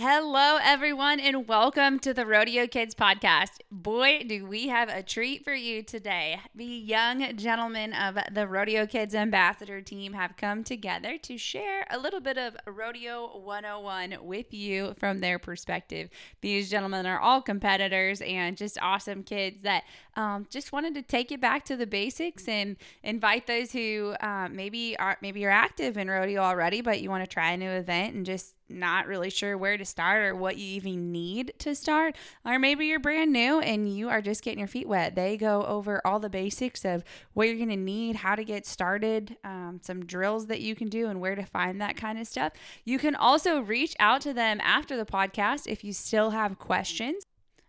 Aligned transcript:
Hello, 0.00 0.60
everyone, 0.62 1.18
and 1.18 1.48
welcome 1.48 1.98
to 1.98 2.14
the 2.14 2.24
Rodeo 2.24 2.68
Kids 2.68 2.94
podcast. 2.94 3.58
Boy, 3.68 4.22
do 4.24 4.46
we 4.46 4.68
have 4.68 4.88
a 4.88 5.02
treat 5.02 5.42
for 5.42 5.54
you 5.54 5.82
today. 5.82 6.38
The 6.54 6.64
young 6.64 7.36
gentlemen 7.36 7.92
of 7.92 8.16
the 8.30 8.46
Rodeo 8.46 8.86
Kids 8.86 9.12
ambassador 9.12 9.80
team 9.80 10.12
have 10.12 10.36
come 10.36 10.62
together 10.62 11.18
to 11.22 11.36
share 11.36 11.84
a 11.90 11.98
little 11.98 12.20
bit 12.20 12.38
of 12.38 12.56
Rodeo 12.64 13.40
101 13.40 14.18
with 14.22 14.54
you 14.54 14.94
from 15.00 15.18
their 15.18 15.40
perspective. 15.40 16.10
These 16.42 16.70
gentlemen 16.70 17.04
are 17.04 17.18
all 17.18 17.42
competitors 17.42 18.20
and 18.20 18.56
just 18.56 18.78
awesome 18.80 19.24
kids 19.24 19.62
that 19.62 19.82
um, 20.14 20.46
just 20.48 20.70
wanted 20.70 20.94
to 20.94 21.02
take 21.02 21.32
it 21.32 21.40
back 21.40 21.64
to 21.64 21.76
the 21.76 21.88
basics 21.88 22.46
and 22.46 22.76
invite 23.02 23.48
those 23.48 23.72
who 23.72 24.14
uh, 24.20 24.48
maybe 24.48 24.96
are 24.96 25.18
maybe 25.20 25.40
you're 25.40 25.50
active 25.50 25.96
in 25.96 26.08
rodeo 26.08 26.40
already, 26.40 26.82
but 26.82 27.00
you 27.00 27.10
want 27.10 27.24
to 27.24 27.28
try 27.28 27.50
a 27.50 27.56
new 27.56 27.70
event 27.70 28.14
and 28.14 28.24
just 28.24 28.54
not 28.68 29.06
really 29.06 29.30
sure 29.30 29.56
where 29.56 29.76
to 29.76 29.84
start 29.84 30.22
or 30.24 30.34
what 30.34 30.56
you 30.56 30.66
even 30.76 31.12
need 31.12 31.52
to 31.58 31.74
start, 31.74 32.16
or 32.44 32.58
maybe 32.58 32.86
you're 32.86 33.00
brand 33.00 33.32
new 33.32 33.60
and 33.60 33.94
you 33.94 34.08
are 34.08 34.20
just 34.20 34.42
getting 34.42 34.58
your 34.58 34.68
feet 34.68 34.88
wet. 34.88 35.14
They 35.14 35.36
go 35.36 35.64
over 35.64 36.00
all 36.04 36.20
the 36.20 36.30
basics 36.30 36.84
of 36.84 37.04
what 37.34 37.48
you're 37.48 37.56
going 37.56 37.68
to 37.68 37.76
need, 37.76 38.16
how 38.16 38.34
to 38.34 38.44
get 38.44 38.66
started, 38.66 39.36
um, 39.44 39.80
some 39.82 40.04
drills 40.04 40.46
that 40.48 40.60
you 40.60 40.74
can 40.74 40.88
do, 40.88 41.08
and 41.08 41.20
where 41.20 41.34
to 41.34 41.44
find 41.44 41.80
that 41.80 41.96
kind 41.96 42.18
of 42.18 42.26
stuff. 42.26 42.52
You 42.84 42.98
can 42.98 43.14
also 43.14 43.60
reach 43.60 43.94
out 43.98 44.20
to 44.22 44.32
them 44.32 44.60
after 44.62 44.96
the 44.96 45.06
podcast 45.06 45.66
if 45.66 45.84
you 45.84 45.92
still 45.92 46.30
have 46.30 46.58
questions. 46.58 47.24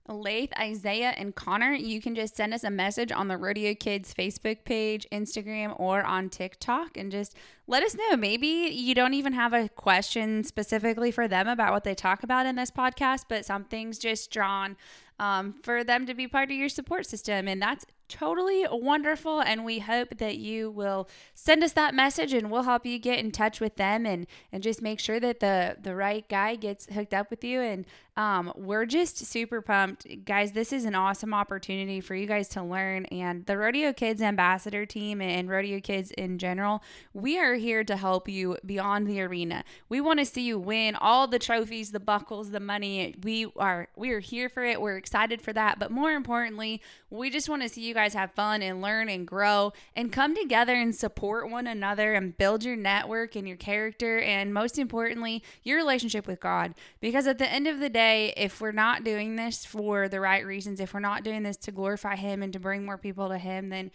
Lathe, 0.10 0.52
Isaiah, 0.60 1.14
and 1.16 1.36
Conner, 1.36 1.74
you 1.74 2.02
can 2.02 2.16
just 2.16 2.36
send 2.36 2.54
us 2.54 2.64
a 2.64 2.70
message 2.70 3.12
on 3.12 3.28
the 3.28 3.38
Rodeo 3.38 3.76
Kids 3.76 4.14
Facebook 4.14 4.64
page, 4.64 5.06
Instagram, 5.12 5.80
or 5.80 6.04
on 6.04 6.30
TikTok 6.30 6.98
and 6.98 7.12
just 7.12 7.36
let 7.68 7.84
us 7.84 7.96
know. 7.96 8.18
Maybe 8.18 8.48
you 8.48 8.96
don't 8.96 9.14
even 9.14 9.34
have 9.34 9.54
a 9.54 9.70
question 9.70 10.44
specifically 10.44 11.12
for 11.12 11.28
them 11.28 11.48
about 11.48 11.72
what 11.72 11.84
they 11.84 11.96
talk 11.96 12.24
about 12.24 12.46
in 12.46 12.56
this 12.56 12.72
podcast, 12.72 13.26
but 13.30 13.46
something's 13.46 14.00
just 14.00 14.32
drawn 14.32 14.76
um, 15.20 15.54
for 15.64 15.84
them 15.84 16.06
to 16.06 16.14
be 16.14 16.28
part 16.28 16.50
of 16.50 16.58
your 16.58 16.70
support 16.70 17.06
system. 17.06 17.48
And 17.48 17.62
that's 17.62 17.86
totally 18.10 18.66
wonderful. 18.70 19.40
And 19.40 19.64
we 19.64 19.80
hope 19.80 20.18
that 20.18 20.38
you 20.38 20.72
will 20.72 21.08
send 21.36 21.64
us 21.64 21.74
that 21.74 21.94
message 21.94 22.34
and 22.34 22.52
we'll 22.52 22.64
help 22.64 22.86
you 22.86 22.98
get 23.00 23.20
in 23.20 23.32
touch 23.32 23.62
with 23.62 23.76
them 23.76 24.06
and, 24.06 24.26
and 24.52 24.64
just 24.64 24.82
make 24.82 25.00
sure 25.00 25.20
that 25.20 25.40
the, 25.40 25.78
the 25.82 25.96
right 25.96 26.28
guy 26.28 26.56
gets 26.56 26.92
hooked 26.92 27.14
up 27.14 27.30
with 27.30 27.44
you. 27.44 27.62
And 27.62 27.86
um, 28.18 28.52
we're 28.58 28.86
just 28.86 29.18
super 29.18 29.62
pumped. 29.62 30.06
Guys, 30.26 30.52
this 30.52 30.74
is 30.74 30.84
an 30.84 30.94
awesome 30.94 31.34
opportunity 31.34 32.02
for 32.02 32.16
you 32.16 32.26
guys 32.26 32.50
to 32.50 32.64
learn. 32.64 33.06
And 33.06 33.46
the 33.46 33.58
Rodeo 33.58 33.94
Kids 33.94 34.22
Ambassador 34.22 34.86
team 34.86 35.22
and 35.22 35.48
Rodeo 35.48 35.80
Kids 35.80 36.12
in 36.12 36.38
general, 36.38 36.84
we 37.14 37.40
are 37.40 37.54
here 37.54 37.84
to 37.86 37.96
help 37.96 38.28
you 38.28 38.58
beyond 38.66 39.08
the 39.08 39.22
arena. 39.22 39.64
We 39.88 40.02
want 40.02 40.20
to 40.20 40.26
see 40.26 40.42
you 40.42 40.60
win 40.60 40.96
all 40.96 41.28
the 41.28 41.40
trophies, 41.40 41.92
the 41.92 42.00
buckles, 42.02 42.52
the 42.52 42.60
money. 42.60 43.16
We 43.24 43.48
are 43.56 43.88
we 43.96 44.12
are 44.12 44.20
here 44.20 44.50
for 44.50 44.66
it. 44.66 44.82
We're 44.82 44.98
excited 45.10 45.42
for 45.42 45.52
that. 45.54 45.80
But 45.80 45.90
more 45.90 46.12
importantly, 46.12 46.82
we 47.10 47.32
just 47.32 47.50
want 47.50 47.64
to 47.64 47.70
see 47.70 47.82
you 47.82 47.96
guys 47.96 48.14
have 48.14 48.32
fun 48.32 48.62
and 48.62 48.80
learn 48.80 49.10
and 49.10 49.26
grow 49.26 49.74
and 49.96 50.12
come 50.12 50.36
together 50.36 50.76
and 50.76 50.96
support 50.96 51.50
one 51.50 51.66
another 51.66 52.14
and 52.14 52.38
build 52.38 52.64
your 52.64 52.76
network 52.76 53.36
and 53.36 53.48
your 53.48 53.58
character 53.58 54.20
and 54.20 54.54
most 54.54 54.78
importantly, 54.78 55.42
your 55.64 55.78
relationship 55.78 56.28
with 56.28 56.40
God. 56.40 56.76
Because 57.02 57.26
at 57.26 57.40
the 57.40 57.52
end 57.52 57.68
of 57.68 57.80
the 57.80 57.90
day, 57.90 58.34
if 58.38 58.62
we're 58.62 58.72
not 58.72 59.04
doing 59.04 59.36
this 59.36 59.66
for 59.66 60.08
the 60.08 60.20
right 60.20 60.46
reasons, 60.46 60.80
if 60.80 60.94
we're 60.94 61.00
not 61.00 61.24
doing 61.24 61.42
this 61.42 61.58
to 61.58 61.72
glorify 61.72 62.16
him 62.16 62.44
and 62.44 62.54
to 62.54 62.60
bring 62.60 62.86
more 62.86 62.98
people 62.98 63.30
to 63.30 63.40
him, 63.40 63.70
then 63.70 63.90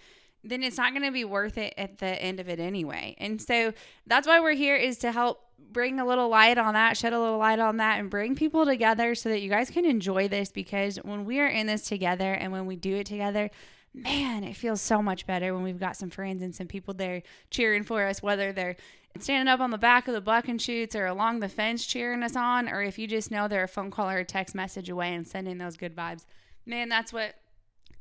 then 0.44 0.62
it's 0.62 0.76
not 0.76 0.92
going 0.92 1.04
to 1.04 1.10
be 1.10 1.24
worth 1.24 1.58
it 1.58 1.74
at 1.78 1.98
the 1.98 2.20
end 2.22 2.38
of 2.38 2.48
it 2.48 2.60
anyway. 2.60 3.16
And 3.18 3.40
so 3.40 3.72
that's 4.06 4.26
why 4.26 4.40
we're 4.40 4.52
here 4.52 4.76
is 4.76 4.98
to 4.98 5.12
help 5.12 5.40
bring 5.58 5.98
a 5.98 6.06
little 6.06 6.28
light 6.28 6.58
on 6.58 6.74
that, 6.74 6.96
shed 6.96 7.12
a 7.12 7.20
little 7.20 7.38
light 7.38 7.58
on 7.58 7.78
that, 7.78 7.98
and 7.98 8.10
bring 8.10 8.34
people 8.34 8.64
together 8.64 9.14
so 9.14 9.28
that 9.30 9.40
you 9.40 9.48
guys 9.48 9.70
can 9.70 9.84
enjoy 9.84 10.28
this. 10.28 10.50
Because 10.50 10.96
when 10.96 11.24
we 11.24 11.40
are 11.40 11.48
in 11.48 11.66
this 11.66 11.82
together 11.82 12.32
and 12.32 12.52
when 12.52 12.66
we 12.66 12.76
do 12.76 12.96
it 12.96 13.06
together, 13.06 13.50
man, 13.94 14.44
it 14.44 14.56
feels 14.56 14.80
so 14.80 15.00
much 15.00 15.26
better 15.26 15.54
when 15.54 15.62
we've 15.62 15.80
got 15.80 15.96
some 15.96 16.10
friends 16.10 16.42
and 16.42 16.54
some 16.54 16.66
people 16.66 16.94
there 16.94 17.22
cheering 17.50 17.84
for 17.84 18.04
us, 18.06 18.22
whether 18.22 18.52
they're 18.52 18.76
standing 19.20 19.52
up 19.52 19.60
on 19.60 19.70
the 19.70 19.78
back 19.78 20.08
of 20.08 20.14
the 20.14 20.20
bucking 20.20 20.58
chutes 20.58 20.96
or 20.96 21.06
along 21.06 21.40
the 21.40 21.48
fence 21.48 21.86
cheering 21.86 22.22
us 22.22 22.34
on, 22.36 22.68
or 22.68 22.82
if 22.82 22.98
you 22.98 23.06
just 23.06 23.30
know 23.30 23.46
they're 23.46 23.64
a 23.64 23.68
phone 23.68 23.90
call 23.90 24.10
or 24.10 24.18
a 24.18 24.24
text 24.24 24.54
message 24.54 24.90
away 24.90 25.14
and 25.14 25.26
sending 25.26 25.58
those 25.58 25.76
good 25.76 25.94
vibes. 25.94 26.26
Man, 26.66 26.88
that's 26.88 27.12
what 27.12 27.34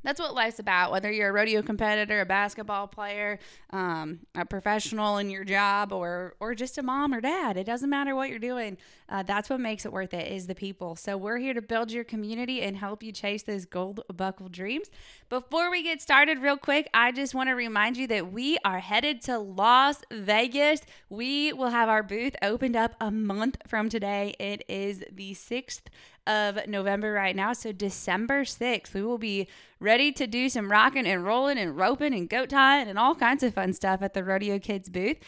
that's 0.04 0.20
what 0.20 0.34
life's 0.34 0.58
about. 0.58 0.92
Whether 0.92 1.10
you're 1.10 1.30
a 1.30 1.32
rodeo 1.32 1.62
competitor, 1.62 2.20
a 2.20 2.26
basketball 2.26 2.86
player, 2.86 3.38
um, 3.70 4.20
a 4.34 4.44
professional 4.44 5.18
in 5.18 5.30
your 5.30 5.44
job, 5.44 5.92
or 5.92 6.34
or 6.38 6.54
just 6.54 6.78
a 6.78 6.82
mom 6.82 7.12
or 7.12 7.20
dad, 7.20 7.56
it 7.56 7.64
doesn't 7.64 7.90
matter 7.90 8.14
what 8.14 8.28
you're 8.28 8.38
doing. 8.38 8.76
Uh, 9.08 9.22
that's 9.22 9.50
what 9.50 9.60
makes 9.60 9.84
it 9.84 9.92
worth 9.92 10.14
it 10.14 10.30
is 10.30 10.46
the 10.46 10.54
people. 10.54 10.96
So 10.96 11.16
we're 11.16 11.38
here 11.38 11.54
to 11.54 11.62
build 11.62 11.90
your 11.90 12.04
community 12.04 12.62
and 12.62 12.76
help 12.76 13.02
you 13.02 13.12
chase 13.12 13.42
those 13.42 13.64
gold 13.64 14.00
buckle 14.14 14.48
dreams. 14.48 14.88
Before 15.28 15.70
we 15.70 15.82
get 15.82 16.00
started, 16.00 16.38
real 16.38 16.56
quick, 16.56 16.88
I 16.94 17.10
just 17.10 17.34
want 17.34 17.48
to 17.48 17.54
remind 17.54 17.96
you 17.96 18.06
that 18.08 18.32
we 18.32 18.58
are 18.64 18.78
headed 18.78 19.20
to 19.22 19.38
Las 19.38 20.02
Vegas. 20.12 20.80
We 21.08 21.52
will 21.52 21.70
have 21.70 21.88
our 21.88 22.02
booth 22.02 22.36
opened 22.42 22.76
up 22.76 22.94
a 23.00 23.10
month 23.10 23.56
from 23.66 23.88
today. 23.88 24.34
It 24.38 24.64
is 24.68 25.02
the 25.10 25.34
sixth 25.34 25.88
of 26.26 26.66
November 26.66 27.12
right 27.12 27.36
now. 27.36 27.52
So 27.52 27.72
December 27.72 28.44
6th, 28.44 28.94
we 28.94 29.02
will 29.02 29.18
be 29.18 29.48
ready 29.80 30.12
to 30.12 30.26
do 30.26 30.48
some 30.48 30.70
rocking 30.70 31.06
and 31.06 31.24
rolling 31.24 31.58
and 31.58 31.76
roping 31.76 32.14
and 32.14 32.28
goat 32.28 32.48
tying 32.50 32.88
and 32.88 32.98
all 32.98 33.14
kinds 33.14 33.42
of 33.42 33.54
fun 33.54 33.72
stuff 33.72 34.02
at 34.02 34.14
the 34.14 34.24
Rodeo 34.24 34.58
Kids 34.58 34.88
booth. 34.88 35.18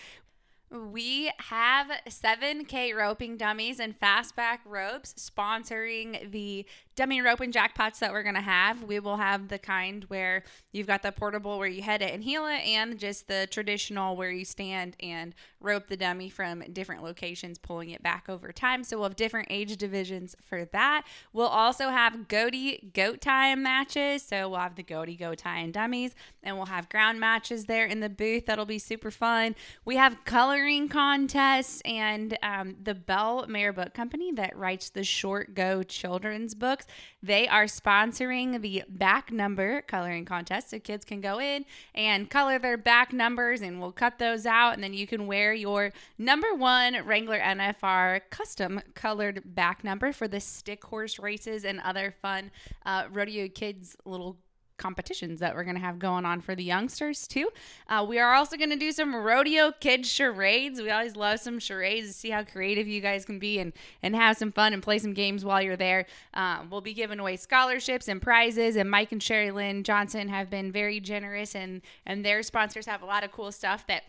We 0.70 1.30
have 1.38 1.86
7K 2.08 2.94
roping 2.94 3.36
dummies 3.36 3.78
and 3.78 3.98
fastback 3.98 4.58
ropes 4.64 5.14
sponsoring 5.14 6.32
the 6.32 6.66
dummy 6.96 7.20
rope 7.20 7.40
and 7.40 7.52
jackpots 7.52 7.98
that 7.98 8.10
we're 8.10 8.22
going 8.22 8.34
to 8.34 8.40
have. 8.40 8.82
We 8.82 9.00
will 9.00 9.18
have 9.18 9.48
the 9.48 9.58
kind 9.58 10.04
where 10.04 10.42
you've 10.72 10.86
got 10.86 11.02
the 11.02 11.12
portable 11.12 11.58
where 11.58 11.68
you 11.68 11.82
head 11.82 12.00
it 12.02 12.12
and 12.12 12.24
heel 12.24 12.46
it, 12.46 12.66
and 12.66 12.98
just 12.98 13.28
the 13.28 13.46
traditional 13.50 14.16
where 14.16 14.30
you 14.30 14.44
stand 14.44 14.96
and 15.00 15.34
rope 15.60 15.88
the 15.88 15.96
dummy 15.96 16.30
from 16.30 16.60
different 16.72 17.02
locations, 17.02 17.58
pulling 17.58 17.90
it 17.90 18.02
back 18.02 18.28
over 18.28 18.50
time. 18.50 18.82
So 18.82 18.96
we'll 18.96 19.10
have 19.10 19.16
different 19.16 19.48
age 19.50 19.76
divisions 19.76 20.34
for 20.42 20.64
that. 20.66 21.06
We'll 21.32 21.46
also 21.46 21.90
have 21.90 22.28
goatee 22.28 22.90
goat 22.94 23.20
tie 23.20 23.54
matches. 23.54 24.22
So 24.22 24.48
we'll 24.48 24.60
have 24.60 24.76
the 24.76 24.82
goatee 24.82 25.16
goat 25.16 25.38
tie 25.38 25.58
and 25.58 25.72
dummies, 25.72 26.14
and 26.42 26.56
we'll 26.56 26.66
have 26.66 26.88
ground 26.88 27.20
matches 27.20 27.66
there 27.66 27.86
in 27.86 28.00
the 28.00 28.08
booth. 28.08 28.46
That'll 28.46 28.64
be 28.64 28.78
super 28.78 29.10
fun. 29.10 29.54
We 29.84 29.96
have 29.96 30.24
coloring 30.24 30.88
contests 30.88 31.82
and 31.84 32.38
um, 32.42 32.76
the 32.82 32.94
Bell 32.94 33.46
Mayer 33.46 33.72
Book 33.72 33.92
Company 33.92 34.32
that 34.32 34.56
writes 34.56 34.88
the 34.88 35.04
short 35.04 35.54
go 35.54 35.82
children's 35.82 36.54
books 36.54 36.85
they 37.22 37.48
are 37.48 37.64
sponsoring 37.64 38.60
the 38.60 38.84
back 38.88 39.32
number 39.32 39.82
coloring 39.82 40.24
contest. 40.24 40.70
So 40.70 40.78
kids 40.78 41.04
can 41.04 41.20
go 41.20 41.40
in 41.40 41.64
and 41.94 42.30
color 42.30 42.58
their 42.58 42.76
back 42.76 43.12
numbers, 43.12 43.62
and 43.62 43.80
we'll 43.80 43.92
cut 43.92 44.18
those 44.18 44.46
out. 44.46 44.74
And 44.74 44.82
then 44.82 44.94
you 44.94 45.06
can 45.06 45.26
wear 45.26 45.52
your 45.52 45.92
number 46.18 46.54
one 46.54 46.96
Wrangler 47.04 47.38
NFR 47.38 48.20
custom 48.30 48.80
colored 48.94 49.42
back 49.54 49.84
number 49.84 50.12
for 50.12 50.28
the 50.28 50.40
stick 50.40 50.84
horse 50.84 51.18
races 51.18 51.64
and 51.64 51.80
other 51.80 52.14
fun 52.22 52.50
uh, 52.84 53.04
rodeo 53.10 53.48
kids 53.48 53.96
little 54.04 54.36
competitions 54.76 55.40
that 55.40 55.54
we're 55.54 55.64
going 55.64 55.76
to 55.76 55.80
have 55.80 55.98
going 55.98 56.24
on 56.24 56.40
for 56.40 56.54
the 56.54 56.64
youngsters 56.64 57.26
too. 57.26 57.48
Uh, 57.88 58.04
we 58.08 58.18
are 58.18 58.34
also 58.34 58.56
going 58.56 58.70
to 58.70 58.76
do 58.76 58.92
some 58.92 59.14
rodeo 59.14 59.72
kids 59.72 60.08
charades. 60.10 60.80
We 60.80 60.90
always 60.90 61.16
love 61.16 61.40
some 61.40 61.58
charades 61.58 62.08
to 62.08 62.12
see 62.12 62.30
how 62.30 62.44
creative 62.44 62.86
you 62.86 63.00
guys 63.00 63.24
can 63.24 63.38
be 63.38 63.58
and 63.58 63.72
and 64.02 64.14
have 64.14 64.36
some 64.36 64.52
fun 64.52 64.72
and 64.72 64.82
play 64.82 64.98
some 64.98 65.14
games 65.14 65.44
while 65.44 65.62
you're 65.62 65.76
there. 65.76 66.06
Um, 66.34 66.68
we'll 66.70 66.80
be 66.80 66.94
giving 66.94 67.18
away 67.18 67.36
scholarships 67.36 68.08
and 68.08 68.20
prizes. 68.20 68.76
And 68.76 68.90
Mike 68.90 69.12
and 69.12 69.22
Sherry 69.22 69.50
Lynn 69.50 69.82
Johnson 69.82 70.28
have 70.28 70.50
been 70.50 70.72
very 70.72 71.00
generous 71.00 71.54
and 71.54 71.82
and 72.04 72.24
their 72.24 72.42
sponsors 72.42 72.86
have 72.86 73.02
a 73.02 73.06
lot 73.06 73.24
of 73.24 73.32
cool 73.32 73.52
stuff 73.52 73.86
that 73.86 74.04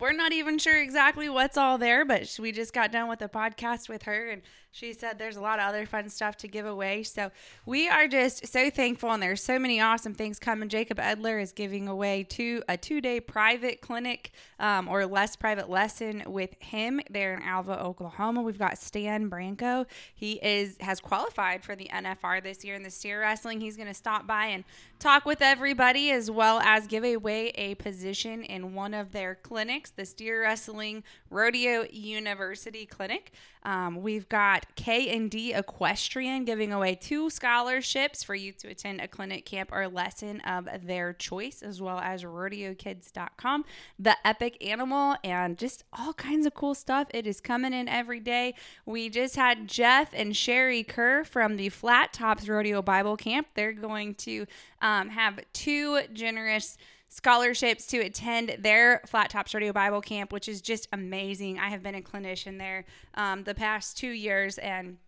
we're 0.00 0.12
not 0.12 0.32
even 0.32 0.58
sure 0.58 0.80
exactly 0.80 1.28
what's 1.28 1.56
all 1.56 1.78
there, 1.78 2.04
but 2.04 2.36
we 2.40 2.52
just 2.52 2.72
got 2.72 2.92
done 2.92 3.08
with 3.08 3.22
a 3.22 3.28
podcast 3.28 3.88
with 3.88 4.02
her 4.02 4.30
and 4.30 4.42
she 4.76 4.92
said 4.92 5.18
there's 5.18 5.36
a 5.36 5.40
lot 5.40 5.58
of 5.58 5.64
other 5.66 5.86
fun 5.86 6.10
stuff 6.10 6.36
to 6.36 6.48
give 6.48 6.66
away. 6.66 7.02
So 7.02 7.30
we 7.64 7.88
are 7.88 8.06
just 8.06 8.46
so 8.46 8.68
thankful 8.68 9.10
and 9.10 9.22
there's 9.22 9.42
so 9.42 9.58
many 9.58 9.80
awesome 9.80 10.12
things 10.12 10.38
coming. 10.38 10.68
Jacob 10.68 10.98
Edler 10.98 11.40
is 11.40 11.52
giving 11.52 11.88
away 11.88 12.24
two 12.24 12.62
a 12.68 12.76
two 12.76 13.00
day 13.00 13.18
private 13.18 13.80
clinic 13.80 14.32
um, 14.60 14.86
or 14.86 15.06
less 15.06 15.34
private 15.34 15.70
lesson 15.70 16.24
with 16.26 16.54
him 16.60 17.00
there 17.08 17.32
in 17.34 17.42
Alva, 17.42 17.82
Oklahoma. 17.82 18.42
We've 18.42 18.58
got 18.58 18.76
Stan 18.76 19.28
Branco. 19.28 19.86
He 20.14 20.32
is 20.42 20.76
has 20.80 21.00
qualified 21.00 21.64
for 21.64 21.74
the 21.74 21.88
NFR 21.90 22.42
this 22.42 22.62
year 22.62 22.74
in 22.74 22.82
the 22.82 22.90
steer 22.90 23.20
wrestling. 23.20 23.62
He's 23.62 23.76
going 23.76 23.88
to 23.88 23.94
stop 23.94 24.26
by 24.26 24.46
and 24.48 24.64
talk 24.98 25.26
with 25.26 25.42
everybody 25.42 26.10
as 26.10 26.30
well 26.30 26.58
as 26.60 26.86
give 26.86 27.04
away 27.04 27.48
a 27.50 27.74
position 27.76 28.42
in 28.42 28.74
one 28.74 28.94
of 28.94 29.12
their 29.12 29.34
clinics 29.34 29.90
the 29.90 30.06
Steer 30.06 30.42
Wrestling 30.42 31.04
Rodeo 31.30 31.84
University 31.90 32.86
Clinic. 32.86 33.32
Um, 33.66 34.00
we've 34.00 34.28
got 34.28 34.64
K 34.76 35.14
and 35.14 35.28
D 35.28 35.52
Equestrian 35.52 36.44
giving 36.44 36.72
away 36.72 36.94
two 36.94 37.28
scholarships 37.30 38.22
for 38.22 38.36
you 38.36 38.52
to 38.52 38.68
attend 38.68 39.00
a 39.00 39.08
clinic, 39.08 39.44
camp, 39.44 39.70
or 39.72 39.88
lesson 39.88 40.40
of 40.42 40.68
their 40.84 41.12
choice, 41.12 41.62
as 41.62 41.82
well 41.82 41.98
as 41.98 42.22
RodeoKids.com, 42.22 43.64
the 43.98 44.16
Epic 44.24 44.64
Animal, 44.64 45.16
and 45.24 45.58
just 45.58 45.82
all 45.92 46.12
kinds 46.12 46.46
of 46.46 46.54
cool 46.54 46.76
stuff. 46.76 47.08
It 47.12 47.26
is 47.26 47.40
coming 47.40 47.72
in 47.72 47.88
every 47.88 48.20
day. 48.20 48.54
We 48.86 49.10
just 49.10 49.34
had 49.34 49.66
Jeff 49.66 50.10
and 50.12 50.36
Sherry 50.36 50.84
Kerr 50.84 51.24
from 51.24 51.56
the 51.56 51.68
Flat 51.68 52.12
Tops 52.12 52.48
Rodeo 52.48 52.82
Bible 52.82 53.16
Camp. 53.16 53.48
They're 53.54 53.72
going 53.72 54.14
to 54.14 54.46
um, 54.80 55.08
have 55.08 55.40
two 55.52 56.02
generous 56.12 56.78
scholarships 57.08 57.86
to 57.86 57.98
attend 57.98 58.56
their 58.60 59.02
Flat 59.06 59.30
Tops 59.30 59.54
Rodeo 59.54 59.72
Bible 59.72 60.00
Camp, 60.00 60.32
which 60.32 60.48
is 60.48 60.60
just 60.60 60.88
amazing. 60.92 61.58
I 61.58 61.68
have 61.68 61.82
been 61.82 61.94
a 61.94 62.02
clinician 62.02 62.58
there 62.58 62.84
um, 63.14 63.44
the 63.44 63.54
past 63.54 63.96
two 63.96 64.10
years, 64.10 64.58
and 64.58 64.98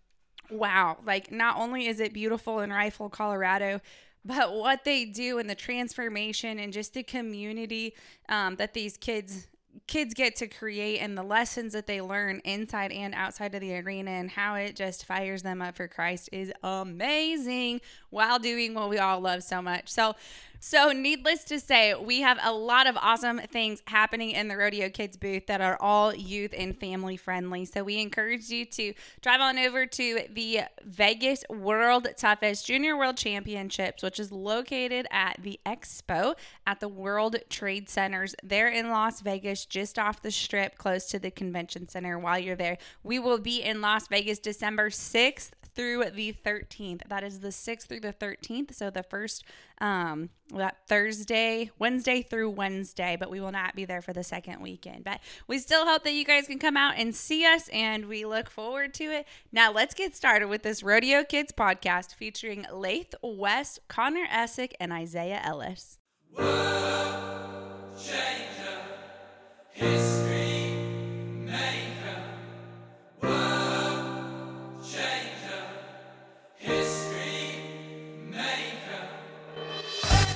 wow, 0.50 0.98
like 1.04 1.30
not 1.30 1.58
only 1.58 1.86
is 1.86 2.00
it 2.00 2.12
beautiful 2.12 2.60
in 2.60 2.70
Rifle, 2.70 3.08
Colorado, 3.08 3.80
but 4.24 4.54
what 4.54 4.84
they 4.84 5.04
do 5.04 5.38
and 5.38 5.48
the 5.48 5.54
transformation 5.54 6.58
and 6.58 6.72
just 6.72 6.94
the 6.94 7.02
community 7.02 7.94
um, 8.28 8.56
that 8.56 8.74
these 8.74 8.96
kids 8.96 9.48
kids 9.86 10.12
get 10.12 10.36
to 10.36 10.46
create 10.46 10.98
and 10.98 11.16
the 11.16 11.22
lessons 11.22 11.72
that 11.72 11.86
they 11.86 12.00
learn 12.00 12.40
inside 12.44 12.90
and 12.90 13.14
outside 13.14 13.54
of 13.54 13.60
the 13.60 13.76
arena 13.78 14.10
and 14.10 14.30
how 14.30 14.54
it 14.54 14.74
just 14.74 15.04
fires 15.04 15.42
them 15.42 15.62
up 15.62 15.76
for 15.76 15.86
Christ 15.86 16.28
is 16.32 16.52
amazing 16.62 17.80
while 18.10 18.38
doing 18.38 18.74
what 18.74 18.88
we 18.88 18.98
all 18.98 19.20
love 19.20 19.42
so 19.42 19.62
much. 19.62 19.88
So 19.88 20.14
so, 20.60 20.90
needless 20.90 21.44
to 21.44 21.60
say, 21.60 21.94
we 21.94 22.20
have 22.22 22.38
a 22.42 22.52
lot 22.52 22.86
of 22.86 22.96
awesome 22.96 23.38
things 23.38 23.82
happening 23.86 24.32
in 24.32 24.48
the 24.48 24.56
Rodeo 24.56 24.88
Kids 24.88 25.16
booth 25.16 25.46
that 25.46 25.60
are 25.60 25.76
all 25.80 26.14
youth 26.14 26.52
and 26.56 26.78
family 26.78 27.16
friendly. 27.16 27.64
So, 27.64 27.84
we 27.84 28.00
encourage 28.00 28.48
you 28.48 28.64
to 28.64 28.92
drive 29.20 29.40
on 29.40 29.58
over 29.58 29.86
to 29.86 30.20
the 30.30 30.62
Vegas 30.84 31.44
World 31.48 32.08
Toughest 32.16 32.66
Junior 32.66 32.96
World 32.96 33.16
Championships, 33.16 34.02
which 34.02 34.18
is 34.18 34.32
located 34.32 35.06
at 35.10 35.36
the 35.42 35.60
Expo 35.64 36.34
at 36.66 36.80
the 36.80 36.88
World 36.88 37.36
Trade 37.48 37.88
Centers 37.88 38.34
there 38.42 38.68
in 38.68 38.90
Las 38.90 39.20
Vegas, 39.20 39.64
just 39.64 39.98
off 39.98 40.22
the 40.22 40.30
strip, 40.30 40.76
close 40.76 41.06
to 41.06 41.18
the 41.18 41.30
convention 41.30 41.88
center. 41.88 42.18
While 42.18 42.38
you're 42.38 42.56
there, 42.56 42.78
we 43.04 43.18
will 43.18 43.38
be 43.38 43.62
in 43.62 43.80
Las 43.80 44.08
Vegas 44.08 44.38
December 44.38 44.90
6th 44.90 45.50
through 45.74 46.10
the 46.10 46.34
13th. 46.44 47.02
That 47.08 47.22
is 47.22 47.38
the 47.38 47.48
6th 47.48 47.86
through 47.86 48.00
the 48.00 48.12
13th. 48.12 48.74
So, 48.74 48.90
the 48.90 49.04
first 49.04 49.44
um, 49.80 50.30
that 50.54 50.78
Thursday, 50.86 51.70
Wednesday 51.78 52.22
through 52.22 52.50
Wednesday, 52.50 53.16
but 53.18 53.30
we 53.30 53.40
will 53.40 53.52
not 53.52 53.74
be 53.74 53.84
there 53.84 54.02
for 54.02 54.12
the 54.12 54.24
second 54.24 54.60
weekend. 54.60 55.04
But 55.04 55.20
we 55.46 55.58
still 55.58 55.86
hope 55.86 56.04
that 56.04 56.12
you 56.12 56.24
guys 56.24 56.46
can 56.46 56.58
come 56.58 56.76
out 56.76 56.94
and 56.96 57.14
see 57.14 57.44
us, 57.44 57.68
and 57.68 58.06
we 58.06 58.24
look 58.24 58.50
forward 58.50 58.94
to 58.94 59.04
it. 59.04 59.26
Now, 59.52 59.72
let's 59.72 59.94
get 59.94 60.16
started 60.16 60.48
with 60.48 60.62
this 60.62 60.82
Rodeo 60.82 61.24
Kids 61.24 61.52
podcast 61.52 62.14
featuring 62.14 62.66
Lathe 62.72 63.14
West, 63.22 63.80
Conner 63.88 64.26
Essick, 64.26 64.72
and 64.80 64.92
Isaiah 64.92 65.40
Ellis. 65.44 65.98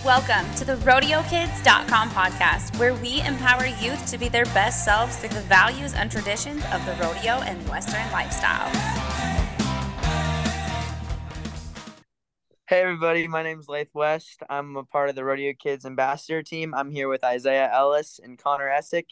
Welcome 0.05 0.53
to 0.57 0.65
the 0.65 0.75
RodeoKids.com 0.79 2.11
podcast, 2.11 2.77
where 2.77 2.93
we 2.93 3.21
empower 3.21 3.67
youth 3.67 4.05
to 4.11 4.19
be 4.19 4.29
their 4.29 4.47
best 4.47 4.85
selves 4.85 5.17
through 5.19 5.29
the 5.29 5.43
values 5.43 5.95
and 5.95 6.11
traditions 6.11 6.61
of 6.73 6.85
the 6.85 6.93
rodeo 6.95 7.35
and 7.43 7.69
Western 7.69 8.11
lifestyle. 8.11 8.69
Hey 12.67 12.81
everybody, 12.81 13.29
my 13.29 13.45
name 13.45 13.61
is 13.61 13.69
Lathe 13.69 13.91
West. 13.95 14.43
I'm 14.51 14.75
a 14.75 14.83
part 14.83 15.09
of 15.09 15.15
the 15.15 15.25
Rodeo 15.25 15.53
Kids 15.57 15.87
ambassador 15.87 16.43
team. 16.43 16.75
I'm 16.75 16.91
here 16.91 17.09
with 17.09 17.23
Isaiah 17.23 17.71
Ellis 17.73 18.19
and 18.21 18.37
Conner 18.37 18.69
Essick. 18.69 19.07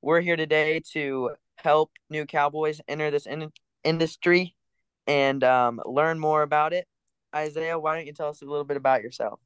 We're 0.00 0.22
here 0.22 0.34
today 0.34 0.80
to 0.92 1.36
help 1.58 1.92
new 2.10 2.26
cowboys 2.26 2.80
enter 2.88 3.12
this 3.12 3.26
in- 3.26 3.52
industry 3.84 4.56
and 5.06 5.44
um, 5.44 5.80
learn 5.86 6.18
more 6.18 6.42
about 6.42 6.72
it. 6.72 6.88
Isaiah, 7.32 7.78
why 7.78 7.94
don't 7.94 8.06
you 8.06 8.12
tell 8.12 8.30
us 8.30 8.42
a 8.42 8.44
little 8.44 8.64
bit 8.64 8.76
about 8.76 9.04
yourself? 9.04 9.38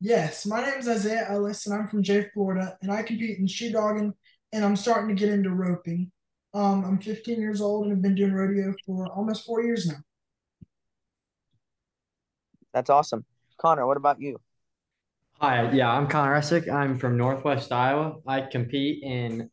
Yes, 0.00 0.44
my 0.44 0.62
name 0.62 0.78
is 0.78 0.88
Isaiah 0.88 1.26
Ellis, 1.30 1.66
and 1.66 1.74
I'm 1.74 1.88
from 1.88 2.02
Jay, 2.02 2.28
Florida, 2.34 2.76
and 2.82 2.92
I 2.92 3.02
compete 3.02 3.38
in 3.38 3.46
chute 3.46 3.72
dogging, 3.72 4.12
and 4.52 4.64
I'm 4.64 4.76
starting 4.76 5.08
to 5.08 5.18
get 5.18 5.32
into 5.32 5.50
roping. 5.50 6.12
Um, 6.52 6.84
I'm 6.84 6.98
15 6.98 7.40
years 7.40 7.62
old 7.62 7.84
and 7.84 7.92
have 7.92 8.02
been 8.02 8.14
doing 8.14 8.34
rodeo 8.34 8.74
for 8.84 9.06
almost 9.06 9.46
four 9.46 9.62
years 9.62 9.86
now. 9.86 9.96
That's 12.74 12.90
awesome. 12.90 13.24
Conner, 13.56 13.86
what 13.86 13.96
about 13.96 14.20
you? 14.20 14.38
Hi, 15.40 15.70
yeah, 15.70 15.90
I'm 15.90 16.08
Conner 16.08 16.34
Essick. 16.34 16.70
I'm 16.70 16.98
from 16.98 17.16
Northwest 17.16 17.72
Iowa. 17.72 18.16
I 18.26 18.42
compete 18.42 19.02
in 19.02 19.50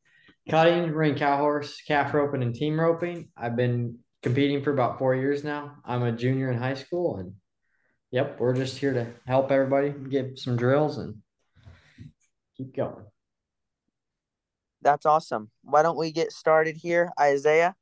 cutting, 0.49 0.91
reined 0.91 1.17
cow 1.17 1.37
horse, 1.37 1.81
calf 1.87 2.13
roping, 2.13 2.43
and 2.43 2.53
team 2.53 2.77
roping. 2.77 3.29
I've 3.37 3.55
been 3.55 3.99
competing 4.21 4.61
for 4.61 4.73
about 4.73 4.99
four 4.99 5.15
years 5.15 5.45
now. 5.45 5.75
I'm 5.85 6.03
a 6.03 6.11
junior 6.11 6.51
in 6.51 6.57
high 6.57 6.73
school 6.73 7.17
and 7.17 7.33
Yep, 8.13 8.39
we're 8.39 8.53
just 8.53 8.77
here 8.77 8.93
to 8.93 9.07
help 9.25 9.51
everybody 9.51 9.89
give 9.89 10.37
some 10.37 10.55
drills 10.55 10.99
and 10.99 11.15
keep 12.55 12.75
going. 12.75 13.05
That's 14.83 15.07
awesome. 15.07 15.49
Why 15.63 15.81
don't 15.81 15.97
we 15.97 16.11
get 16.11 16.31
started 16.31 16.77
here, 16.77 17.11
Isaiah? 17.19 17.73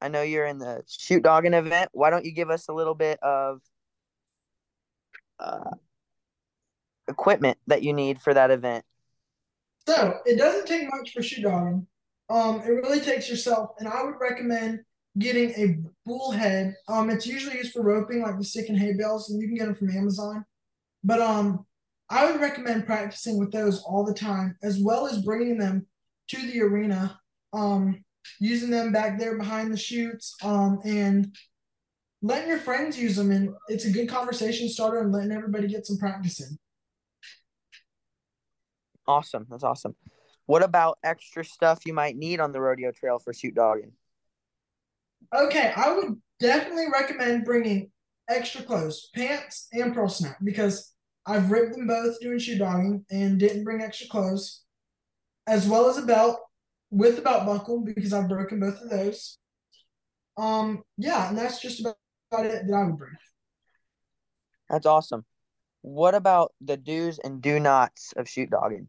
I 0.00 0.06
know 0.06 0.22
you're 0.22 0.46
in 0.46 0.58
the 0.58 0.84
chute 0.86 1.24
dogging 1.24 1.52
event. 1.52 1.90
Why 1.92 2.10
don't 2.10 2.24
you 2.24 2.30
give 2.30 2.48
us 2.48 2.68
a 2.68 2.72
little 2.72 2.94
bit 2.94 3.18
of 3.24 3.60
uh, 5.40 5.70
equipment 7.08 7.58
that 7.66 7.82
you 7.82 7.92
need 7.92 8.22
for 8.22 8.32
that 8.32 8.52
event? 8.52 8.84
So 9.88 10.18
it 10.26 10.38
doesn't 10.38 10.66
take 10.66 10.88
much 10.88 11.12
for 11.12 11.24
chute 11.24 11.42
dogging. 11.42 11.88
Um, 12.30 12.60
it 12.60 12.70
really 12.70 13.00
takes 13.00 13.28
yourself, 13.28 13.72
and 13.80 13.88
I 13.88 14.04
would 14.04 14.20
recommend 14.20 14.84
getting 15.18 15.50
a 15.50 15.78
bullhead. 16.04 16.74
Um, 16.88 17.10
it's 17.10 17.26
usually 17.26 17.56
used 17.56 17.72
for 17.72 17.82
roping, 17.82 18.22
like 18.22 18.38
the 18.38 18.44
stick 18.44 18.68
and 18.68 18.78
hay 18.78 18.92
bales, 18.92 19.30
and 19.30 19.40
you 19.40 19.48
can 19.48 19.56
get 19.56 19.66
them 19.66 19.74
from 19.74 19.90
Amazon. 19.90 20.44
But 21.02 21.20
um, 21.20 21.64
I 22.10 22.30
would 22.30 22.40
recommend 22.40 22.86
practicing 22.86 23.38
with 23.38 23.52
those 23.52 23.82
all 23.82 24.04
the 24.04 24.14
time, 24.14 24.56
as 24.62 24.80
well 24.80 25.06
as 25.06 25.22
bringing 25.22 25.58
them 25.58 25.86
to 26.28 26.46
the 26.46 26.62
arena. 26.62 27.18
Um, 27.52 28.04
using 28.40 28.70
them 28.70 28.92
back 28.92 29.18
there 29.18 29.38
behind 29.38 29.72
the 29.72 29.76
chutes. 29.76 30.34
Um, 30.42 30.80
and 30.84 31.34
letting 32.22 32.48
your 32.48 32.58
friends 32.58 32.98
use 32.98 33.16
them, 33.16 33.30
and 33.30 33.50
it's 33.68 33.84
a 33.84 33.90
good 33.90 34.08
conversation 34.08 34.68
starter, 34.68 35.00
and 35.00 35.12
letting 35.12 35.32
everybody 35.32 35.68
get 35.68 35.86
some 35.86 35.96
practice 35.96 36.40
in. 36.40 36.58
Awesome, 39.06 39.46
that's 39.48 39.64
awesome. 39.64 39.94
What 40.46 40.62
about 40.62 40.98
extra 41.02 41.44
stuff 41.44 41.86
you 41.86 41.94
might 41.94 42.16
need 42.16 42.40
on 42.40 42.52
the 42.52 42.60
rodeo 42.60 42.92
trail 42.92 43.18
for 43.18 43.32
chute 43.32 43.54
dogging? 43.54 43.92
Okay, 45.34 45.72
I 45.74 45.92
would 45.92 46.20
definitely 46.40 46.86
recommend 46.92 47.44
bringing 47.44 47.90
extra 48.28 48.62
clothes, 48.62 49.10
pants 49.14 49.68
and 49.72 49.94
pearl 49.94 50.08
snap, 50.08 50.36
because 50.42 50.92
I've 51.26 51.50
ripped 51.50 51.74
them 51.74 51.86
both 51.86 52.20
doing 52.20 52.38
chute 52.38 52.58
dogging 52.58 53.04
and 53.10 53.38
didn't 53.38 53.64
bring 53.64 53.82
extra 53.82 54.08
clothes, 54.08 54.62
as 55.46 55.68
well 55.68 55.88
as 55.88 55.98
a 55.98 56.02
belt 56.02 56.38
with 56.90 57.18
a 57.18 57.22
belt 57.22 57.46
buckle 57.46 57.80
because 57.80 58.12
I've 58.12 58.28
broken 58.28 58.60
both 58.60 58.80
of 58.80 58.90
those. 58.90 59.38
Um, 60.36 60.82
yeah, 60.98 61.28
and 61.28 61.36
that's 61.36 61.60
just 61.60 61.80
about 61.80 62.46
it 62.46 62.66
that 62.66 62.74
I 62.74 62.84
would 62.84 62.98
bring. 62.98 63.16
That's 64.68 64.86
awesome. 64.86 65.24
What 65.82 66.14
about 66.14 66.52
the 66.60 66.76
do's 66.76 67.18
and 67.18 67.40
do 67.40 67.60
nots 67.60 68.12
of 68.16 68.28
chute 68.28 68.50
dogging? 68.50 68.88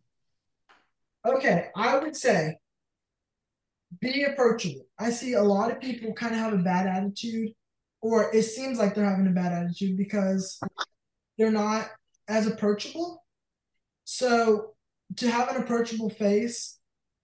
Okay, 1.25 1.69
I 1.75 1.97
would 1.99 2.15
say 2.15 2.57
be 4.01 4.23
approachable. 4.23 4.85
I 4.99 5.09
see 5.09 5.33
a 5.33 5.43
lot 5.43 5.71
of 5.71 5.79
people 5.79 6.13
kind 6.13 6.33
of 6.33 6.39
have 6.39 6.53
a 6.53 6.57
bad 6.57 6.87
attitude, 6.87 7.51
or 8.01 8.33
it 8.33 8.43
seems 8.43 8.77
like 8.77 8.95
they're 8.95 9.09
having 9.09 9.27
a 9.27 9.31
bad 9.31 9.53
attitude 9.53 9.97
because 9.97 10.59
they're 11.37 11.51
not 11.51 11.89
as 12.27 12.47
approachable. 12.47 13.23
So, 14.03 14.73
to 15.17 15.29
have 15.29 15.49
an 15.49 15.61
approachable 15.61 16.09
face 16.09 16.79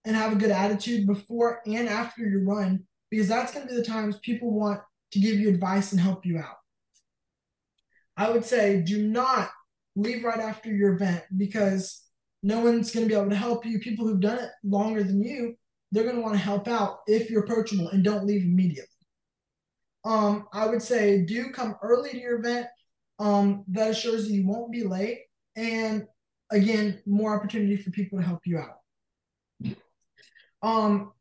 and 0.06 0.15
have 0.15 0.34
a 0.34 0.38
good 0.38 0.51
attitude 0.51 1.06
before 1.06 1.62
and 1.65 1.88
after 1.88 2.24
your 2.24 2.44
run, 2.44 2.86
because 3.10 3.27
that's 3.27 3.53
going 3.53 3.68
to 3.68 3.74
be 3.74 3.80
the 3.80 3.86
times 3.86 4.18
people 4.20 4.51
want 4.51 4.82
to 5.12 5.20
give 5.20 5.39
you 5.39 5.50
advice 5.50 5.92
and 5.92 6.01
help 6.01 6.25
you 6.25 6.38
out. 6.38 6.58
I 8.15 8.30
would 8.30 8.46
say 8.46 8.82
do 8.82 9.08
not 9.08 9.50
leave 9.96 10.24
right 10.24 10.39
after 10.39 10.74
your 10.74 10.94
event 10.94 11.24
because 11.36 12.03
no 12.42 12.60
one's 12.60 12.92
going 12.92 13.08
to 13.08 13.13
be 13.13 13.20
able 13.20 13.30
to 13.30 13.36
help 13.36 13.65
you. 13.65 13.80
People 13.80 14.08
who've 14.08 14.20
done 14.20 14.39
it 14.39 14.50
longer 14.63 15.03
than 15.03 15.22
you 15.24 15.56
they're 15.94 16.04
going 16.04 16.16
to 16.16 16.22
want 16.22 16.34
to 16.34 16.40
help 16.40 16.68
out 16.68 17.02
if 17.06 17.30
you're 17.30 17.44
approachable 17.44 17.90
and 17.90 18.04
don't 18.04 18.26
leave 18.26 18.44
immediately. 18.44 18.88
Um, 20.04 20.48
I 20.52 20.66
would 20.66 20.82
say 20.82 21.24
do 21.24 21.52
come 21.52 21.76
early 21.84 22.10
to 22.10 22.20
your 22.20 22.40
event. 22.40 22.68
Um, 23.20 23.64
that 23.70 23.92
assures 23.92 24.30
you 24.30 24.46
won't 24.46 24.72
be 24.72 24.84
late, 24.84 25.20
and 25.56 26.08
again, 26.52 27.00
more 27.06 27.38
opportunity 27.38 27.78
for 27.78 27.92
people 27.92 28.18
to 28.18 28.26
help 28.26 28.42
you 28.44 28.58
out. 28.58 29.76
Um, 30.64 31.12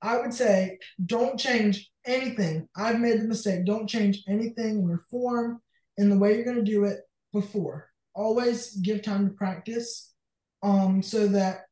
I 0.00 0.16
would 0.16 0.32
say 0.32 0.78
don't 1.04 1.38
change 1.38 1.90
anything. 2.06 2.68
I've 2.74 2.98
made 2.98 3.20
the 3.20 3.28
mistake. 3.28 3.66
Don't 3.66 3.86
change 3.86 4.24
anything 4.26 4.78
in 4.78 4.88
your 4.88 5.04
form 5.10 5.60
in 5.98 6.08
the 6.08 6.18
way 6.18 6.34
you're 6.34 6.44
going 6.44 6.64
to 6.64 6.72
do 6.72 6.84
it 6.84 7.00
before. 7.34 7.90
Always 8.14 8.76
give 8.76 9.02
time 9.02 9.28
to 9.28 9.34
practice 9.34 10.14
um, 10.62 11.02
so 11.02 11.28
that 11.28 11.66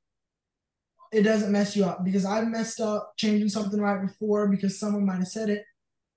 it 1.12 1.23
doesn't 1.23 1.52
mess 1.52 1.76
you 1.76 1.85
up 1.85 2.05
because 2.05 2.25
I've 2.25 2.49
messed 2.49 2.81
up 2.81 3.12
changing 3.17 3.49
something 3.49 3.81
right 3.81 4.00
before 4.00 4.49
because 4.49 4.79
someone 4.79 5.07
might 5.07 5.17
have 5.17 5.29
said 5.29 5.49
it. 5.49 5.64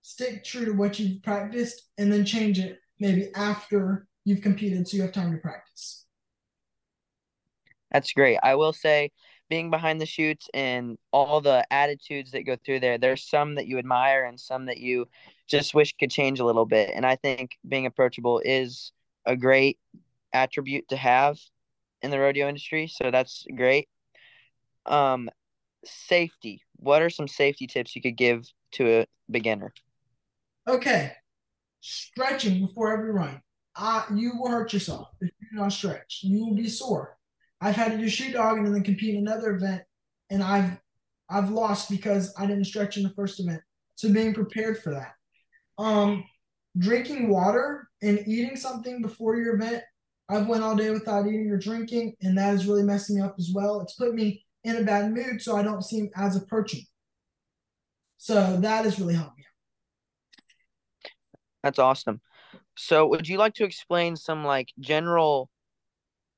Stick 0.02 0.44
true 0.44 0.66
to 0.66 0.74
what 0.74 1.00
you've 1.00 1.24
practiced 1.24 1.90
and 1.98 2.12
then 2.12 2.26
change 2.26 2.60
it 2.60 2.80
maybe 3.00 3.30
after 3.36 4.08
you've 4.26 4.42
competed 4.42 4.88
so 4.88 4.98
you 4.98 5.04
have 5.04 5.12
time 5.12 5.32
to 5.32 5.38
practice. 5.38 6.06
That's 7.92 8.12
great. 8.12 8.40
I 8.42 8.56
will 8.56 8.74
say 8.74 9.12
being 9.50 9.70
behind 9.70 10.02
the 10.02 10.06
chutes 10.06 10.50
and 10.54 10.98
all 11.12 11.42
the 11.42 11.66
attitudes 11.72 12.32
that 12.32 12.46
go 12.46 12.58
through 12.66 12.80
there, 12.80 12.98
there's 12.98 13.28
some 13.28 13.56
that 13.56 13.68
you 13.68 13.78
admire 13.78 14.26
and 14.26 14.40
some 14.40 14.66
that 14.66 14.80
you 14.80 15.08
just 15.48 15.76
wish 15.76 15.94
could 16.00 16.10
change 16.10 16.40
a 16.40 16.46
little 16.46 16.66
bit. 16.66 16.92
And 16.96 17.06
I 17.06 17.16
think 17.18 17.52
being 17.68 17.86
approachable 17.86 18.42
is 18.44 18.92
a 19.26 19.36
great 19.36 19.78
attribute 20.34 20.88
to 20.90 20.98
have 20.98 21.38
in 22.02 22.10
the 22.10 22.20
rodeo 22.20 22.48
industry. 22.48 22.88
So 22.88 23.12
that's 23.12 23.46
great. 23.56 23.88
Um, 24.86 25.30
safety. 25.86 26.62
What 26.78 27.02
are 27.02 27.10
some 27.10 27.28
safety 27.28 27.68
tips 27.68 27.96
you 27.96 28.02
could 28.02 28.18
give 28.18 28.48
to 28.74 29.02
a 29.02 29.06
beginner? 29.30 29.74
Okay, 30.68 31.12
stretching 31.82 32.66
before 32.66 32.94
every 32.94 33.12
run. 33.12 33.42
Uh, 33.76 34.04
you 34.14 34.34
will 34.38 34.50
hurt 34.50 34.72
yourself 34.72 35.10
if 35.20 35.30
you 35.40 35.48
do 35.52 35.58
not 35.58 35.74
stretch. 35.74 36.20
You 36.24 36.46
will 36.46 36.56
be 36.56 36.70
sore. 36.70 37.18
I've 37.60 37.76
had 37.76 37.92
to 37.92 37.98
do 37.98 38.10
chute 38.10 38.34
dogging 38.34 38.66
and 38.66 38.76
then 38.76 38.84
compete 38.84 39.16
in 39.16 39.28
another 39.28 39.56
event, 39.56 39.84
and 40.30 40.44
I've 40.44 40.80
I've 41.30 41.50
lost 41.50 41.90
because 41.90 42.34
I 42.38 42.46
didn't 42.46 42.66
stretch 42.66 42.98
in 42.98 43.04
the 43.04 43.10
first 43.10 43.40
event. 43.40 43.62
So 43.96 44.12
being 44.12 44.34
prepared 44.34 44.82
for 44.82 44.92
that. 44.92 45.14
Um, 45.78 46.26
drinking 46.78 47.30
water 47.30 47.90
and 48.02 48.20
eating 48.28 48.56
something 48.56 49.02
before 49.02 49.38
your 49.38 49.56
event. 49.56 49.84
I've 50.30 50.48
went 50.48 50.64
all 50.64 50.76
day 50.76 50.90
without 50.90 51.28
eating 51.28 51.50
or 51.50 51.58
drinking, 51.58 52.16
and 52.22 52.38
that 52.38 52.54
is 52.54 52.66
really 52.66 52.84
messing 52.84 53.18
me 53.18 53.22
up 53.22 53.36
as 53.38 53.52
well. 53.54 53.82
It's 53.82 53.96
put 53.96 54.14
me 54.14 54.46
in 54.64 54.78
a 54.78 54.84
bad 54.84 55.12
mood, 55.12 55.42
so 55.42 55.56
I 55.58 55.64
don't 55.64 55.84
seem 55.84 56.10
as 56.16 56.36
approachable. 56.36 56.84
So 58.18 58.58
that 58.58 58.86
has 58.86 59.00
really 59.00 59.16
helped 59.16 59.38
me. 59.38 59.44
That's 61.64 61.80
awesome. 61.80 62.22
So, 62.76 63.08
would 63.08 63.28
you 63.28 63.38
like 63.38 63.54
to 63.56 63.66
explain 63.66 64.16
some 64.16 64.44
like 64.44 64.70
general 64.80 65.50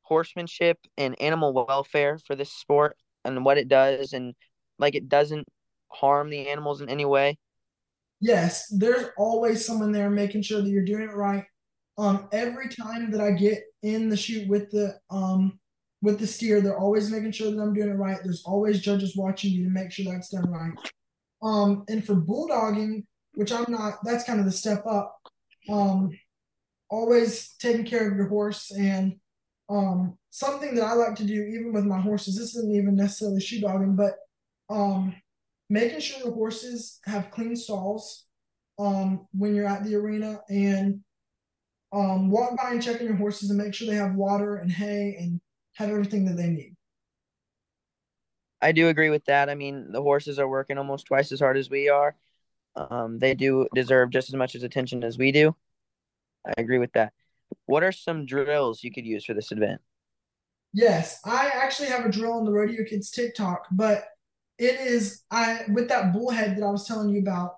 horsemanship 0.01 0.77
and 0.98 1.20
animal 1.20 1.53
welfare 1.53 2.20
for 2.20 2.36
this 2.36 2.51
sport 2.51 2.98
and 3.24 3.44
what 3.44 3.58
it 3.58 3.67
does 3.67 4.13
and 4.13 4.36
like 4.77 4.96
it 4.96 5.10
doesn't 5.10 5.48
harm 5.89 6.29
the 6.29 6.50
animals 6.50 6.82
in 6.82 6.89
any 6.89 7.05
way? 7.05 7.38
Yes, 8.22 8.67
there's 8.70 9.08
always 9.17 9.65
someone 9.65 9.91
there 9.91 10.10
making 10.10 10.44
sure 10.44 10.62
that 10.62 10.70
you're 10.70 10.86
doing 10.86 11.03
it 11.03 11.15
right. 11.15 11.44
Um, 11.98 12.27
every 12.32 12.70
time 12.70 13.12
that 13.12 13.22
I 13.22 13.32
get 13.32 13.63
in 13.82 14.10
the 14.10 14.17
chute 14.17 14.48
with 14.48 14.70
the 14.72 14.98
um 15.10 15.60
with 16.06 16.20
the 16.20 16.28
steer, 16.28 16.62
they're 16.62 16.80
always 16.80 17.12
making 17.12 17.32
sure 17.32 17.52
that 17.52 17.62
I'm 17.62 17.74
doing 17.74 17.90
it 17.90 17.94
right. 17.94 18.20
There's 18.24 18.44
always 18.46 18.80
judges 18.80 19.18
watching 19.18 19.52
you 19.52 19.66
to 19.66 19.70
make 19.70 19.92
sure 19.92 20.06
that's 20.06 20.30
done 20.30 20.50
right. 20.50 20.74
Um, 21.44 21.84
and 21.90 22.06
for 22.06 22.16
bulldogging, 22.16 23.06
which 23.34 23.52
I'm 23.52 23.66
not, 23.68 23.96
that's 24.04 24.24
kind 24.24 24.40
of 24.40 24.46
the 24.46 24.52
step 24.52 24.86
up. 24.86 25.18
Um, 25.70 26.12
always 26.90 27.56
taking 27.60 27.86
care 27.86 28.10
of 28.10 28.16
your 28.16 28.28
horse 28.28 28.72
and 28.72 29.16
um 29.70 30.18
something 30.30 30.76
that 30.76 30.84
I 30.84 30.94
like 30.94 31.16
to 31.16 31.26
do 31.26 31.34
even 31.34 31.74
with 31.74 31.86
my 31.86 32.00
horses. 32.00 32.38
This 32.38 32.56
isn't 32.56 32.76
even 32.76 32.96
necessarily 32.96 33.42
chute 33.42 33.64
dogging, 33.64 33.96
but 33.96 34.14
um 34.70 35.16
making 35.70 36.00
sure 36.00 36.24
the 36.24 36.32
horses 36.32 37.00
have 37.06 37.32
clean 37.32 37.56
stalls 37.56 38.26
um 38.78 39.28
when 39.34 39.56
you're 39.56 39.68
at 39.68 39.84
the 39.84 39.96
arena 39.96 40.40
and 40.50 41.00
um 41.94 42.30
walk 42.30 42.56
by 42.58 42.72
and 42.72 42.84
check 42.84 43.00
on 43.02 43.08
your 43.08 43.16
horses 43.16 43.50
and 43.50 43.58
make 43.58 43.74
sure 43.74 43.88
they 43.88 43.96
have 43.96 44.16
water 44.16 44.58
and 44.58 44.72
hay 44.72 45.16
and 45.20 45.42
have 45.75 45.89
everything 45.89 46.25
that 46.25 46.38
they 46.38 46.50
need. 46.50 46.75
I 48.62 48.72
do 48.72 48.88
agree 48.88 49.10
with 49.10 49.25
that. 49.25 49.50
I 49.50 49.55
mean, 49.55 49.91
the 49.91 50.01
horses 50.01 50.39
are 50.39 50.48
working 50.48 50.77
almost 50.77 51.05
twice 51.05 51.32
as 51.32 51.39
hard 51.39 51.58
as 51.58 51.70
we 51.70 51.89
are. 51.89 52.15
Um, 52.75 53.20
they 53.20 53.36
do 53.36 53.67
deserve 53.74 54.10
just 54.10 54.29
as 54.29 54.36
much 54.36 54.55
as 54.55 54.63
attention 54.63 55.03
as 55.03 55.17
we 55.17 55.32
do. 55.32 55.55
I 56.46 56.53
agree 56.58 56.79
with 56.79 56.94
that. 56.94 57.13
What 57.65 57.84
are 57.84 57.91
some 57.91 58.25
drills 58.25 58.84
you 58.84 58.91
could 58.91 59.05
use 59.05 59.25
for 59.25 59.34
this 59.34 59.51
event? 59.51 59.82
Yes, 60.74 61.20
I 61.25 61.51
actually 61.53 61.89
have 61.89 62.05
a 62.05 62.12
drill 62.12 62.34
on 62.34 62.46
the 62.46 62.51
Rodeo 62.51 62.84
Kids 62.84 63.12
TikTok, 63.12 63.65
but 63.72 64.05
it 64.58 64.79
is 64.79 65.22
I 65.32 65.62
with 65.70 65.88
that 65.89 66.12
bullhead 66.12 66.58
that 66.58 66.63
I 66.63 66.70
was 66.70 66.88
telling 66.88 67.10
you 67.10 67.20
about, 67.20 67.55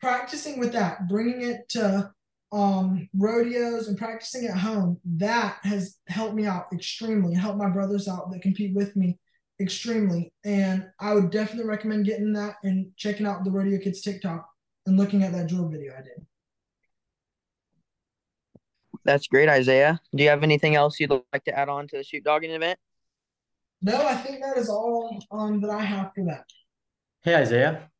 practicing 0.00 0.58
with 0.58 0.72
that, 0.72 1.08
bringing 1.08 1.42
it 1.42 1.68
to 1.70 2.12
um, 2.54 3.08
rodeos 3.18 3.88
and 3.88 3.98
practicing 3.98 4.46
at 4.46 4.56
home. 4.56 5.00
That 5.16 5.58
has 5.64 5.98
helped 6.06 6.36
me 6.36 6.46
out 6.46 6.66
extremely, 6.72 7.34
helped 7.34 7.58
my 7.58 7.68
brothers 7.68 8.06
out 8.06 8.30
that 8.30 8.42
compete 8.42 8.74
with 8.74 8.94
me 8.94 9.18
extremely. 9.60 10.32
And 10.44 10.86
I 11.00 11.14
would 11.14 11.30
definitely 11.30 11.68
recommend 11.68 12.06
getting 12.06 12.32
that 12.34 12.54
and 12.62 12.86
checking 12.96 13.26
out 13.26 13.44
the 13.44 13.50
Rodeo 13.50 13.78
Kids 13.80 14.02
TikTok 14.02 14.48
and 14.86 14.96
looking 14.96 15.24
at 15.24 15.32
that 15.32 15.48
drill 15.48 15.68
video 15.68 15.94
I 15.94 16.02
did. 16.02 16.24
That's 19.04 19.26
great, 19.26 19.48
Isaiah. 19.48 20.00
Do 20.14 20.22
you 20.22 20.30
have 20.30 20.44
anything 20.44 20.76
else 20.76 20.98
you'd 21.00 21.10
like 21.10 21.44
to 21.44 21.58
add 21.58 21.68
on 21.68 21.88
to 21.88 21.96
the 21.96 22.04
chute 22.04 22.24
dogging 22.24 22.52
event? 22.52 22.78
No, 23.82 24.06
I 24.06 24.14
think 24.14 24.42
that 24.42 24.56
is 24.56 24.70
all 24.70 25.18
um, 25.30 25.60
that 25.60 25.70
I 25.70 25.82
have 25.82 26.12
for 26.14 26.24
that. 26.26 26.44
Hey, 27.22 27.34
Isaiah. 27.34 27.90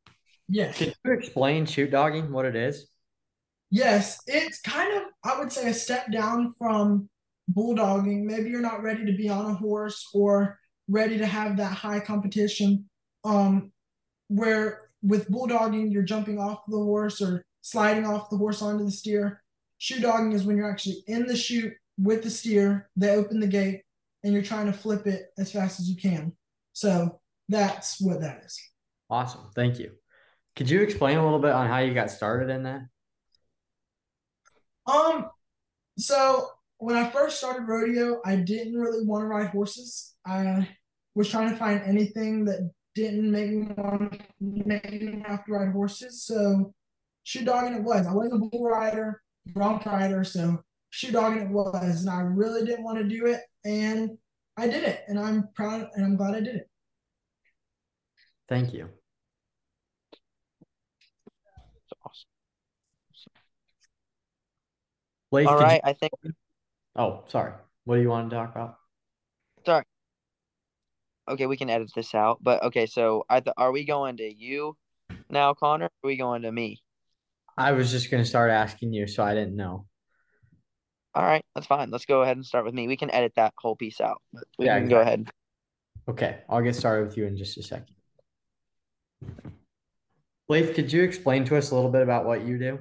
Yes. 0.47 0.77
Could 0.77 0.95
you 1.03 1.11
explain 1.11 1.65
chute 1.65 1.91
dogging, 1.91 2.31
what 2.31 2.45
it 2.45 2.55
is? 2.55 2.87
Yes, 3.71 4.19
it's 4.27 4.61
kind 4.61 4.95
of, 4.95 5.03
I 5.23 5.39
would 5.39 5.51
say, 5.51 5.69
a 5.69 5.73
step 5.73 6.11
down 6.11 6.53
from 6.57 7.09
bulldogging. 7.51 8.23
Maybe 8.23 8.49
you're 8.49 8.61
not 8.61 8.83
ready 8.83 9.05
to 9.05 9.17
be 9.17 9.29
on 9.29 9.51
a 9.51 9.53
horse 9.53 10.07
or 10.13 10.59
ready 10.87 11.17
to 11.17 11.25
have 11.25 11.57
that 11.57 11.73
high 11.73 11.99
competition. 11.99 12.89
Um, 13.23 13.71
where 14.27 14.89
with 15.01 15.29
bulldogging, 15.29 15.91
you're 15.91 16.03
jumping 16.03 16.39
off 16.39 16.59
the 16.67 16.77
horse 16.77 17.21
or 17.21 17.43
sliding 17.61 18.05
off 18.05 18.29
the 18.29 18.37
horse 18.37 18.61
onto 18.61 18.85
the 18.85 18.91
steer. 18.91 19.41
Chute 19.77 20.01
dogging 20.01 20.31
is 20.31 20.43
when 20.43 20.57
you're 20.57 20.71
actually 20.71 21.03
in 21.07 21.25
the 21.25 21.35
chute 21.35 21.73
with 21.97 22.23
the 22.23 22.29
steer. 22.29 22.89
They 22.95 23.09
open 23.09 23.39
the 23.39 23.47
gate 23.47 23.81
and 24.23 24.33
you're 24.33 24.43
trying 24.43 24.67
to 24.67 24.73
flip 24.73 25.05
it 25.05 25.27
as 25.37 25.51
fast 25.51 25.79
as 25.79 25.89
you 25.89 25.95
can. 25.95 26.33
So 26.73 27.19
that's 27.49 27.99
what 28.01 28.21
that 28.21 28.43
is. 28.45 28.59
Awesome. 29.09 29.51
Thank 29.53 29.79
you. 29.79 29.91
Could 30.55 30.69
you 30.69 30.81
explain 30.81 31.17
a 31.17 31.23
little 31.23 31.39
bit 31.39 31.51
on 31.51 31.67
how 31.67 31.79
you 31.79 31.93
got 31.93 32.09
started 32.09 32.49
in 32.49 32.63
that? 32.63 32.81
Um, 34.85 35.29
so 35.97 36.49
when 36.77 36.95
I 36.95 37.09
first 37.09 37.37
started 37.37 37.67
rodeo, 37.67 38.21
I 38.25 38.35
didn't 38.35 38.75
really 38.75 39.05
want 39.05 39.23
to 39.23 39.27
ride 39.27 39.49
horses. 39.49 40.15
I 40.25 40.67
was 41.15 41.29
trying 41.29 41.49
to 41.49 41.55
find 41.55 41.81
anything 41.85 42.45
that 42.45 42.69
didn't 42.93 43.29
make 43.29 43.49
me 43.49 43.67
want 43.75 44.13
to 44.13 44.19
make 44.39 44.91
me 44.91 45.23
have 45.25 45.45
to 45.45 45.51
ride 45.51 45.71
horses. 45.71 46.23
So 46.23 46.73
chute 47.23 47.45
dogging 47.45 47.75
it 47.75 47.83
was. 47.83 48.07
I 48.07 48.13
wasn't 48.13 48.35
a 48.35 48.49
bull 48.49 48.65
rider, 48.65 49.21
bronc 49.47 49.85
rider, 49.85 50.23
so 50.23 50.63
chute 50.89 51.13
dogging 51.13 51.43
it 51.43 51.49
was, 51.49 52.01
and 52.01 52.09
I 52.09 52.21
really 52.21 52.65
didn't 52.65 52.83
want 52.83 52.97
to 52.97 53.03
do 53.03 53.25
it, 53.25 53.41
and 53.63 54.17
I 54.57 54.67
did 54.67 54.83
it, 54.83 55.03
and 55.07 55.19
I'm 55.19 55.49
proud 55.55 55.89
and 55.93 56.05
I'm 56.05 56.15
glad 56.15 56.35
I 56.35 56.39
did 56.39 56.55
it. 56.55 56.69
Thank 58.47 58.73
you. 58.73 58.89
Blake, 65.35 65.49
All 65.49 65.57
right, 65.57 65.81
you- 65.83 65.89
I 65.89 65.91
think 65.91 66.13
oh, 66.95 67.25
sorry. 67.27 67.51
What 67.83 67.97
do 67.97 68.01
you 68.01 68.07
want 68.07 68.29
to 68.29 68.35
talk 68.37 68.55
about? 68.55 68.77
sorry. 69.65 69.83
Okay, 71.27 71.45
we 71.45 71.57
can 71.57 71.69
edit 71.69 71.91
this 71.93 72.15
out. 72.15 72.37
But 72.41 72.63
okay, 72.63 72.85
so 72.85 73.25
I 73.29 73.41
th- 73.41 73.53
are 73.57 73.73
we 73.73 73.83
going 73.83 74.15
to 74.15 74.33
you 74.33 74.77
now, 75.29 75.53
Conner? 75.53 75.87
Or 75.87 75.87
are 75.87 76.07
we 76.07 76.15
going 76.15 76.43
to 76.43 76.51
me? 76.53 76.81
I 77.57 77.73
was 77.73 77.91
just 77.91 78.09
going 78.09 78.23
to 78.23 78.29
start 78.29 78.49
asking 78.49 78.93
you, 78.93 79.07
so 79.07 79.25
I 79.25 79.33
didn't 79.33 79.57
know. 79.57 79.87
All 81.13 81.23
right, 81.23 81.43
that's 81.53 81.67
fine. 81.67 81.91
Let's 81.91 82.05
go 82.05 82.21
ahead 82.21 82.37
and 82.37 82.45
start 82.45 82.63
with 82.63 82.73
me. 82.73 82.87
We 82.87 82.95
can 82.95 83.11
edit 83.11 83.33
that 83.35 83.53
whole 83.57 83.75
piece 83.75 83.99
out. 83.99 84.21
But 84.31 84.45
we 84.57 84.67
Yeah, 84.67 84.79
can 84.79 84.87
go 84.87 85.01
ahead. 85.01 85.29
Okay, 86.07 86.43
I'll 86.47 86.61
get 86.61 86.77
started 86.77 87.07
with 87.07 87.17
you 87.17 87.25
in 87.25 87.35
just 87.35 87.57
a 87.57 87.63
second. 87.63 87.93
Blake, 90.47 90.73
could 90.75 90.93
you 90.93 91.03
explain 91.03 91.43
to 91.43 91.57
us 91.57 91.71
a 91.71 91.75
little 91.75 91.91
bit 91.91 92.03
about 92.03 92.23
what 92.25 92.45
you 92.45 92.57
do? 92.57 92.79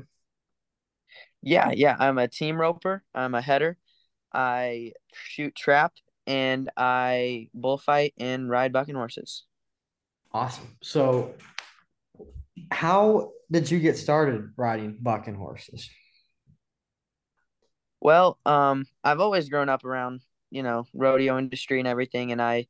Yeah, 1.45 1.71
yeah. 1.73 1.95
I'm 1.99 2.19
a 2.19 2.27
team 2.27 2.59
roper. 2.59 3.03
I'm 3.15 3.35
a 3.35 3.43
header. 3.43 3.77
I 4.33 4.93
shoot 5.13 5.55
trap 5.55 5.93
and 6.27 6.71
I 6.77 7.49
bullfight 7.55 8.15
and 8.19 8.49
ride 8.49 8.73
bucking 8.73 8.95
horses. 8.95 9.45
Awesome. 10.33 10.77
So, 10.83 11.35
how 12.71 13.33
did 13.51 13.71
you 13.71 13.79
get 13.79 13.97
started 13.99 14.53
riding 14.57 14.99
bucking 15.01 15.35
horses? 15.35 15.89
Well, 18.01 18.39
um, 18.45 18.87
I've 19.03 19.21
always 19.21 19.49
grown 19.49 19.69
up 19.69 19.85
around, 19.85 20.23
you 20.51 20.63
know, 20.63 20.87
rodeo 20.95 21.39
industry 21.39 21.79
and 21.79 21.89
everything, 21.89 22.33
and 22.33 22.41
I 22.43 22.67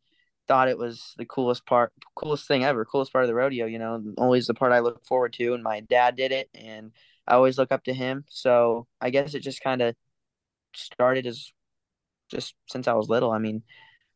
thought 0.47 0.69
it 0.69 0.77
was 0.77 1.15
the 1.17 1.25
coolest 1.25 1.65
part, 1.65 1.93
coolest 2.15 2.47
thing 2.47 2.65
ever, 2.65 2.85
coolest 2.85 3.13
part 3.13 3.25
of 3.25 3.29
the 3.29 3.35
rodeo. 3.35 3.67
You 3.67 3.79
know, 3.79 4.03
always 4.19 4.47
the 4.47 4.55
part 4.55 4.73
I 4.73 4.81
look 4.81 5.05
forward 5.07 5.33
to. 5.35 5.55
And 5.55 5.63
my 5.63 5.81
dad 5.81 6.17
did 6.17 6.33
it, 6.33 6.51
and 6.55 6.93
I 7.27 7.35
always 7.35 7.59
look 7.59 7.73
up 7.73 7.85
to 7.85 7.95
him. 7.95 8.25
So 8.29 8.87
I 9.01 9.11
guess 9.11 9.35
it 9.35 9.41
just 9.41 9.63
kind 9.63 9.83
of 9.83 9.95
started 10.75 11.27
as 11.27 11.53
just 12.31 12.55
since 12.69 12.89
I 12.89 12.95
was 12.95 13.09
little. 13.09 13.31
I 13.31 13.39
mean, 13.39 13.63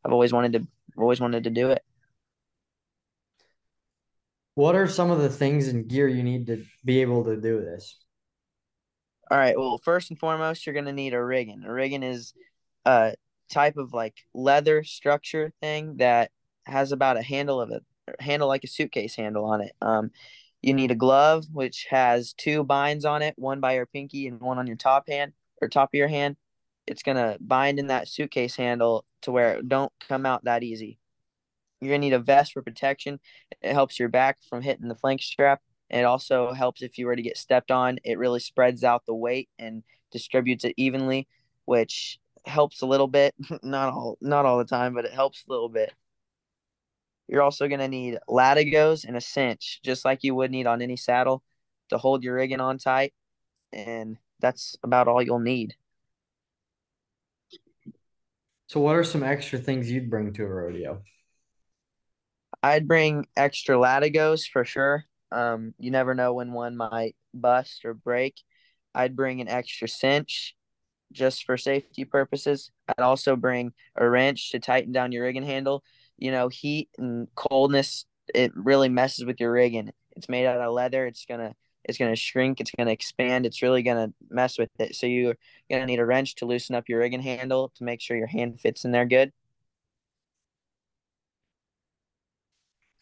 I've 0.05 0.13
always 0.13 0.33
wanted 0.33 0.53
to, 0.53 0.67
always 0.97 1.21
wanted 1.21 1.45
to 1.45 1.49
do 1.49 1.69
it. 1.69 1.83
What 4.55 4.75
are 4.75 4.87
some 4.87 5.09
of 5.09 5.19
the 5.19 5.29
things 5.29 5.69
and 5.69 5.87
gear 5.87 6.07
you 6.07 6.21
need 6.21 6.47
to 6.47 6.65
be 6.83 7.01
able 7.01 7.23
to 7.25 7.39
do 7.39 7.61
this? 7.61 7.95
All 9.31 9.37
right. 9.37 9.57
Well, 9.57 9.77
first 9.77 10.09
and 10.09 10.19
foremost, 10.19 10.65
you're 10.65 10.75
gonna 10.75 10.93
need 10.93 11.13
a 11.13 11.23
rigging. 11.23 11.63
A 11.63 11.71
rigging 11.71 12.03
is 12.03 12.33
a 12.85 13.13
type 13.49 13.77
of 13.77 13.93
like 13.93 14.15
leather 14.33 14.83
structure 14.83 15.53
thing 15.61 15.97
that 15.97 16.31
has 16.65 16.91
about 16.91 17.17
a 17.17 17.21
handle 17.21 17.61
of 17.61 17.71
a 17.71 17.81
handle 18.19 18.47
like 18.47 18.63
a 18.63 18.67
suitcase 18.67 19.15
handle 19.15 19.45
on 19.45 19.61
it. 19.61 19.73
Um, 19.81 20.11
you 20.61 20.73
need 20.73 20.91
a 20.91 20.95
glove 20.95 21.45
which 21.51 21.87
has 21.89 22.33
two 22.33 22.63
binds 22.63 23.05
on 23.05 23.21
it, 23.21 23.33
one 23.37 23.59
by 23.59 23.75
your 23.75 23.85
pinky 23.85 24.27
and 24.27 24.39
one 24.41 24.59
on 24.59 24.67
your 24.67 24.75
top 24.75 25.07
hand 25.07 25.33
or 25.61 25.67
top 25.67 25.89
of 25.89 25.97
your 25.97 26.07
hand. 26.07 26.35
It's 26.87 27.03
gonna 27.03 27.37
bind 27.39 27.79
in 27.79 27.87
that 27.87 28.07
suitcase 28.07 28.55
handle 28.55 29.05
to 29.21 29.31
where 29.31 29.55
it 29.55 29.69
don't 29.69 29.91
come 30.07 30.25
out 30.25 30.43
that 30.45 30.63
easy. 30.63 30.99
You're 31.79 31.91
gonna 31.91 31.99
need 31.99 32.13
a 32.13 32.19
vest 32.19 32.53
for 32.53 32.61
protection. 32.61 33.19
It 33.61 33.73
helps 33.73 33.99
your 33.99 34.09
back 34.09 34.37
from 34.49 34.61
hitting 34.61 34.87
the 34.87 34.95
flank 34.95 35.21
strap. 35.21 35.61
It 35.89 36.03
also 36.03 36.53
helps 36.53 36.81
if 36.81 36.97
you 36.97 37.05
were 37.07 37.15
to 37.15 37.21
get 37.21 37.37
stepped 37.37 37.71
on. 37.71 37.99
It 38.03 38.17
really 38.17 38.39
spreads 38.39 38.83
out 38.83 39.05
the 39.05 39.15
weight 39.15 39.49
and 39.57 39.83
distributes 40.11 40.65
it 40.65 40.73
evenly, 40.77 41.27
which 41.65 42.19
helps 42.45 42.81
a 42.81 42.85
little 42.85 43.07
bit. 43.07 43.33
not 43.63 43.93
all 43.93 44.17
not 44.21 44.45
all 44.45 44.57
the 44.57 44.65
time, 44.65 44.93
but 44.93 45.05
it 45.05 45.13
helps 45.13 45.43
a 45.47 45.51
little 45.51 45.69
bit. 45.69 45.93
You're 47.29 47.43
also 47.43 47.67
gonna 47.67 47.87
need 47.87 48.17
latigos 48.27 49.05
and 49.05 49.15
a 49.15 49.21
cinch, 49.21 49.79
just 49.83 50.03
like 50.03 50.23
you 50.23 50.35
would 50.35 50.51
need 50.51 50.67
on 50.67 50.81
any 50.81 50.97
saddle, 50.97 51.43
to 51.89 51.97
hold 51.97 52.23
your 52.23 52.35
rigging 52.35 52.59
on 52.59 52.79
tight. 52.79 53.13
And 53.71 54.17
that's 54.39 54.75
about 54.83 55.07
all 55.07 55.21
you'll 55.21 55.39
need. 55.39 55.75
So, 58.67 58.79
what 58.79 58.95
are 58.95 59.03
some 59.03 59.23
extra 59.23 59.59
things 59.59 59.91
you'd 59.91 60.09
bring 60.09 60.33
to 60.33 60.43
a 60.43 60.47
rodeo? 60.47 61.03
I'd 62.61 62.87
bring 62.87 63.27
extra 63.37 63.75
latigos 63.75 64.47
for 64.47 64.65
sure. 64.65 65.05
Um, 65.31 65.73
you 65.77 65.91
never 65.91 66.15
know 66.15 66.33
when 66.33 66.51
one 66.51 66.75
might 66.75 67.15
bust 67.33 67.85
or 67.85 67.93
break. 67.93 68.35
I'd 68.93 69.15
bring 69.15 69.39
an 69.39 69.47
extra 69.47 69.87
cinch 69.87 70.55
just 71.11 71.45
for 71.45 71.57
safety 71.57 72.05
purposes. 72.05 72.71
I'd 72.87 73.03
also 73.03 73.35
bring 73.35 73.73
a 73.95 74.07
wrench 74.09 74.51
to 74.51 74.59
tighten 74.59 74.91
down 74.91 75.11
your 75.11 75.23
rigging 75.23 75.43
handle. 75.43 75.83
You 76.19 76.31
know, 76.31 76.49
heat 76.49 76.89
and 76.97 77.27
coldness 77.35 78.05
it 78.33 78.51
really 78.55 78.89
messes 78.89 79.25
with 79.25 79.39
your 79.39 79.51
rigging. 79.51 79.91
It's 80.15 80.29
made 80.29 80.45
out 80.45 80.59
of 80.61 80.73
leather. 80.73 81.05
It's 81.07 81.25
gonna 81.25 81.55
it's 81.83 81.97
gonna 81.97 82.15
shrink. 82.15 82.59
It's 82.59 82.71
gonna 82.77 82.91
expand. 82.91 83.45
It's 83.45 83.61
really 83.61 83.83
gonna 83.83 84.13
mess 84.29 84.57
with 84.57 84.69
it. 84.79 84.95
So 84.95 85.07
you're 85.07 85.35
gonna 85.69 85.85
need 85.85 85.99
a 85.99 86.05
wrench 86.05 86.35
to 86.35 86.45
loosen 86.45 86.75
up 86.75 86.89
your 86.89 86.99
rigging 86.99 87.21
handle 87.21 87.71
to 87.75 87.83
make 87.83 88.01
sure 88.01 88.17
your 88.17 88.27
hand 88.27 88.59
fits 88.59 88.85
in 88.85 88.91
there 88.91 89.05
good. 89.05 89.31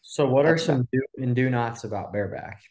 So, 0.02 0.26
what 0.26 0.46
are 0.46 0.56
some 0.56 0.88
do 0.90 1.02
and 1.18 1.36
do 1.36 1.50
nots 1.50 1.84
about 1.84 2.12
bareback? 2.12 2.62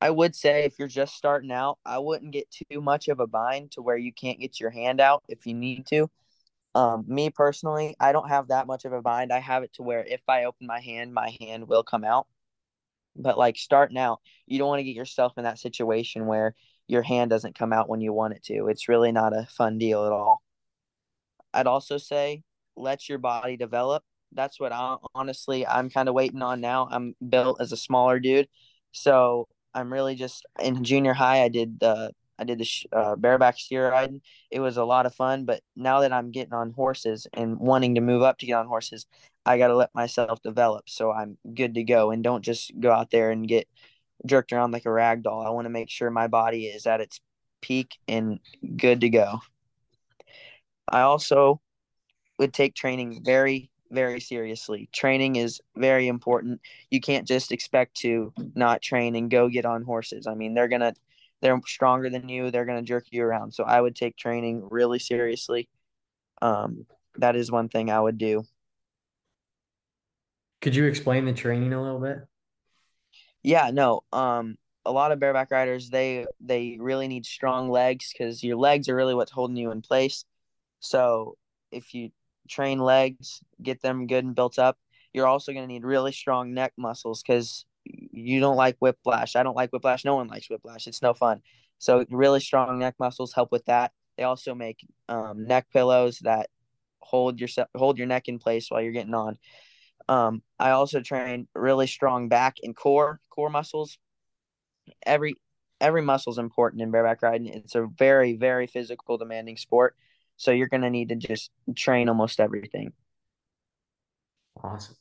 I 0.00 0.08
would 0.08 0.34
say 0.34 0.64
if 0.64 0.78
you're 0.78 0.88
just 0.88 1.14
starting 1.14 1.52
out, 1.52 1.78
I 1.84 1.98
wouldn't 1.98 2.32
get 2.32 2.50
too 2.50 2.80
much 2.80 3.08
of 3.08 3.20
a 3.20 3.26
bind 3.26 3.72
to 3.72 3.82
where 3.82 3.98
you 3.98 4.10
can't 4.10 4.40
get 4.40 4.58
your 4.58 4.70
hand 4.70 4.98
out 4.98 5.22
if 5.28 5.46
you 5.46 5.52
need 5.52 5.86
to. 5.88 6.10
Um, 6.74 7.04
me 7.08 7.30
personally, 7.30 7.96
I 7.98 8.12
don't 8.12 8.28
have 8.28 8.48
that 8.48 8.66
much 8.66 8.84
of 8.84 8.92
a 8.92 9.02
bind. 9.02 9.32
I 9.32 9.40
have 9.40 9.62
it 9.62 9.72
to 9.74 9.82
where 9.82 10.04
if 10.04 10.20
I 10.28 10.44
open 10.44 10.66
my 10.66 10.80
hand, 10.80 11.12
my 11.12 11.36
hand 11.40 11.68
will 11.68 11.82
come 11.82 12.04
out. 12.04 12.26
But 13.16 13.38
like 13.38 13.56
starting 13.56 13.98
out, 13.98 14.20
you 14.46 14.58
don't 14.58 14.68
want 14.68 14.78
to 14.80 14.84
get 14.84 14.94
yourself 14.94 15.32
in 15.36 15.44
that 15.44 15.58
situation 15.58 16.26
where 16.26 16.54
your 16.86 17.02
hand 17.02 17.30
doesn't 17.30 17.58
come 17.58 17.72
out 17.72 17.88
when 17.88 18.00
you 18.00 18.12
want 18.12 18.34
it 18.34 18.44
to. 18.44 18.68
It's 18.68 18.88
really 18.88 19.12
not 19.12 19.36
a 19.36 19.46
fun 19.46 19.78
deal 19.78 20.06
at 20.06 20.12
all. 20.12 20.42
I'd 21.52 21.66
also 21.66 21.98
say 21.98 22.42
let 22.76 23.08
your 23.08 23.18
body 23.18 23.56
develop 23.56 24.04
that's 24.32 24.60
what 24.60 24.72
I 24.72 24.96
honestly 25.14 25.66
I'm 25.66 25.90
kind 25.90 26.08
of 26.08 26.14
waiting 26.14 26.42
on 26.42 26.60
now. 26.60 26.88
I'm 26.90 27.14
built 27.28 27.60
as 27.60 27.72
a 27.72 27.76
smaller 27.76 28.20
dude, 28.20 28.48
so 28.92 29.48
I'm 29.74 29.92
really 29.92 30.14
just 30.14 30.46
in 30.60 30.84
junior 30.84 31.14
high. 31.14 31.42
I 31.42 31.48
did 31.48 31.80
the 31.80 32.12
I 32.40 32.44
did 32.44 32.58
the 32.58 32.68
uh, 32.92 33.16
bareback 33.16 33.58
steer 33.58 33.90
riding. 33.90 34.22
It 34.50 34.60
was 34.60 34.78
a 34.78 34.84
lot 34.84 35.04
of 35.04 35.14
fun, 35.14 35.44
but 35.44 35.62
now 35.76 36.00
that 36.00 36.12
I'm 36.12 36.30
getting 36.30 36.54
on 36.54 36.70
horses 36.70 37.26
and 37.34 37.58
wanting 37.58 37.96
to 37.96 38.00
move 38.00 38.22
up 38.22 38.38
to 38.38 38.46
get 38.46 38.54
on 38.54 38.66
horses, 38.66 39.06
I 39.44 39.58
got 39.58 39.68
to 39.68 39.76
let 39.76 39.94
myself 39.94 40.42
develop 40.42 40.88
so 40.88 41.12
I'm 41.12 41.36
good 41.54 41.74
to 41.74 41.84
go 41.84 42.10
and 42.10 42.24
don't 42.24 42.42
just 42.42 42.72
go 42.80 42.90
out 42.90 43.10
there 43.10 43.30
and 43.30 43.46
get 43.46 43.68
jerked 44.26 44.52
around 44.52 44.72
like 44.72 44.86
a 44.86 44.90
rag 44.90 45.22
doll. 45.22 45.46
I 45.46 45.50
want 45.50 45.66
to 45.66 45.70
make 45.70 45.90
sure 45.90 46.10
my 46.10 46.28
body 46.28 46.66
is 46.66 46.86
at 46.86 47.00
its 47.00 47.20
peak 47.60 47.98
and 48.08 48.40
good 48.76 49.02
to 49.02 49.10
go. 49.10 49.40
I 50.88 51.02
also 51.02 51.60
would 52.38 52.54
take 52.54 52.74
training 52.74 53.22
very 53.24 53.70
very 53.90 54.20
seriously. 54.20 54.88
Training 54.92 55.36
is 55.36 55.60
very 55.76 56.06
important. 56.06 56.60
You 56.90 57.00
can't 57.00 57.26
just 57.26 57.52
expect 57.52 57.96
to 57.98 58.32
not 58.54 58.82
train 58.82 59.16
and 59.16 59.30
go 59.30 59.48
get 59.48 59.64
on 59.64 59.82
horses. 59.82 60.26
I 60.26 60.34
mean, 60.34 60.54
they're 60.54 60.68
going 60.68 60.80
to 60.80 60.94
they're 61.40 61.60
stronger 61.66 62.10
than 62.10 62.28
you. 62.28 62.50
They're 62.50 62.64
going 62.64 62.78
to 62.78 62.86
jerk 62.86 63.06
you 63.10 63.24
around. 63.24 63.52
So 63.52 63.64
I 63.64 63.80
would 63.80 63.96
take 63.96 64.16
training 64.16 64.68
really 64.70 64.98
seriously. 64.98 65.68
Um 66.42 66.86
that 67.16 67.36
is 67.36 67.50
one 67.50 67.68
thing 67.68 67.90
I 67.90 68.00
would 68.00 68.18
do. 68.18 68.44
Could 70.60 70.76
you 70.76 70.84
explain 70.84 71.24
the 71.24 71.32
training 71.32 71.72
a 71.72 71.82
little 71.82 72.00
bit? 72.00 72.18
Yeah, 73.42 73.70
no. 73.70 74.02
Um 74.12 74.56
a 74.86 74.92
lot 74.92 75.12
of 75.12 75.20
bareback 75.20 75.50
riders 75.50 75.90
they 75.90 76.26
they 76.40 76.78
really 76.80 77.06
need 77.06 77.26
strong 77.26 77.68
legs 77.68 78.12
cuz 78.16 78.42
your 78.42 78.56
legs 78.56 78.88
are 78.88 78.96
really 78.96 79.14
what's 79.14 79.32
holding 79.32 79.56
you 79.56 79.70
in 79.70 79.82
place. 79.82 80.24
So 80.80 81.36
if 81.70 81.94
you 81.94 82.10
train 82.48 82.78
legs, 82.80 83.42
get 83.62 83.80
them 83.82 84.06
good 84.06 84.24
and 84.24 84.34
built 84.34 84.58
up. 84.58 84.78
You're 85.12 85.26
also 85.26 85.52
going 85.52 85.64
to 85.64 85.72
need 85.72 85.84
really 85.84 86.12
strong 86.12 86.54
neck 86.54 86.72
muscles 86.76 87.22
because 87.22 87.64
you 88.12 88.40
don't 88.40 88.56
like 88.56 88.76
whiplash. 88.80 89.36
I 89.36 89.42
don't 89.42 89.56
like 89.56 89.72
whiplash. 89.72 90.04
No 90.04 90.16
one 90.16 90.28
likes 90.28 90.50
whiplash. 90.50 90.86
It's 90.86 91.02
no 91.02 91.14
fun. 91.14 91.42
So 91.78 92.04
really 92.10 92.40
strong 92.40 92.78
neck 92.78 92.96
muscles 92.98 93.32
help 93.32 93.52
with 93.52 93.64
that. 93.66 93.92
They 94.16 94.24
also 94.24 94.54
make 94.54 94.86
um, 95.08 95.46
neck 95.46 95.66
pillows 95.72 96.18
that 96.20 96.50
hold 97.00 97.40
your 97.40 97.48
hold 97.74 97.98
your 97.98 98.06
neck 98.06 98.28
in 98.28 98.38
place 98.38 98.70
while 98.70 98.82
you're 98.82 98.92
getting 98.92 99.14
on. 99.14 99.38
Um, 100.08 100.42
I 100.58 100.70
also 100.70 101.00
train 101.00 101.48
really 101.54 101.86
strong 101.86 102.28
back 102.28 102.56
and 102.62 102.76
core 102.76 103.20
core 103.30 103.50
muscles. 103.50 103.98
Every 105.06 105.36
every 105.80 106.02
muscle 106.02 106.32
is 106.32 106.38
important 106.38 106.82
in 106.82 106.90
bareback 106.90 107.22
riding. 107.22 107.46
It's 107.46 107.74
a 107.74 107.86
very 107.86 108.36
very 108.36 108.66
physical 108.66 109.16
demanding 109.16 109.56
sport. 109.56 109.96
So 110.36 110.50
you're 110.52 110.68
to 110.68 110.90
need 110.90 111.10
to 111.10 111.16
just 111.16 111.50
train 111.76 112.08
almost 112.08 112.40
everything. 112.40 112.92
Awesome. 114.62 114.96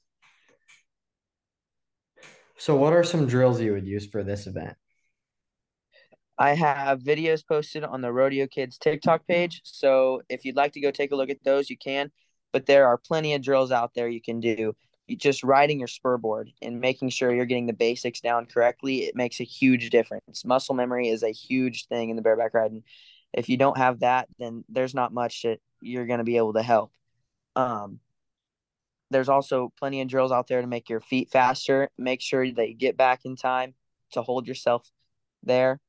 So, 2.60 2.76
what 2.76 2.93
are 2.93 3.04
some 3.04 3.26
drills 3.26 3.60
you 3.60 3.74
would 3.74 3.88
use 3.88 4.06
for 4.06 4.24
this 4.24 4.45
event? 4.45 4.76
I 6.38 6.54
have 6.54 7.00
videos 7.00 7.45
posted 7.45 7.84
on 7.84 8.02
the 8.02 8.13
Rodeo 8.13 8.48
Kids 8.48 8.78
TikTok 8.78 9.26
page. 9.28 9.62
So, 9.63 10.22
if 10.30 10.45
you'd 10.45 10.56
like 10.56 10.74
to 10.74 10.82
go 10.82 10.91
take 10.91 11.12
a 11.12 11.15
look 11.15 11.30
at 11.30 11.43
those, 11.43 11.69
you 11.69 11.78
can. 11.78 12.12
But 12.52 12.65
there 12.65 12.88
are 12.88 12.98
plenty 12.98 13.34
of 13.34 13.41
drills 13.41 13.72
out 13.72 13.93
there 13.95 14.08
you 14.08 14.22
can 14.22 14.39
do. 14.39 14.76
Just 15.17 15.43
riding 15.43 15.80
your 15.80 15.88
spur 15.88 16.17
board 16.17 16.52
and 16.62 16.80
making 16.80 17.10
sure 17.10 17.34
you're 17.34 17.45
getting 17.45 17.65
the 17.65 17.74
basics 17.74 18.22
down 18.22 18.45
correctly, 18.45 19.06
it 19.06 19.15
makes 19.15 19.39
a 19.39 19.43
huge 19.43 19.89
difference. 19.89 20.45
Muscle 20.45 20.76
memory 20.76 21.10
is 21.10 21.24
a 21.24 21.32
huge 21.32 21.88
thing 21.88 22.12
in 22.12 22.15
the 22.15 22.22
bareback 22.22 22.54
riding 22.54 22.84
if 23.34 23.50
you 23.50 23.58
don't 23.58 23.78
have 23.78 24.00
that, 24.00 24.28
then 24.39 24.63
there's 24.69 24.95
not 24.95 25.13
much 25.13 25.43
that 25.43 25.60
you're 25.82 26.06
going 26.06 26.19
to 26.19 26.24
be 26.24 26.38
able 26.38 26.54
to 26.54 26.63
help. 26.63 26.91
Um, 27.56 28.00
there's 29.10 29.30
also 29.30 29.72
plenty 29.78 30.02
of 30.02 30.08
drills 30.08 30.32
out 30.32 30.48
there 30.48 30.62
to 30.62 30.67
make 30.67 30.89
your 30.89 31.00
feet 31.00 31.30
faster. 31.32 31.89
Make 31.98 32.22
sure 32.22 32.52
that 32.52 32.69
you 32.69 32.76
get 32.76 32.98
back 32.98 33.22
in 33.26 33.36
time 33.36 33.74
to 34.12 34.22
hold 34.22 34.48
yourself 34.48 34.89
there. 35.43 35.80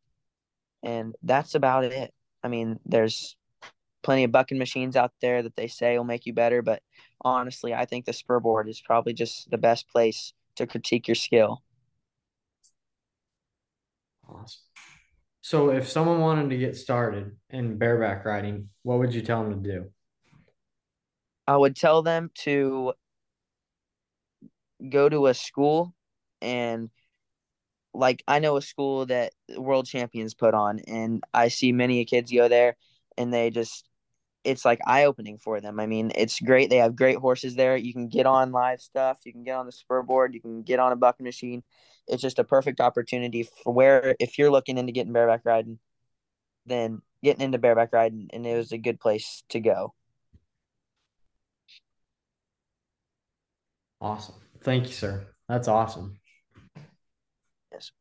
And 0.82 1.14
that's 1.22 1.54
about 1.54 1.84
it. 1.84 2.12
I 2.42 2.48
mean, 2.48 2.78
there's 2.86 3.36
plenty 4.02 4.24
of 4.24 4.32
bucking 4.32 4.58
machines 4.58 4.96
out 4.96 5.12
there 5.20 5.42
that 5.42 5.56
they 5.56 5.66
say 5.66 5.96
will 5.96 6.04
make 6.04 6.24
you 6.24 6.32
better, 6.32 6.62
but 6.62 6.82
honestly, 7.20 7.74
I 7.74 7.84
think 7.84 8.06
the 8.06 8.12
spur 8.12 8.40
board 8.40 8.68
is 8.68 8.80
probably 8.80 9.12
just 9.12 9.50
the 9.50 9.58
best 9.58 9.88
place 9.88 10.32
to 10.56 10.66
critique 10.66 11.06
your 11.06 11.14
skill. 11.14 11.62
Awesome. 14.28 14.60
So 15.42 15.70
if 15.70 15.88
someone 15.88 16.20
wanted 16.20 16.50
to 16.50 16.58
get 16.58 16.76
started 16.76 17.36
in 17.50 17.76
bareback 17.78 18.24
riding, 18.24 18.68
what 18.82 18.98
would 18.98 19.12
you 19.12 19.22
tell 19.22 19.42
them 19.42 19.62
to 19.62 19.70
do? 19.70 19.90
I 21.46 21.56
would 21.56 21.74
tell 21.74 22.02
them 22.02 22.30
to 22.42 22.92
go 24.88 25.08
to 25.08 25.26
a 25.26 25.34
school 25.34 25.94
and 26.40 26.90
like 27.92 28.22
I 28.28 28.38
know 28.38 28.56
a 28.56 28.62
school 28.62 29.06
that 29.06 29.32
world 29.56 29.86
champions 29.86 30.34
put 30.34 30.54
on 30.54 30.80
and 30.86 31.22
I 31.34 31.48
see 31.48 31.72
many 31.72 32.04
kids 32.04 32.32
go 32.32 32.48
there 32.48 32.76
and 33.18 33.32
they 33.32 33.50
just 33.50 33.88
it's 34.44 34.64
like 34.64 34.80
eye 34.86 35.04
opening 35.04 35.38
for 35.38 35.60
them. 35.60 35.78
I 35.78 35.86
mean, 35.86 36.12
it's 36.14 36.40
great. 36.40 36.70
They 36.70 36.78
have 36.78 36.96
great 36.96 37.18
horses 37.18 37.56
there. 37.56 37.76
You 37.76 37.92
can 37.92 38.08
get 38.08 38.24
on 38.26 38.52
live 38.52 38.80
stuff. 38.80 39.18
You 39.24 39.32
can 39.32 39.44
get 39.44 39.56
on 39.56 39.66
the 39.66 39.72
spur 39.72 40.02
board. 40.02 40.34
You 40.34 40.40
can 40.40 40.62
get 40.62 40.78
on 40.78 40.92
a 40.92 40.96
bucking 40.96 41.24
machine. 41.24 41.62
It's 42.08 42.22
just 42.22 42.38
a 42.38 42.44
perfect 42.44 42.80
opportunity 42.80 43.42
for 43.42 43.72
where 43.72 44.16
if 44.18 44.38
you're 44.38 44.50
looking 44.50 44.78
into 44.78 44.92
getting 44.92 45.12
bareback 45.12 45.42
riding, 45.44 45.78
then 46.66 47.02
getting 47.22 47.42
into 47.42 47.58
bareback 47.58 47.92
riding, 47.92 48.30
and 48.32 48.46
it 48.46 48.56
was 48.56 48.72
a 48.72 48.78
good 48.78 48.98
place 48.98 49.42
to 49.50 49.60
go. 49.60 49.94
Awesome. 54.00 54.34
Thank 54.62 54.86
you, 54.86 54.92
sir. 54.92 55.26
That's 55.48 55.68
awesome. 55.68 56.18
Yes. 57.72 57.92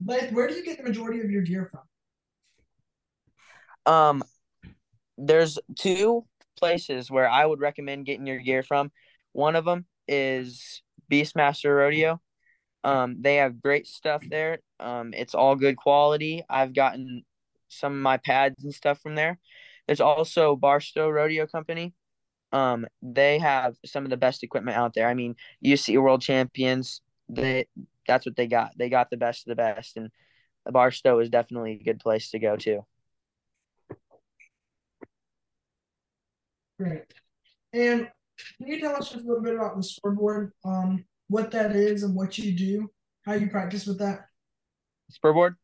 Blythe, 0.00 0.32
where 0.32 0.46
do 0.46 0.54
you 0.54 0.64
get 0.64 0.76
the 0.78 0.84
majority 0.84 1.20
of 1.20 1.30
your 1.30 1.42
gear 1.42 1.70
from? 1.70 1.82
Um, 3.92 4.22
there's 5.16 5.58
two 5.76 6.26
places 6.58 7.10
where 7.10 7.28
I 7.28 7.46
would 7.46 7.60
recommend 7.60 8.06
getting 8.06 8.26
your 8.26 8.38
gear 8.38 8.62
from. 8.62 8.90
One 9.32 9.56
of 9.56 9.64
them 9.64 9.86
is 10.08 10.82
Beastmaster 11.10 11.76
Rodeo. 11.76 12.20
Um, 12.84 13.16
they 13.20 13.36
have 13.36 13.60
great 13.60 13.86
stuff 13.86 14.22
there. 14.28 14.58
Um, 14.78 15.12
it's 15.14 15.34
all 15.34 15.56
good 15.56 15.76
quality. 15.76 16.44
I've 16.48 16.74
gotten 16.74 17.24
some 17.68 17.92
of 17.92 17.98
my 17.98 18.16
pads 18.18 18.62
and 18.62 18.72
stuff 18.72 19.00
from 19.00 19.14
there. 19.14 19.38
There's 19.86 20.00
also 20.00 20.56
Barstow 20.56 21.08
Rodeo 21.08 21.46
Company. 21.46 21.94
Um, 22.52 22.86
they 23.02 23.38
have 23.38 23.76
some 23.84 24.04
of 24.04 24.10
the 24.10 24.16
best 24.16 24.42
equipment 24.42 24.76
out 24.76 24.94
there. 24.94 25.08
I 25.08 25.14
mean, 25.14 25.36
UC 25.64 26.00
World 26.00 26.22
Champions. 26.22 27.02
They 27.28 27.66
that's 28.06 28.24
what 28.24 28.36
they 28.36 28.46
got. 28.46 28.72
They 28.78 28.88
got 28.88 29.10
the 29.10 29.16
best 29.16 29.46
of 29.46 29.50
the 29.50 29.56
best, 29.56 29.96
and 29.96 30.10
Barstow 30.64 31.18
is 31.18 31.28
definitely 31.28 31.72
a 31.80 31.84
good 31.84 32.00
place 32.00 32.30
to 32.30 32.38
go 32.38 32.56
to. 32.56 32.82
Great. 36.78 37.04
And 37.72 38.08
can 38.58 38.66
you 38.66 38.80
tell 38.80 38.96
us 38.96 39.10
just 39.10 39.24
a 39.24 39.26
little 39.26 39.42
bit 39.42 39.54
about 39.54 39.76
the 39.76 39.82
spurboard, 39.82 40.52
um, 40.64 41.04
what 41.28 41.50
that 41.52 41.74
is 41.74 42.02
and 42.02 42.14
what 42.14 42.36
you 42.38 42.52
do, 42.52 42.90
how 43.24 43.32
you 43.32 43.48
practice 43.48 43.86
with 43.86 43.98
that? 43.98 44.26
Spurboard. 45.10 45.56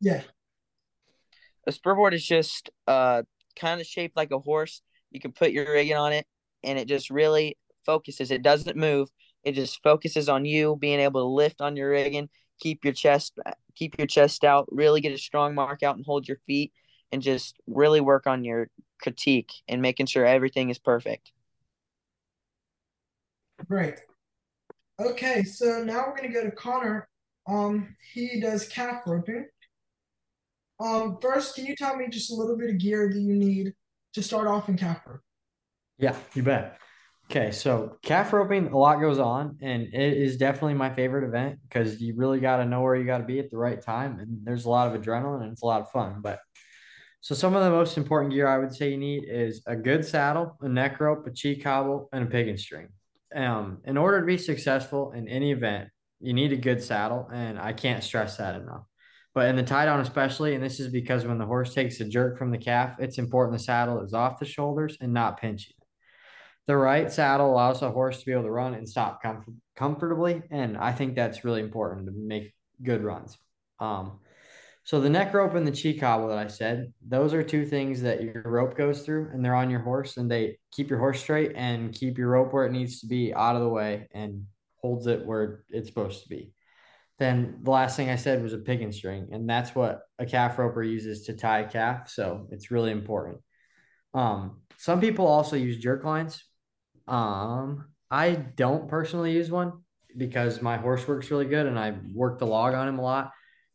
Yeah. 0.00 0.22
A 1.66 1.72
spurboard 1.72 2.14
is 2.14 2.24
just 2.24 2.70
uh 2.86 3.22
kind 3.56 3.80
of 3.80 3.86
shaped 3.86 4.16
like 4.16 4.30
a 4.30 4.38
horse. 4.38 4.82
You 5.12 5.20
can 5.20 5.32
put 5.32 5.52
your 5.52 5.72
rigging 5.72 5.96
on 5.96 6.12
it, 6.12 6.26
and 6.64 6.78
it 6.78 6.88
just 6.88 7.10
really 7.10 7.56
focuses. 7.84 8.30
It 8.30 8.42
doesn't 8.42 8.76
move. 8.76 9.08
It 9.44 9.52
just 9.52 9.82
focuses 9.82 10.28
on 10.28 10.44
you 10.44 10.76
being 10.76 11.00
able 11.00 11.20
to 11.20 11.34
lift 11.34 11.60
on 11.60 11.76
your 11.76 11.90
rigging, 11.90 12.28
keep 12.60 12.84
your 12.84 12.94
chest 12.94 13.38
keep 13.74 13.96
your 13.98 14.06
chest 14.06 14.44
out, 14.44 14.68
really 14.70 15.00
get 15.00 15.12
a 15.12 15.18
strong 15.18 15.54
mark 15.54 15.82
out, 15.82 15.96
and 15.96 16.04
hold 16.04 16.28
your 16.28 16.38
feet, 16.46 16.72
and 17.10 17.22
just 17.22 17.56
really 17.66 18.00
work 18.00 18.26
on 18.26 18.44
your 18.44 18.68
critique 19.00 19.50
and 19.68 19.82
making 19.82 20.06
sure 20.06 20.24
everything 20.24 20.70
is 20.70 20.78
perfect. 20.78 21.32
Great. 23.68 23.94
Okay, 25.00 25.42
so 25.42 25.82
now 25.84 26.04
we're 26.06 26.16
gonna 26.16 26.32
go 26.32 26.44
to 26.44 26.50
Conner. 26.50 27.08
Um, 27.46 27.96
he 28.12 28.40
does 28.40 28.68
calf 28.68 29.02
roping. 29.06 29.46
Um, 30.80 31.18
first, 31.20 31.54
can 31.54 31.66
you 31.66 31.76
tell 31.76 31.96
me 31.96 32.08
just 32.08 32.30
a 32.30 32.34
little 32.34 32.56
bit 32.56 32.70
of 32.70 32.78
gear 32.78 33.08
that 33.08 33.18
you 33.18 33.34
need 33.34 33.74
to 34.14 34.22
start 34.22 34.46
off 34.46 34.68
in 34.68 34.76
calf? 34.76 35.00
Yeah, 35.98 36.16
you 36.34 36.42
bet. 36.42 36.78
Okay, 37.30 37.50
so 37.50 37.96
calf 38.02 38.32
roping, 38.32 38.66
a 38.68 38.76
lot 38.76 39.00
goes 39.00 39.18
on, 39.18 39.56
and 39.62 39.82
it 39.84 39.94
is 39.94 40.36
definitely 40.36 40.74
my 40.74 40.92
favorite 40.92 41.26
event 41.26 41.60
because 41.66 42.00
you 42.00 42.14
really 42.16 42.40
got 42.40 42.58
to 42.58 42.66
know 42.66 42.82
where 42.82 42.94
you 42.94 43.04
got 43.06 43.18
to 43.18 43.24
be 43.24 43.38
at 43.38 43.50
the 43.50 43.56
right 43.56 43.80
time, 43.80 44.18
and 44.18 44.40
there's 44.44 44.64
a 44.66 44.70
lot 44.70 44.92
of 44.92 45.00
adrenaline 45.00 45.42
and 45.42 45.52
it's 45.52 45.62
a 45.62 45.66
lot 45.66 45.80
of 45.80 45.90
fun. 45.90 46.20
But 46.20 46.40
so 47.20 47.34
some 47.34 47.54
of 47.54 47.62
the 47.62 47.70
most 47.70 47.96
important 47.96 48.34
gear 48.34 48.48
I 48.48 48.58
would 48.58 48.74
say 48.74 48.90
you 48.90 48.98
need 48.98 49.24
is 49.28 49.62
a 49.66 49.76
good 49.76 50.04
saddle, 50.04 50.58
a 50.60 50.68
neck 50.68 51.00
rope, 51.00 51.26
a 51.26 51.30
cheek 51.30 51.62
cobble, 51.62 52.08
and 52.12 52.24
a 52.24 52.26
pigging 52.26 52.58
string. 52.58 52.88
Um, 53.34 53.78
in 53.84 53.96
order 53.96 54.20
to 54.20 54.26
be 54.26 54.36
successful 54.36 55.12
in 55.12 55.28
any 55.28 55.52
event, 55.52 55.88
you 56.20 56.34
need 56.34 56.52
a 56.52 56.56
good 56.56 56.82
saddle, 56.82 57.28
and 57.32 57.58
I 57.58 57.72
can't 57.72 58.04
stress 58.04 58.36
that 58.36 58.56
enough. 58.56 58.82
But 59.34 59.48
in 59.48 59.56
the 59.56 59.62
tie 59.62 59.86
down, 59.86 60.00
especially, 60.00 60.54
and 60.54 60.62
this 60.62 60.78
is 60.78 60.88
because 60.88 61.24
when 61.24 61.38
the 61.38 61.46
horse 61.46 61.72
takes 61.72 62.00
a 62.00 62.04
jerk 62.04 62.38
from 62.38 62.50
the 62.50 62.58
calf, 62.58 62.96
it's 62.98 63.18
important 63.18 63.58
the 63.58 63.64
saddle 63.64 64.02
is 64.02 64.12
off 64.12 64.38
the 64.38 64.44
shoulders 64.44 64.98
and 65.00 65.12
not 65.12 65.40
pinching. 65.40 65.74
The 66.66 66.76
right 66.76 67.10
saddle 67.10 67.52
allows 67.52 67.82
a 67.82 67.90
horse 67.90 68.20
to 68.20 68.26
be 68.26 68.32
able 68.32 68.44
to 68.44 68.50
run 68.50 68.74
and 68.74 68.88
stop 68.88 69.22
comfort- 69.22 69.54
comfortably, 69.74 70.42
and 70.50 70.76
I 70.76 70.92
think 70.92 71.14
that's 71.14 71.44
really 71.44 71.60
important 71.60 72.06
to 72.06 72.12
make 72.12 72.54
good 72.82 73.02
runs. 73.02 73.36
Um, 73.80 74.20
so 74.84 75.00
the 75.00 75.10
neck 75.10 75.32
rope 75.32 75.54
and 75.54 75.66
the 75.66 75.72
cheek 75.72 76.00
cobble 76.00 76.28
that 76.28 76.38
I 76.38 76.48
said, 76.48 76.92
those 77.06 77.34
are 77.34 77.42
two 77.42 77.64
things 77.64 78.02
that 78.02 78.22
your 78.22 78.42
rope 78.44 78.76
goes 78.76 79.02
through, 79.02 79.30
and 79.32 79.44
they're 79.44 79.54
on 79.54 79.70
your 79.70 79.80
horse, 79.80 80.16
and 80.18 80.30
they 80.30 80.58
keep 80.72 80.90
your 80.90 80.98
horse 80.98 81.20
straight 81.20 81.52
and 81.54 81.92
keep 81.92 82.18
your 82.18 82.28
rope 82.28 82.52
where 82.52 82.66
it 82.66 82.72
needs 82.72 83.00
to 83.00 83.06
be, 83.06 83.32
out 83.32 83.56
of 83.56 83.62
the 83.62 83.68
way, 83.68 84.08
and 84.12 84.44
holds 84.80 85.06
it 85.06 85.24
where 85.24 85.64
it's 85.70 85.88
supposed 85.88 86.22
to 86.24 86.28
be. 86.28 86.52
Then 87.22 87.60
the 87.62 87.70
last 87.70 87.96
thing 87.96 88.10
I 88.10 88.16
said 88.16 88.42
was 88.42 88.52
a 88.52 88.58
piggin 88.58 88.92
string, 88.92 89.28
and 89.30 89.48
that's 89.48 89.76
what 89.76 90.00
a 90.18 90.26
calf 90.26 90.58
roper 90.58 90.82
uses 90.82 91.26
to 91.26 91.34
tie 91.34 91.60
a 91.60 91.70
calf. 91.70 92.10
So 92.10 92.48
it's 92.50 92.72
really 92.72 92.90
important. 92.90 93.38
Um, 94.12 94.62
some 94.76 95.00
people 95.00 95.28
also 95.28 95.54
use 95.54 95.78
jerk 95.78 96.02
lines. 96.02 96.42
Um, 97.06 97.86
I 98.10 98.32
don't 98.32 98.88
personally 98.88 99.30
use 99.30 99.52
one 99.52 99.84
because 100.16 100.60
my 100.60 100.78
horse 100.78 101.06
works 101.06 101.30
really 101.30 101.44
good 101.44 101.66
and 101.66 101.78
I 101.78 101.94
work 102.12 102.40
the 102.40 102.46
log 102.46 102.74
on 102.74 102.88
him 102.88 102.98
a 102.98 103.02
lot. 103.02 103.30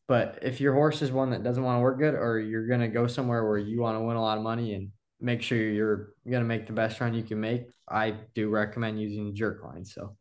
But 0.10 0.40
if 0.42 0.60
your 0.60 0.74
horse 0.74 1.02
is 1.02 1.14
one 1.14 1.30
that 1.30 1.44
doesn't 1.44 1.64
want 1.64 1.78
to 1.78 1.82
work 1.82 2.00
good, 2.00 2.16
or 2.16 2.40
you're 2.40 2.68
gonna 2.68 2.90
go 2.90 3.08
somewhere 3.08 3.48
where 3.48 3.58
you 3.58 3.80
want 3.80 3.98
to 3.98 4.02
win 4.02 4.18
a 4.18 4.22
lot 4.22 4.38
of 4.38 4.44
money 4.44 4.74
and 4.74 4.90
make 5.22 5.42
sure 5.42 5.58
you're 5.58 6.10
gonna 6.30 6.44
make 6.44 6.68
the 6.68 6.74
best 6.74 7.00
run 7.00 7.14
you 7.14 7.24
can 7.24 7.40
make, 7.40 7.64
I 7.90 8.16
do 8.36 8.50
recommend 8.50 9.00
using 9.00 9.34
jerk 9.34 9.64
line. 9.64 9.86
So 9.86 10.18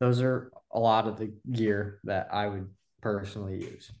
those 0.00 0.20
are 0.20 0.50
a 0.72 0.80
lot 0.80 1.06
of 1.06 1.18
the 1.18 1.32
gear 1.50 2.00
that 2.04 2.28
I 2.32 2.48
would 2.48 2.68
personally 3.02 3.62
use. 3.62 3.92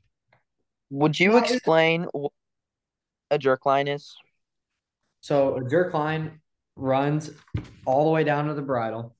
Would 0.90 1.20
you 1.20 1.36
explain 1.36 2.06
what 2.12 2.32
a 3.30 3.38
jerk 3.38 3.64
line 3.64 3.86
is? 3.86 4.14
So 5.20 5.56
a 5.56 5.68
jerk 5.68 5.94
line 5.94 6.40
runs 6.74 7.30
all 7.84 8.04
the 8.04 8.10
way 8.10 8.24
down 8.24 8.48
to 8.48 8.54
the 8.54 8.62
bridle 8.62 9.14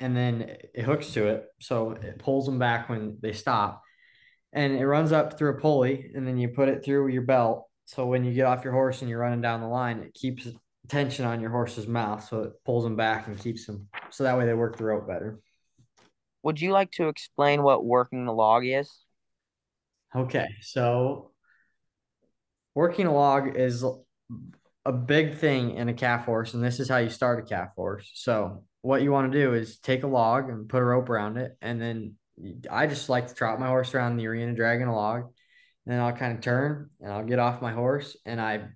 and 0.00 0.16
then 0.16 0.56
it 0.74 0.82
hooks 0.82 1.12
to 1.12 1.28
it. 1.28 1.46
So 1.60 1.92
it 1.92 2.18
pulls 2.18 2.46
them 2.46 2.58
back 2.58 2.88
when 2.88 3.18
they 3.20 3.32
stop. 3.32 3.82
And 4.52 4.74
it 4.74 4.86
runs 4.86 5.12
up 5.12 5.38
through 5.38 5.50
a 5.50 5.60
pulley 5.60 6.10
and 6.14 6.26
then 6.26 6.36
you 6.36 6.48
put 6.48 6.68
it 6.68 6.84
through 6.84 7.08
your 7.08 7.22
belt. 7.22 7.66
So 7.84 8.06
when 8.06 8.24
you 8.24 8.32
get 8.32 8.46
off 8.46 8.64
your 8.64 8.72
horse 8.72 9.00
and 9.00 9.08
you're 9.08 9.20
running 9.20 9.40
down 9.40 9.60
the 9.60 9.68
line, 9.68 10.00
it 10.00 10.14
keeps 10.14 10.48
tension 10.88 11.24
on 11.24 11.40
your 11.40 11.50
horse's 11.50 11.86
mouth. 11.86 12.26
So 12.28 12.42
it 12.42 12.52
pulls 12.64 12.82
them 12.82 12.96
back 12.96 13.28
and 13.28 13.38
keeps 13.38 13.66
them 13.66 13.88
so 14.10 14.24
that 14.24 14.36
way 14.36 14.46
they 14.46 14.54
work 14.54 14.76
the 14.76 14.84
rope 14.84 15.06
better. 15.06 15.38
Would 16.42 16.60
you 16.60 16.72
like 16.72 16.90
to 16.92 17.08
explain 17.08 17.62
what 17.62 17.84
working 17.84 18.24
the 18.24 18.32
log 18.32 18.64
is? 18.64 18.90
Okay, 20.14 20.48
so 20.62 21.32
working 22.74 23.06
a 23.06 23.14
log 23.14 23.56
is 23.56 23.84
a 24.84 24.92
big 24.92 25.36
thing 25.36 25.72
in 25.72 25.88
a 25.88 25.94
calf 25.94 26.24
horse, 26.24 26.54
and 26.54 26.64
this 26.64 26.80
is 26.80 26.88
how 26.88 26.96
you 26.96 27.10
start 27.10 27.44
a 27.44 27.48
calf 27.48 27.70
horse. 27.76 28.10
So 28.14 28.64
what 28.82 29.02
you 29.02 29.12
want 29.12 29.30
to 29.30 29.38
do 29.38 29.54
is 29.54 29.78
take 29.78 30.02
a 30.02 30.08
log 30.08 30.48
and 30.48 30.68
put 30.68 30.82
a 30.82 30.84
rope 30.84 31.10
around 31.10 31.36
it, 31.36 31.56
and 31.60 31.80
then 31.80 32.14
I 32.70 32.86
just 32.86 33.08
like 33.08 33.28
to 33.28 33.34
trot 33.34 33.60
my 33.60 33.66
horse 33.66 33.94
around 33.94 34.16
the 34.16 34.26
arena 34.26 34.54
dragging 34.54 34.88
a 34.88 34.94
log, 34.94 35.24
and 35.24 35.94
then 35.94 36.00
I'll 36.00 36.12
kind 36.12 36.34
of 36.34 36.40
turn 36.40 36.88
and 37.00 37.12
I'll 37.12 37.24
get 37.24 37.38
off 37.38 37.62
my 37.62 37.72
horse, 37.72 38.16
and 38.24 38.40
I 38.40 38.68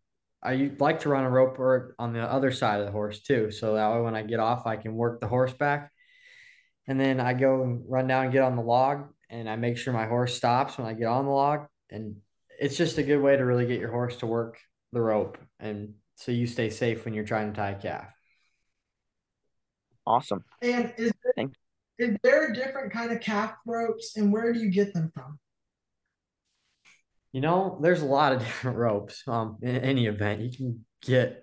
I 0.43 0.73
like 0.79 1.01
to 1.01 1.09
run 1.09 1.25
a 1.25 1.31
rope 1.31 1.59
on 1.99 2.13
the 2.13 2.21
other 2.21 2.53
side 2.53 2.81
of 2.81 2.87
the 2.87 2.93
horse 2.93 3.23
too, 3.23 3.51
so 3.51 3.75
that 3.75 3.95
way 3.95 4.03
when 4.03 4.15
I 4.15 4.23
get 4.23 4.41
off, 4.41 4.67
I 4.67 4.77
can 4.77 4.95
work 4.95 5.21
the 5.21 5.27
horse 5.29 5.55
back, 5.55 5.91
and 6.87 6.99
then 6.99 7.21
I 7.21 7.35
go 7.35 7.63
and 7.63 7.85
run 7.89 8.07
down 8.07 8.25
and 8.25 8.33
get 8.33 8.43
on 8.43 8.57
the 8.57 8.63
log, 8.63 9.09
and 9.31 9.49
I 9.49 9.57
make 9.57 9.77
sure 9.77 9.93
my 9.93 10.07
horse 10.07 10.37
stops 10.37 10.79
when 10.79 10.87
I 10.87 10.93
get 10.93 11.07
on 11.07 11.25
the 11.25 11.31
log, 11.31 11.67
and 11.91 12.17
it's 12.61 12.77
just 12.77 12.99
a 12.99 13.03
good 13.03 13.21
way 13.21 13.37
to 13.37 13.45
really 13.45 13.67
get 13.67 13.81
your 13.81 13.91
horse 13.91 14.17
to 14.19 14.27
work 14.27 14.59
the 14.93 15.01
rope, 15.01 15.39
and 15.59 15.95
so 16.17 16.33
you 16.33 16.47
stay 16.47 16.71
safe 16.71 17.05
when 17.05 17.15
you're 17.15 17.25
trying 17.25 17.53
to 17.53 17.57
tie 17.57 17.71
a 17.71 17.81
calf. 17.81 18.07
Awesome. 20.07 20.45
And 20.63 20.93
is 20.97 21.13
there, 21.23 21.33
Thank- 21.35 21.55
is 21.99 22.17
there 22.23 22.51
a 22.51 22.55
different 22.55 22.93
kind 22.93 23.13
of 23.13 23.21
calf 23.21 23.55
ropes 23.67 24.17
and 24.17 24.33
where 24.33 24.53
do 24.53 24.59
you 24.61 24.71
get 24.71 24.93
them 24.93 25.11
from? 25.15 25.39
You 27.33 27.41
know, 27.41 27.79
there's 27.83 28.03
a 28.03 28.07
lot 28.07 28.33
of 28.33 28.39
different 28.45 28.77
ropes. 28.77 29.23
Um, 29.27 29.59
in 29.63 29.77
any 29.79 30.07
event, 30.07 30.41
you 30.43 30.57
can 30.57 30.85
get 31.03 31.43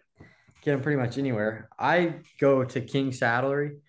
get 0.61 0.73
them 0.73 0.81
pretty 0.81 1.01
much 1.01 1.17
anywhere. 1.17 1.69
I 1.77 2.15
go 2.39 2.63
to 2.63 2.81
King 2.81 3.11
Saddlery, 3.11 3.79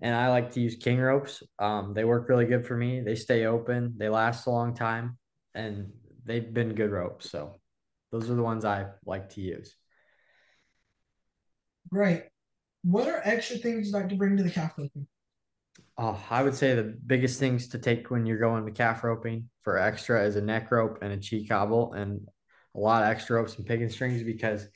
and 0.00 0.14
I 0.14 0.28
like 0.28 0.52
to 0.52 0.60
use 0.60 0.76
King 0.76 0.98
ropes. 0.98 1.42
Um, 1.58 1.94
they 1.94 2.04
work 2.04 2.28
really 2.28 2.46
good 2.46 2.66
for 2.66 2.76
me. 2.76 3.00
They 3.00 3.14
stay 3.14 3.46
open. 3.46 3.94
They 3.96 4.08
last 4.08 4.46
a 4.46 4.50
long 4.50 4.74
time, 4.74 5.18
and 5.54 5.92
they've 6.24 6.52
been 6.52 6.74
good 6.74 6.90
ropes. 6.90 7.30
So, 7.30 7.60
those 8.12 8.30
are 8.30 8.34
the 8.34 8.42
ones 8.42 8.64
I 8.64 8.86
like 9.04 9.30
to 9.30 9.40
use. 9.40 9.74
Great. 11.90 12.24
What 12.82 13.08
are 13.08 13.20
extra 13.24 13.58
things 13.58 13.86
you'd 13.86 13.94
like 13.94 14.08
to 14.10 14.16
bring 14.16 14.36
to 14.36 14.42
the 14.42 14.50
calf 14.50 14.74
roping? 14.78 15.06
Oh, 15.98 16.22
I 16.30 16.42
would 16.42 16.54
say 16.54 16.74
the 16.74 16.82
biggest 17.06 17.40
things 17.40 17.68
to 17.68 17.78
take 17.78 18.10
when 18.10 18.26
you're 18.26 18.38
going 18.38 18.66
to 18.66 18.70
calf 18.70 19.02
roping 19.02 19.48
for 19.62 19.78
extra 19.78 20.24
is 20.24 20.36
a 20.36 20.42
neck 20.42 20.70
rope 20.70 20.98
and 21.02 21.12
a 21.12 21.16
cheek 21.16 21.48
cobble. 21.48 21.94
And 21.94 22.26
a 22.76 22.78
lot 22.78 23.02
of 23.02 23.08
extra 23.08 23.36
ropes 23.36 23.56
and 23.56 23.66
piggin 23.66 23.90
strings 23.90 24.22
because 24.22 24.68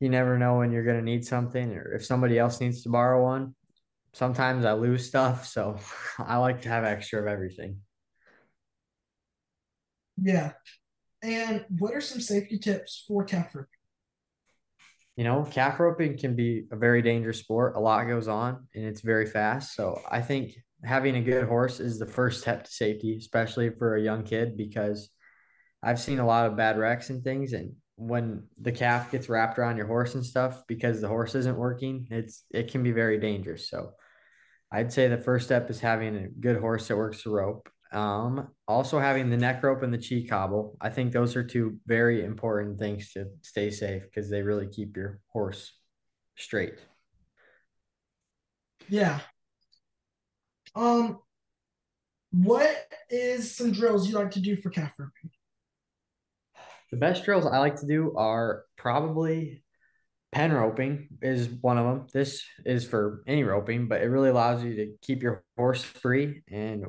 you 0.00 0.08
never 0.08 0.38
know 0.38 0.58
when 0.58 0.72
you're 0.72 0.84
going 0.84 0.98
to 0.98 1.04
need 1.04 1.24
something 1.24 1.72
or 1.74 1.94
if 1.94 2.04
somebody 2.04 2.38
else 2.38 2.60
needs 2.60 2.82
to 2.82 2.88
borrow 2.88 3.22
one. 3.22 3.54
Sometimes 4.12 4.64
I 4.64 4.72
lose 4.72 5.06
stuff, 5.06 5.46
so 5.46 5.78
I 6.18 6.38
like 6.38 6.62
to 6.62 6.68
have 6.68 6.84
extra 6.84 7.20
of 7.20 7.26
everything. 7.26 7.80
Yeah. 10.20 10.52
And 11.22 11.64
what 11.78 11.94
are 11.94 12.00
some 12.00 12.20
safety 12.20 12.58
tips 12.58 13.04
for 13.06 13.24
calf 13.24 13.54
roping? 13.54 13.68
You 15.16 15.24
know, 15.24 15.44
calf 15.50 15.80
roping 15.80 16.16
can 16.16 16.36
be 16.36 16.66
a 16.70 16.76
very 16.76 17.02
dangerous 17.02 17.40
sport. 17.40 17.74
A 17.74 17.80
lot 17.80 18.04
goes 18.06 18.28
on 18.28 18.68
and 18.74 18.84
it's 18.84 19.00
very 19.00 19.26
fast. 19.26 19.74
So 19.74 20.00
I 20.08 20.20
think 20.22 20.52
having 20.84 21.16
a 21.16 21.22
good 21.22 21.48
horse 21.48 21.80
is 21.80 21.98
the 21.98 22.06
first 22.06 22.40
step 22.40 22.64
to 22.64 22.70
safety, 22.70 23.16
especially 23.16 23.70
for 23.70 23.96
a 23.96 24.02
young 24.02 24.22
kid, 24.22 24.56
because 24.56 25.10
I've 25.82 25.98
seen 25.98 26.20
a 26.20 26.26
lot 26.26 26.46
of 26.46 26.56
bad 26.56 26.78
wrecks 26.78 27.10
and 27.10 27.24
things. 27.24 27.52
And 27.52 27.74
when 27.98 28.44
the 28.60 28.70
calf 28.70 29.10
gets 29.10 29.28
wrapped 29.28 29.58
around 29.58 29.76
your 29.76 29.88
horse 29.88 30.14
and 30.14 30.24
stuff 30.24 30.62
because 30.68 31.00
the 31.00 31.08
horse 31.08 31.34
isn't 31.34 31.58
working, 31.58 32.06
it's 32.10 32.44
it 32.50 32.70
can 32.70 32.84
be 32.84 32.92
very 32.92 33.18
dangerous. 33.18 33.68
So 33.68 33.90
I'd 34.70 34.92
say 34.92 35.08
the 35.08 35.18
first 35.18 35.46
step 35.46 35.68
is 35.68 35.80
having 35.80 36.16
a 36.16 36.28
good 36.28 36.58
horse 36.58 36.86
that 36.88 36.96
works 36.96 37.24
the 37.24 37.30
rope. 37.30 37.68
Um, 37.90 38.48
also 38.68 39.00
having 39.00 39.30
the 39.30 39.36
neck 39.36 39.62
rope 39.62 39.82
and 39.82 39.92
the 39.92 39.98
cheek 39.98 40.30
cobble. 40.30 40.76
I 40.80 40.90
think 40.90 41.12
those 41.12 41.34
are 41.36 41.42
two 41.42 41.78
very 41.86 42.24
important 42.24 42.78
things 42.78 43.12
to 43.14 43.26
stay 43.42 43.70
safe 43.70 44.02
because 44.02 44.30
they 44.30 44.42
really 44.42 44.68
keep 44.68 44.96
your 44.96 45.20
horse 45.32 45.72
straight. 46.36 46.74
Yeah. 48.88 49.20
Um, 50.74 51.18
what 52.30 52.76
is 53.10 53.56
some 53.56 53.72
drills 53.72 54.08
you 54.08 54.14
like 54.14 54.30
to 54.32 54.40
do 54.40 54.54
for 54.56 54.70
calf 54.70 54.92
roping? 54.98 55.30
The 56.90 56.96
best 56.96 57.24
drills 57.24 57.46
I 57.46 57.58
like 57.58 57.76
to 57.80 57.86
do 57.86 58.14
are 58.16 58.64
probably 58.76 59.62
pen 60.32 60.52
roping 60.52 61.08
is 61.22 61.48
one 61.48 61.78
of 61.78 61.84
them. 61.84 62.06
This 62.12 62.44
is 62.64 62.86
for 62.86 63.22
any 63.26 63.44
roping, 63.44 63.88
but 63.88 64.02
it 64.02 64.06
really 64.06 64.30
allows 64.30 64.62
you 64.62 64.76
to 64.76 64.94
keep 65.02 65.22
your 65.22 65.44
horse 65.56 65.82
free 65.82 66.42
and 66.50 66.84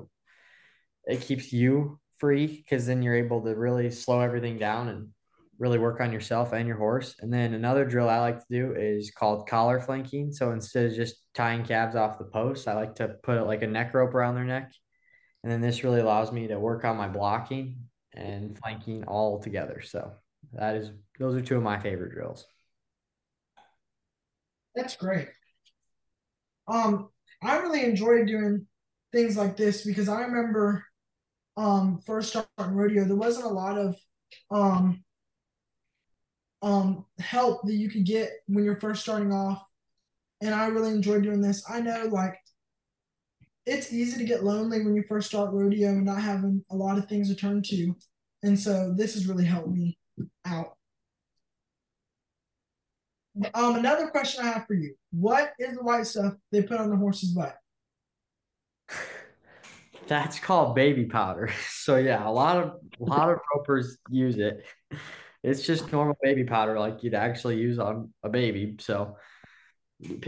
it 1.06 1.22
keeps 1.22 1.52
you 1.52 2.00
free 2.18 2.48
because 2.48 2.86
then 2.86 3.02
you're 3.02 3.16
able 3.16 3.42
to 3.44 3.56
really 3.56 3.90
slow 3.92 4.20
everything 4.22 4.58
down 4.58 4.90
and 4.90 5.10
really 5.58 5.78
work 5.78 6.00
on 6.00 6.14
yourself 6.14 6.54
and 6.54 6.68
your 6.68 6.78
horse. 6.78 7.16
And 7.20 7.34
then 7.34 7.54
another 7.54 7.86
drill 7.86 8.10
I 8.10 8.20
like 8.20 8.40
to 8.40 8.46
do 8.50 8.74
is 8.78 9.12
called 9.12 9.48
collar 9.48 9.82
flanking. 9.82 10.32
So 10.32 10.52
instead 10.52 10.86
of 10.86 10.96
just 10.96 11.16
tying 11.34 11.66
calves 11.66 11.96
off 11.96 12.18
the 12.18 12.26
post, 12.26 12.68
I 12.68 12.76
like 12.76 12.96
to 12.96 13.16
put 13.24 13.46
like 13.46 13.64
a 13.64 13.68
neck 13.68 13.94
rope 13.94 14.14
around 14.14 14.36
their 14.36 14.46
neck. 14.46 14.72
And 15.44 15.52
then 15.52 15.62
this 15.62 15.84
really 15.84 16.00
allows 16.00 16.32
me 16.32 16.48
to 16.48 16.60
work 16.60 16.86
on 16.86 16.98
my 16.98 17.08
blocking 17.08 17.89
and 18.14 18.58
flanking 18.58 19.04
all 19.06 19.40
together. 19.40 19.82
So 19.82 20.12
that 20.54 20.76
is 20.76 20.92
those 21.20 21.36
are 21.36 21.42
two 21.42 21.58
of 21.58 21.64
my 21.64 21.80
favorite 21.80 22.14
drills. 22.14 22.46
That's 24.76 24.96
great. 24.96 25.28
Um, 26.68 27.10
I 27.44 27.58
really 27.58 27.84
enjoyed 27.84 28.28
doing 28.28 28.68
things 29.12 29.38
like 29.38 29.58
this 29.58 29.86
because 29.86 30.08
I 30.08 30.22
remember 30.22 30.86
um 31.58 32.00
first 32.06 32.30
starting 32.30 32.76
rodeo, 32.76 33.06
there 33.06 33.16
wasn't 33.16 33.46
a 33.46 33.50
lot 33.50 33.78
of 33.78 33.96
um 34.52 35.04
um 36.62 37.06
help 37.20 37.62
that 37.64 37.74
you 37.74 37.90
could 37.90 38.06
get 38.06 38.32
when 38.48 38.64
you're 38.64 38.76
first 38.80 39.02
starting 39.02 39.34
off. 39.34 39.64
And 40.42 40.54
I 40.54 40.68
really 40.68 40.92
enjoyed 40.92 41.24
doing 41.24 41.42
this. 41.42 41.64
I 41.70 41.82
know 41.82 42.06
like 42.12 42.38
it's 43.70 43.94
easy 43.94 44.18
to 44.18 44.24
get 44.24 44.44
lonely 44.44 44.84
when 44.84 44.96
you 44.96 45.04
first 45.04 45.30
start 45.30 45.54
rodeo 45.54 45.90
and 45.90 46.06
not 46.06 46.22
having 46.22 46.66
a 46.72 46.76
lot 46.76 46.98
of 46.98 47.08
things 47.08 47.30
to 47.30 47.36
turn 47.36 47.62
to. 47.64 47.96
And 48.42 48.60
so 48.60 48.94
this 48.96 49.14
has 49.14 49.28
really 49.28 49.46
helped 49.46 49.70
me 49.70 49.98
out. 50.46 50.76
Um, 53.54 53.76
another 53.76 54.08
question 54.08 54.44
I 54.44 54.52
have 54.52 54.66
for 54.66 54.74
you: 54.74 54.96
What 55.12 55.54
is 55.60 55.76
the 55.78 55.84
white 55.84 56.08
stuff 56.08 56.34
they 56.52 56.64
put 56.64 56.80
on 56.80 56.90
the 56.90 56.96
horse's 56.98 57.30
butt? 57.30 57.56
That's 60.08 60.40
called 60.40 60.76
baby 60.76 61.06
powder. 61.06 61.52
So 61.70 61.96
yeah, 61.96 62.28
a 62.28 62.30
lot 62.30 62.58
of 62.58 62.74
a 63.00 63.04
lot 63.04 63.30
of 63.30 63.40
ropers 63.56 63.98
use 64.10 64.38
it. 64.38 64.64
It's 65.44 65.66
just 65.66 65.92
normal 65.92 66.16
baby 66.22 66.44
powder, 66.44 66.78
like 66.78 67.02
you'd 67.02 67.16
actually 67.16 67.58
use 67.58 67.80
on 67.80 68.14
a 68.22 68.30
baby. 68.30 68.76
So 68.80 69.18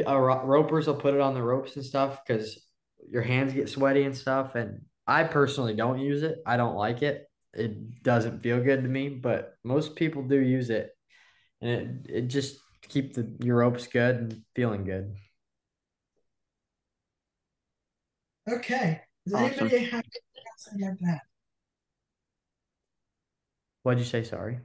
uh, 0.08 0.18
ropers 0.18 0.88
will 0.88 0.96
put 0.96 1.14
it 1.14 1.20
on 1.20 1.36
the 1.36 1.44
ropes 1.44 1.76
and 1.76 1.86
stuff 1.86 2.20
because 2.26 2.58
your 3.12 3.22
hands 3.22 3.54
get 3.54 3.70
sweaty 3.70 4.04
and 4.04 4.18
stuff. 4.18 4.56
And 4.56 4.82
I 5.06 5.24
personally 5.26 5.76
don't 5.76 6.00
use 6.00 6.24
it. 6.24 6.40
I 6.46 6.58
don't 6.58 6.76
like 6.76 7.04
it. 7.04 7.28
It 7.54 8.02
doesn't 8.02 8.40
feel 8.40 8.64
good 8.64 8.84
to 8.84 8.90
me, 8.90 9.10
but 9.10 9.56
most 9.64 9.96
people 9.96 10.24
do 10.24 10.40
use 10.40 10.70
it, 10.70 10.92
and 11.60 11.70
it 11.70 12.10
it 12.10 12.22
just 12.28 12.58
keep 12.88 13.14
the 13.14 13.36
your 13.44 13.58
ropes 13.58 13.88
good 13.88 14.16
and 14.16 14.42
feeling 14.56 14.86
good. 14.86 15.14
Okay. 18.50 19.02
Does 19.26 19.34
awesome. 19.34 19.68
anybody 19.68 19.84
have 19.84 20.04
anything 20.04 20.44
else 20.48 20.70
like 20.80 21.00
that? 21.02 21.22
What'd 23.84 24.00
you 24.00 24.06
say? 24.06 24.24
Sorry. 24.24 24.60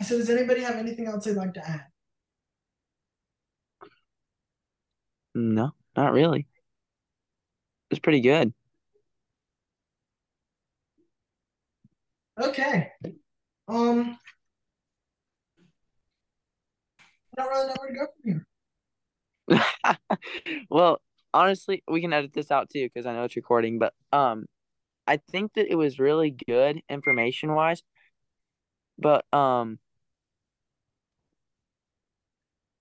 I 0.00 0.04
said, 0.04 0.18
does 0.18 0.30
anybody 0.30 0.62
have 0.62 0.76
anything 0.76 1.06
else 1.06 1.24
they'd 1.26 1.36
like 1.36 1.54
to 1.54 1.68
add? 1.68 1.84
No, 5.34 5.72
not 5.96 6.12
really. 6.12 6.46
It's 7.92 8.00
pretty 8.00 8.22
good. 8.22 8.54
Okay. 12.40 12.90
Um, 13.68 14.18
I 17.36 17.42
don't 17.42 17.50
really 17.50 17.66
know 17.66 17.74
where 17.78 17.90
to 17.90 17.94
go 17.94 18.06
from 18.16 18.46
here. 19.48 20.66
well, 20.70 21.02
honestly, 21.34 21.82
we 21.86 22.00
can 22.00 22.14
edit 22.14 22.32
this 22.32 22.50
out 22.50 22.70
too 22.70 22.88
because 22.88 23.04
I 23.04 23.12
know 23.12 23.24
it's 23.24 23.36
recording. 23.36 23.78
But 23.78 23.92
um, 24.10 24.46
I 25.06 25.18
think 25.18 25.52
that 25.54 25.70
it 25.70 25.74
was 25.74 25.98
really 25.98 26.30
good 26.30 26.80
information 26.88 27.54
wise. 27.54 27.82
But 28.98 29.26
um, 29.34 29.78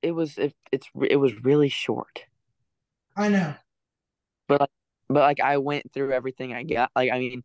it 0.02 0.12
was 0.12 0.38
it, 0.38 0.56
it's 0.72 0.88
it 1.10 1.18
was 1.18 1.34
really 1.44 1.70
short. 1.70 2.24
I 3.18 3.28
know. 3.28 3.56
But 4.48 4.62
like, 4.62 4.70
but 5.14 5.22
like 5.22 5.40
I 5.40 5.58
went 5.58 5.92
through 5.94 6.14
everything 6.14 6.54
I 6.54 6.64
got. 6.64 6.92
Like 6.96 7.12
I 7.12 7.20
mean, 7.20 7.44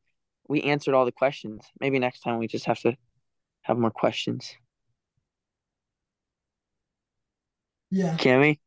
we 0.48 0.62
answered 0.62 0.94
all 0.94 1.04
the 1.04 1.12
questions. 1.12 1.64
Maybe 1.80 1.98
next 1.98 2.20
time 2.20 2.38
we 2.38 2.46
just 2.46 2.66
have 2.66 2.80
to 2.80 2.96
have 3.62 3.78
more 3.78 3.90
questions. 3.90 4.54
Yeah. 7.90 8.16
Can 8.16 8.40
we? 8.40 8.60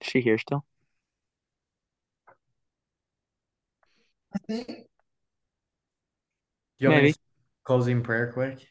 Is 0.00 0.08
she 0.08 0.20
here 0.20 0.38
still? 0.38 0.64
I 4.34 4.38
think. 4.46 4.86
You 6.78 6.90
want 6.90 7.02
Maybe. 7.02 7.14
closing 7.64 8.02
prayer 8.02 8.32
quick? 8.32 8.66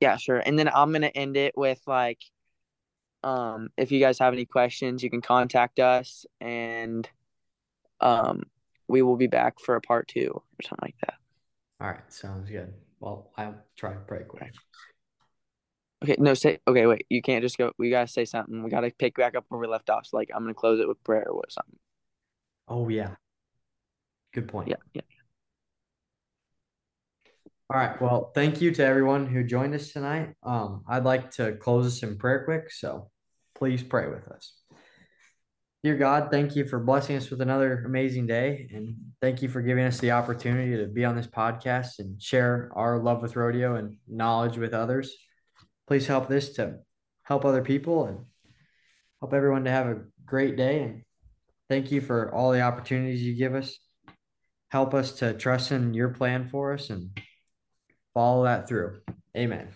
Yeah, 0.00 0.16
sure. 0.16 0.38
And 0.38 0.58
then 0.58 0.68
I'm 0.68 0.92
gonna 0.92 1.08
end 1.08 1.36
it 1.36 1.54
with 1.56 1.80
like, 1.86 2.20
um, 3.24 3.68
if 3.76 3.90
you 3.90 4.00
guys 4.00 4.18
have 4.18 4.32
any 4.32 4.44
questions, 4.44 5.02
you 5.02 5.10
can 5.10 5.20
contact 5.20 5.80
us, 5.80 6.24
and 6.40 7.08
um, 8.00 8.44
we 8.86 9.02
will 9.02 9.16
be 9.16 9.26
back 9.26 9.60
for 9.60 9.74
a 9.74 9.80
part 9.80 10.08
two 10.08 10.30
or 10.32 10.62
something 10.62 10.86
like 10.86 10.96
that. 11.00 11.14
All 11.80 11.88
right, 11.88 12.12
sounds 12.12 12.48
good. 12.48 12.72
Well, 13.00 13.30
I'll 13.36 13.56
try 13.76 13.92
to 13.92 14.00
pray 14.00 14.24
quick. 14.26 14.52
Okay, 16.02 16.16
no, 16.18 16.34
say 16.34 16.58
okay. 16.66 16.86
Wait, 16.86 17.06
you 17.08 17.20
can't 17.22 17.42
just 17.42 17.58
go. 17.58 17.72
We 17.76 17.90
gotta 17.90 18.06
say 18.06 18.24
something. 18.24 18.62
We 18.62 18.70
gotta 18.70 18.92
pick 18.96 19.16
back 19.16 19.34
up 19.34 19.46
where 19.48 19.60
we 19.60 19.66
left 19.66 19.90
off. 19.90 20.06
So, 20.06 20.16
like, 20.16 20.30
I'm 20.32 20.42
gonna 20.42 20.54
close 20.54 20.80
it 20.80 20.86
with 20.86 21.02
prayer 21.02 21.28
or 21.28 21.44
something. 21.48 21.78
Oh 22.68 22.88
yeah, 22.88 23.16
good 24.32 24.46
point. 24.46 24.68
Yeah, 24.68 24.76
yeah. 24.94 25.02
All 27.70 27.78
right. 27.78 28.00
Well, 28.00 28.32
thank 28.34 28.62
you 28.62 28.70
to 28.72 28.84
everyone 28.84 29.26
who 29.26 29.44
joined 29.44 29.74
us 29.74 29.92
tonight. 29.92 30.30
Um, 30.42 30.84
I'd 30.88 31.04
like 31.04 31.32
to 31.32 31.52
close 31.52 31.84
this 31.84 32.02
in 32.02 32.16
prayer 32.16 32.44
quick. 32.46 32.70
So, 32.70 33.10
please 33.54 33.82
pray 33.82 34.08
with 34.08 34.26
us. 34.28 34.54
Dear 35.84 35.96
God, 35.96 36.30
thank 36.30 36.56
you 36.56 36.64
for 36.64 36.78
blessing 36.78 37.16
us 37.16 37.28
with 37.28 37.42
another 37.42 37.84
amazing 37.84 38.26
day. 38.26 38.70
And 38.72 38.96
thank 39.20 39.42
you 39.42 39.50
for 39.50 39.60
giving 39.60 39.84
us 39.84 40.00
the 40.00 40.12
opportunity 40.12 40.78
to 40.78 40.86
be 40.86 41.04
on 41.04 41.14
this 41.14 41.26
podcast 41.26 41.98
and 41.98 42.20
share 42.20 42.70
our 42.74 42.98
love 42.98 43.20
with 43.20 43.36
rodeo 43.36 43.76
and 43.76 43.98
knowledge 44.08 44.56
with 44.56 44.72
others. 44.72 45.14
Please 45.86 46.06
help 46.06 46.26
this 46.26 46.54
to 46.54 46.78
help 47.22 47.44
other 47.44 47.62
people 47.62 48.06
and 48.06 48.24
help 49.20 49.34
everyone 49.34 49.64
to 49.64 49.70
have 49.70 49.88
a 49.88 50.04
great 50.24 50.56
day. 50.56 50.82
And 50.84 51.02
thank 51.68 51.92
you 51.92 52.00
for 52.00 52.34
all 52.34 52.50
the 52.50 52.62
opportunities 52.62 53.22
you 53.22 53.34
give 53.34 53.54
us. 53.54 53.78
Help 54.70 54.94
us 54.94 55.12
to 55.18 55.34
trust 55.34 55.70
in 55.70 55.92
your 55.92 56.08
plan 56.08 56.48
for 56.48 56.72
us 56.72 56.88
and 56.88 57.10
follow 58.18 58.44
that 58.44 58.68
through. 58.68 59.00
Amen. 59.36 59.68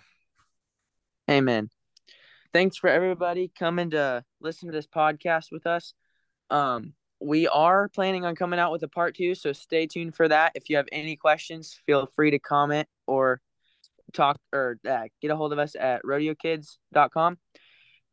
Amen 1.31 1.71
thanks 2.53 2.77
for 2.77 2.89
everybody 2.89 3.51
coming 3.59 3.91
to 3.91 4.25
listen 4.41 4.69
to 4.69 4.73
this 4.73 4.87
podcast 4.87 5.47
with 5.51 5.67
us. 5.67 5.95
Um, 6.51 6.93
we 7.21 7.49
are 7.49 7.89
planning 7.89 8.25
on 8.25 8.35
coming 8.35 8.59
out 8.59 8.73
with 8.73 8.83
a 8.83 8.89
part 8.89 9.17
two, 9.17 9.35
so 9.35 9.53
stay 9.53 9.87
tuned 9.87 10.15
for 10.15 10.29
that. 10.29 10.53
If 10.55 10.69
you 10.69 10.77
have 10.77 10.89
any 10.93 11.17
questions, 11.17 11.79
feel 11.87 12.07
free 12.15 12.33
to 12.33 12.39
comment 12.39 12.89
or 13.07 13.41
talk 14.13 14.39
or 14.53 14.79
uh, 14.89 15.05
get 15.21 15.31
a 15.31 15.37
hold 15.37 15.53
of 15.53 15.59
us 15.59 15.75
at 15.79 16.03
rodeokids.com. 16.03 17.39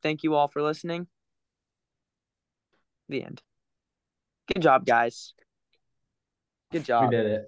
Thank 0.02 0.24
you 0.24 0.36
all 0.36 0.48
for 0.48 0.62
listening. 0.62 1.08
The 3.10 3.24
end. 3.24 3.42
Good 4.54 4.62
job, 4.62 4.86
guys. 4.86 5.34
Good 6.72 6.86
job. 6.86 7.10
We 7.10 7.18
did 7.18 7.26
it. 7.26 7.46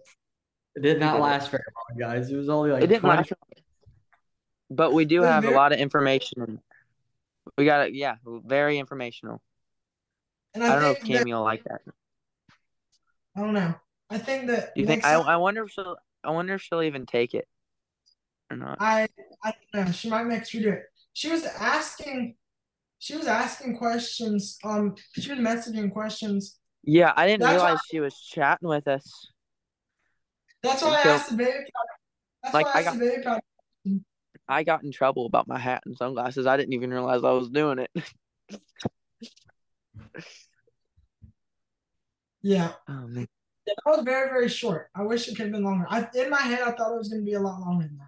It 0.76 0.82
did 0.82 1.00
not 1.00 1.14
did 1.14 1.20
it. 1.20 1.24
last 1.24 1.52
very 1.52 1.64
long, 1.76 1.81
guys. 1.98 2.30
It 2.32 2.36
was 2.38 2.50
only 2.50 2.72
like 2.72 2.84
It 2.84 2.88
didn't 2.88 3.02
20 3.02 3.18
last, 3.18 3.34
but 4.70 4.94
we 4.94 5.06
do 5.06 5.18
It 5.18 5.20
was 5.22 5.30
have 5.30 5.46
a 5.46 5.52
lot 5.52 5.74
of 5.74 5.80
information. 5.80 6.62
We 7.58 7.66
got 7.66 7.88
it. 7.88 7.94
Yeah, 7.96 8.16
very 8.26 8.78
informational. 8.78 9.42
And 10.54 10.64
I 10.64 10.68
I, 10.68 10.70
don't 10.74 10.82
know 10.82 10.92
if 10.92 11.00
think 11.02 11.16
that, 11.16 11.26
will 11.26 11.44
like 11.44 11.64
that. 11.64 11.82
I 13.36 13.40
don't 13.42 13.54
know. 13.54 13.74
I 14.10 14.18
think 14.18 14.48
that 14.48 14.76
Do 14.76 14.82
you 14.82 14.88
think? 14.88 15.04
next 15.04 15.08
I 15.08 15.20
I 15.22 15.38
wonder 15.38 15.64
if 15.64 15.72
she'll. 15.72 15.96
I 16.24 16.32
wonder 16.32 16.54
if 16.56 16.62
she'll 16.62 16.84
even 16.84 17.06
take 17.06 17.34
it 17.34 17.48
or 18.52 18.58
not. 18.58 18.78
I 18.80 19.08
I 19.44 19.54
don't 19.74 19.86
know. 19.86 19.92
She 19.92 20.10
might 20.10 20.26
make 20.26 20.42
us 20.42 20.52
redo 20.52 20.74
it. 20.74 20.84
She 21.14 21.30
was 21.30 21.46
asking 21.46 22.36
she 23.00 23.16
was 23.16 23.28
asking 23.28 23.78
questions. 23.78 24.58
Um 24.64 24.96
she 25.14 25.30
was 25.32 25.40
messaging 25.40 25.92
questions. 25.92 26.60
Yeah, 26.84 27.14
I 27.16 27.26
didn't 27.28 27.42
That's 27.42 27.60
why- 27.60 27.66
realize 27.68 27.80
she 27.90 28.00
was 28.00 28.20
chatting 28.20 28.68
with 28.68 28.88
us. 28.88 29.30
That's 30.64 30.82
why 30.82 31.02
I 31.04 31.10
asked 31.10 31.32
the 31.32 31.38
baby 31.38 31.52
powder. 31.52 31.66
That's 32.44 32.54
Like, 32.54 32.66
why 32.66 32.72
I 32.74 32.78
I 32.80 32.84
asked 32.84 33.00
the 33.00 33.06
baby 33.06 33.24
powder. 33.24 33.42
I 34.48 34.64
got 34.64 34.84
in 34.84 34.92
trouble 34.92 35.26
about 35.26 35.48
my 35.48 35.58
hat 35.58 35.84
and 35.86 35.96
sunglasses. 35.96 36.46
I 36.46 36.58
didn't 36.58 36.74
even 36.74 36.92
realize 36.92 37.24
I 37.24 37.32
was 37.32 37.50
doing 37.50 37.80
it. 37.80 37.90
Yeah. 42.44 42.72
Oh 42.90 43.08
man. 43.08 43.28
That 43.68 43.76
was 43.86 44.04
very, 44.04 44.30
very 44.30 44.50
short. 44.50 44.90
I 44.96 45.04
wish 45.04 45.28
it 45.28 45.36
could 45.36 45.46
have 45.46 45.52
been 45.52 45.64
longer. 45.64 45.86
I 45.88 46.08
in 46.16 46.30
my 46.30 46.42
head 46.42 46.62
I 46.62 46.72
thought 46.72 46.94
it 46.94 46.98
was 46.98 47.10
gonna 47.10 47.22
be 47.22 47.34
a 47.34 47.40
lot 47.40 47.60
longer 47.62 47.86
than 47.86 47.98
that. 47.98 48.08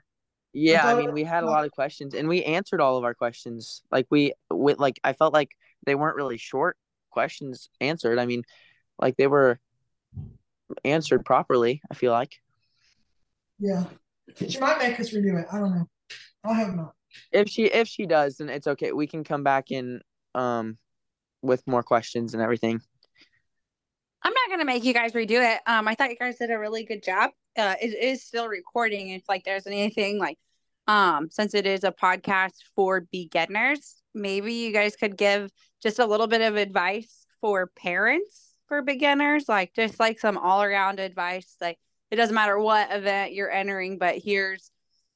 Yeah, 0.54 0.88
I 0.88 0.96
mean, 0.96 1.14
we 1.14 1.24
had 1.24 1.44
a 1.44 1.48
lot 1.48 1.66
of 1.66 1.72
questions 1.72 2.14
and 2.14 2.28
we 2.28 2.44
answered 2.44 2.82
all 2.82 2.98
of 2.98 3.04
our 3.04 3.14
questions. 3.14 3.82
Like 3.92 4.08
we 4.10 4.34
with 4.50 4.80
like 4.80 5.00
I 5.04 5.14
felt 5.14 5.34
like 5.34 5.52
they 5.86 5.96
weren't 5.96 6.16
really 6.16 6.38
short 6.38 6.78
questions 7.10 7.70
answered. 7.80 8.20
I 8.20 8.26
mean, 8.26 8.44
like 9.00 9.16
they 9.18 9.28
were 9.28 9.60
answered 10.84 11.26
properly, 11.26 11.82
I 11.90 11.96
feel 11.96 12.12
like. 12.12 12.36
Yeah. 13.64 13.86
She 14.50 14.60
might 14.60 14.78
make 14.78 15.00
us 15.00 15.12
redo 15.12 15.40
it. 15.40 15.48
I 15.52 15.58
don't 15.58 15.74
know. 15.74 15.88
I 16.44 16.54
hope 16.54 16.76
not. 16.76 16.94
If 17.32 17.48
she 17.48 17.66
if 17.66 17.88
she 17.88 18.06
does, 18.06 18.38
then 18.38 18.50
it's 18.50 18.68
okay. 18.68 18.92
We 18.92 19.08
can 19.08 19.24
come 19.24 19.44
back 19.44 19.72
in 19.72 20.02
um 20.36 20.78
with 21.42 21.66
more 21.66 21.82
questions 21.82 22.34
and 22.34 22.44
everything. 22.44 22.82
I'm 24.22 24.34
not 24.34 24.50
gonna 24.50 24.66
make 24.66 24.84
you 24.84 24.94
guys 24.94 25.14
redo 25.14 25.42
it. 25.56 25.62
Um, 25.66 25.88
I 25.88 25.96
thought 25.96 26.10
you 26.10 26.18
guys 26.18 26.38
did 26.38 26.52
a 26.52 26.60
really 26.60 26.84
good 26.84 27.04
job. 27.04 27.32
Uh, 27.58 27.76
it 27.82 27.94
is 27.94 28.26
still 28.26 28.50
recording. 28.50 29.12
If 29.12 29.24
like 29.30 29.46
there's 29.46 29.68
anything 29.68 30.20
like, 30.20 30.38
um, 30.88 31.30
since 31.32 31.54
it 31.54 31.66
is 31.66 31.86
a 31.86 31.92
podcast 31.92 32.56
for 32.76 33.08
beginners, 33.12 33.96
maybe 34.14 34.54
you 34.54 34.74
guys 34.74 34.98
could 34.98 35.16
give 35.16 35.52
just 35.82 36.00
a 36.00 36.06
little 36.06 36.28
bit 36.28 36.42
of 36.42 36.58
advice 36.58 37.26
for 37.40 37.68
parents 37.68 38.56
for 38.68 38.82
beginners, 38.82 39.48
like 39.48 39.74
just 39.74 40.02
like 40.02 40.20
some 40.20 40.38
all 40.38 40.64
around 40.64 41.00
advice. 41.00 41.56
Like 41.62 41.78
it 42.14 42.18
doesn't 42.18 42.36
matter 42.36 42.60
what 42.60 42.92
event 42.92 43.34
you're 43.34 43.50
entering, 43.50 43.98
but 43.98 44.18
here's, 44.24 44.70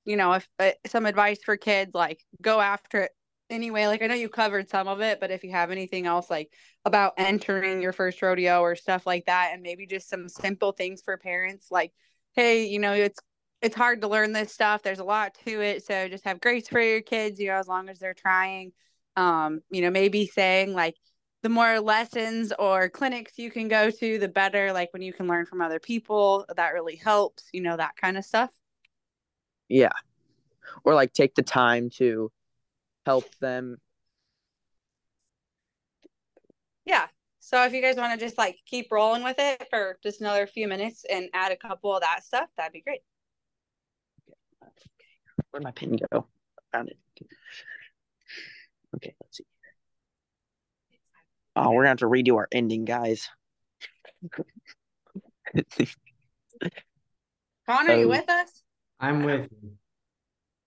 you 0.04 0.18
know, 0.18 0.34
if 0.34 0.48
uh, 0.58 0.72
some 0.88 1.06
advice 1.06 1.38
for 1.46 1.56
kids, 1.56 1.94
like 1.94 2.24
go 2.42 2.60
after 2.60 3.04
it 3.04 3.12
anyway. 3.52 3.86
Like 3.86 4.02
I 4.02 4.08
know 4.08 4.16
you 4.16 4.30
covered 4.30 4.68
some 4.68 4.88
of 4.88 5.00
it, 5.00 5.20
but 5.20 5.30
if 5.30 5.44
you 5.44 5.52
have 5.52 5.70
anything 5.70 6.08
else, 6.08 6.28
like 6.28 6.52
about 6.86 7.14
entering 7.18 7.84
your 7.84 7.94
first 7.94 8.20
rodeo 8.20 8.62
or 8.62 8.76
stuff 8.76 9.06
like 9.06 9.26
that 9.28 9.52
and 9.54 9.62
maybe 9.62 9.86
just 9.86 10.10
some 10.10 10.28
simple 10.28 10.72
things 10.72 11.04
for 11.04 11.18
parents 11.18 11.68
like 11.70 11.92
hey 12.36 12.66
you 12.68 12.80
know 12.80 12.94
it's 12.94 13.20
it's 13.62 13.76
hard 13.76 14.02
to 14.02 14.08
learn 14.08 14.32
this 14.32 14.52
stuff. 14.54 14.82
There's 14.84 15.00
a 15.00 15.04
lot 15.04 15.36
to 15.46 15.62
it. 15.62 15.84
So 15.84 16.08
just 16.08 16.26
have 16.26 16.40
grace 16.40 16.68
for 16.68 16.82
your 16.82 17.02
kids 17.02 17.40
you 17.40 17.48
know 17.48 17.56
as 17.56 17.68
long 17.68 17.90
as 17.90 18.00
they're 18.00 18.16
trying. 18.16 18.72
Um 19.16 19.62
you 19.70 19.82
know 19.82 19.92
maybe 19.92 20.26
saying 20.26 20.74
like 20.74 20.96
the 21.48 21.54
more 21.54 21.80
lessons 21.80 22.52
or 22.60 22.90
clinics 22.90 23.40
you 23.40 23.50
can 23.50 23.70
go 23.70 23.90
to 23.90 24.20
the 24.20 24.28
better 24.28 24.74
like 24.74 24.92
when 24.92 25.02
you 25.02 25.14
can 25.14 25.28
learn 25.28 25.46
from 25.46 25.62
other 25.62 25.80
people 25.80 26.46
that 26.58 26.74
really 26.74 26.98
helps 26.98 27.46
you 27.54 27.62
know 27.62 27.78
that 27.78 27.96
kind 27.96 28.18
of 28.18 28.26
stuff 28.26 28.50
Yeah. 29.70 29.94
Or 30.84 30.94
like 30.94 31.14
take 31.14 31.36
the 31.36 31.44
time 31.44 31.90
to 31.92 32.34
help 33.06 33.24
them. 33.40 33.78
Yeah. 36.86 37.08
So 37.40 37.64
if 37.64 37.72
you 37.72 37.82
guys 37.82 37.96
want 37.96 38.20
to 38.20 38.26
just 38.26 38.38
like 38.38 38.58
keep 38.66 38.92
rolling 38.92 39.24
with 39.24 39.38
it 39.40 39.68
for 39.70 39.98
just 40.04 40.20
another 40.20 40.48
few 40.48 40.68
minutes 40.68 41.06
and 41.10 41.30
add 41.34 41.54
a 41.54 41.56
couple 41.56 41.96
of 41.96 42.02
that 42.02 42.26
stuff, 42.26 42.50
that'd 42.58 42.74
be 42.74 42.82
great. 42.82 43.00
Where'd 45.52 45.64
my 45.64 45.72
pin 45.72 45.98
go? 46.12 46.28
Found 46.74 46.90
it. 46.90 46.98
Okay, 48.98 49.16
let's 49.22 49.38
see. 49.38 49.46
Oh, 51.60 51.72
we're 51.72 51.82
gonna 51.82 51.90
have 51.90 51.98
to 52.00 52.06
redo 52.06 52.36
our 52.36 52.48
ending, 52.52 52.86
guys. 52.86 53.30
Conner, 57.66 57.96
you 57.96 58.06
Oh. 58.06 58.10
with 58.10 58.30
us? 58.30 58.64
I'm 59.00 59.24
with 59.24 59.50
you. 59.52 59.76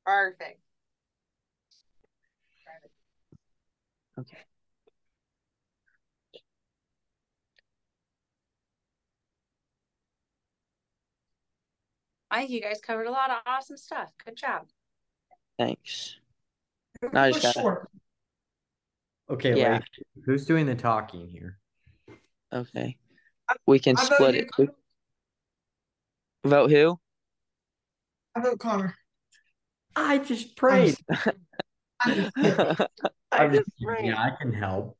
Perfect. 0.04 0.60
Okay. 4.18 4.38
I 12.30 12.40
think 12.40 12.50
you 12.50 12.60
guys 12.60 12.80
covered 12.80 13.06
a 13.06 13.10
lot 13.10 13.30
of 13.30 13.38
awesome 13.46 13.76
stuff. 13.76 14.12
Good 14.24 14.36
job. 14.36 14.68
Thanks. 15.58 16.16
It 17.02 17.14
I 17.14 17.30
just 17.32 17.42
gotta- 17.42 17.60
short. 17.60 17.90
Okay, 19.30 19.56
Yeah. 19.56 19.74
Lathe, 19.74 19.82
who's 20.26 20.44
doing 20.44 20.66
the 20.66 20.74
talking 20.74 21.28
here? 21.28 21.58
Okay. 22.52 22.96
We 23.66 23.78
can 23.78 23.96
I 23.96 24.04
split 24.04 24.34
it. 24.34 24.50
We- 24.58 24.68
Vote 26.44 26.70
who? 26.70 26.98
I 28.34 28.40
vote 28.40 28.58
Conner. 28.58 28.96
I 29.94 30.18
just 30.18 30.56
prayed. 30.56 30.96
I- 31.10 31.34
I 32.02 32.86
I'm 33.32 33.52
just 33.52 33.68
kidding. 33.78 33.86
prayed. 33.86 34.06
Yeah, 34.06 34.20
I 34.20 34.30
can 34.40 34.52
help 34.52 34.96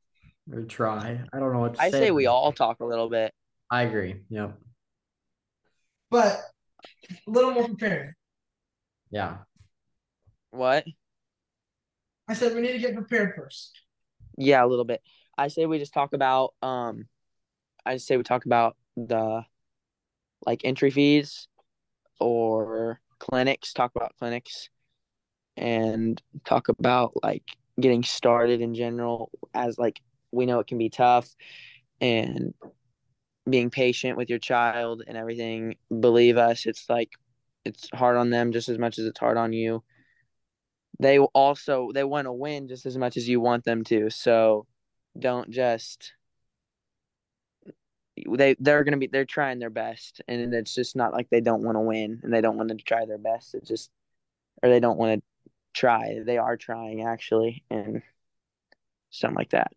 or 0.51 0.61
try. 0.63 1.21
I 1.33 1.39
don't 1.39 1.51
know 1.51 1.59
what 1.59 1.75
to 1.75 1.81
I 1.81 1.89
say 1.91 2.11
we 2.11 2.27
all 2.27 2.51
talk 2.53 2.79
a 2.79 2.85
little 2.85 3.09
bit. 3.09 3.33
I 3.69 3.83
agree. 3.83 4.21
Yep. 4.29 4.57
but 6.09 6.41
a 7.27 7.31
little 7.31 7.51
more 7.51 7.65
prepared. 7.67 8.13
Yeah. 9.09 9.37
What? 10.51 10.85
I 12.27 12.33
said 12.33 12.53
we 12.55 12.61
need 12.61 12.73
to 12.73 12.79
get 12.79 12.95
prepared 12.95 13.33
first. 13.35 13.80
Yeah, 14.41 14.65
a 14.65 14.67
little 14.67 14.85
bit. 14.85 15.01
I 15.37 15.47
say 15.49 15.65
we 15.67 15.77
just 15.77 15.93
talk 15.93 16.13
about 16.13 16.53
um 16.63 17.07
I 17.85 17.97
say 17.97 18.17
we 18.17 18.23
talk 18.23 18.45
about 18.45 18.75
the 18.97 19.43
like 20.45 20.61
entry 20.63 20.89
fees 20.89 21.47
or 22.19 22.99
clinics, 23.19 23.73
talk 23.73 23.91
about 23.95 24.15
clinics 24.19 24.69
and 25.57 26.21
talk 26.45 26.69
about 26.69 27.13
like 27.23 27.43
getting 27.79 28.03
started 28.03 28.61
in 28.61 28.75
general 28.75 29.31
as 29.53 29.77
like 29.77 30.01
we 30.31 30.45
know 30.45 30.59
it 30.59 30.67
can 30.67 30.77
be 30.77 30.89
tough 30.89 31.29
and 32.01 32.53
being 33.49 33.69
patient 33.69 34.17
with 34.17 34.29
your 34.29 34.39
child 34.39 35.03
and 35.07 35.17
everything. 35.17 35.75
Believe 35.99 36.37
us, 36.37 36.65
it's 36.65 36.89
like 36.89 37.11
it's 37.65 37.89
hard 37.93 38.17
on 38.17 38.29
them 38.31 38.51
just 38.51 38.69
as 38.69 38.79
much 38.79 38.97
as 38.99 39.05
it's 39.05 39.19
hard 39.19 39.37
on 39.37 39.53
you. 39.53 39.83
They 41.01 41.17
also 41.17 41.89
they 41.91 42.03
want 42.03 42.27
to 42.27 42.31
win 42.31 42.67
just 42.67 42.85
as 42.85 42.95
much 42.95 43.17
as 43.17 43.27
you 43.27 43.41
want 43.41 43.63
them 43.63 43.83
to. 43.85 44.11
So 44.11 44.67
don't 45.17 45.49
just 45.49 46.13
they 48.29 48.55
they're 48.59 48.83
gonna 48.83 48.97
be 48.97 49.07
they're 49.07 49.25
trying 49.25 49.57
their 49.57 49.71
best 49.71 50.21
and 50.27 50.53
it's 50.53 50.75
just 50.75 50.95
not 50.95 51.11
like 51.11 51.27
they 51.31 51.41
don't 51.41 51.63
want 51.63 51.75
to 51.75 51.79
win 51.79 52.19
and 52.21 52.31
they 52.31 52.39
don't 52.39 52.55
want 52.55 52.69
to 52.69 52.75
try 52.75 53.07
their 53.07 53.17
best. 53.17 53.55
It's 53.55 53.67
just 53.67 53.89
or 54.61 54.69
they 54.69 54.79
don't 54.79 54.99
want 54.99 55.19
to 55.19 55.49
try. 55.73 56.19
They 56.23 56.37
are 56.37 56.55
trying 56.55 57.01
actually 57.01 57.63
and 57.71 58.03
something 59.09 59.37
like 59.37 59.49
that. 59.49 59.71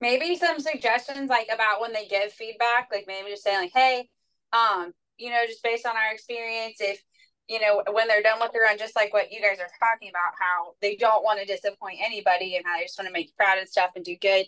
Maybe 0.00 0.36
some 0.36 0.60
suggestions 0.60 1.28
like 1.28 1.48
about 1.52 1.80
when 1.80 1.92
they 1.92 2.06
give 2.06 2.32
feedback, 2.32 2.88
like 2.92 3.06
maybe 3.08 3.30
just 3.30 3.42
saying 3.42 3.62
like, 3.62 3.72
hey, 3.74 4.08
um, 4.52 4.94
you 5.16 5.30
know, 5.30 5.44
just 5.44 5.64
based 5.64 5.86
on 5.86 5.96
our 5.96 6.12
experience, 6.12 6.76
if 6.80 7.02
you 7.48 7.60
know, 7.60 7.82
when 7.92 8.08
they're 8.08 8.22
done 8.22 8.38
with 8.40 8.52
the 8.52 8.60
run, 8.60 8.78
just 8.78 8.94
like 8.96 9.12
what 9.12 9.32
you 9.32 9.40
guys 9.40 9.58
are 9.58 9.70
talking 9.80 10.10
about, 10.10 10.34
how 10.38 10.74
they 10.82 10.96
don't 10.96 11.24
want 11.24 11.40
to 11.40 11.46
disappoint 11.46 11.98
anybody 12.04 12.56
and 12.56 12.64
how 12.66 12.76
they 12.76 12.84
just 12.84 12.98
want 12.98 13.08
to 13.08 13.12
make 13.12 13.28
you 13.28 13.32
proud 13.36 13.58
and 13.58 13.68
stuff 13.68 13.90
and 13.96 14.04
do 14.04 14.16
good. 14.20 14.46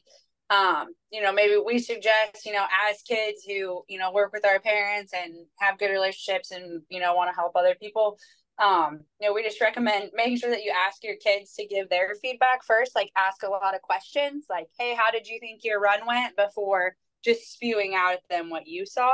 Um, 0.50 0.88
you 1.10 1.22
know, 1.22 1.32
maybe 1.32 1.56
we 1.64 1.78
suggest, 1.78 2.44
you 2.44 2.52
know, 2.52 2.66
as 2.88 3.02
kids 3.02 3.44
who, 3.44 3.84
you 3.88 3.98
know, 3.98 4.12
work 4.12 4.32
with 4.32 4.44
our 4.44 4.60
parents 4.60 5.12
and 5.14 5.34
have 5.58 5.78
good 5.78 5.90
relationships 5.90 6.50
and, 6.50 6.82
you 6.88 7.00
know, 7.00 7.14
want 7.14 7.30
to 7.30 7.34
help 7.34 7.56
other 7.56 7.76
people, 7.80 8.18
Um, 8.58 9.00
you 9.18 9.26
know, 9.26 9.32
we 9.32 9.42
just 9.42 9.60
recommend 9.60 10.10
making 10.12 10.36
sure 10.36 10.50
that 10.50 10.64
you 10.64 10.72
ask 10.86 11.02
your 11.02 11.16
kids 11.16 11.54
to 11.54 11.66
give 11.66 11.88
their 11.88 12.14
feedback 12.20 12.62
first, 12.64 12.94
like 12.94 13.10
ask 13.16 13.42
a 13.42 13.48
lot 13.48 13.74
of 13.74 13.80
questions, 13.80 14.46
like, 14.50 14.68
hey, 14.78 14.94
how 14.94 15.10
did 15.10 15.26
you 15.26 15.38
think 15.40 15.64
your 15.64 15.80
run 15.80 16.06
went 16.06 16.36
before 16.36 16.94
just 17.24 17.52
spewing 17.52 17.94
out 17.94 18.14
at 18.14 18.28
them 18.28 18.50
what 18.50 18.66
you 18.66 18.84
saw. 18.86 19.12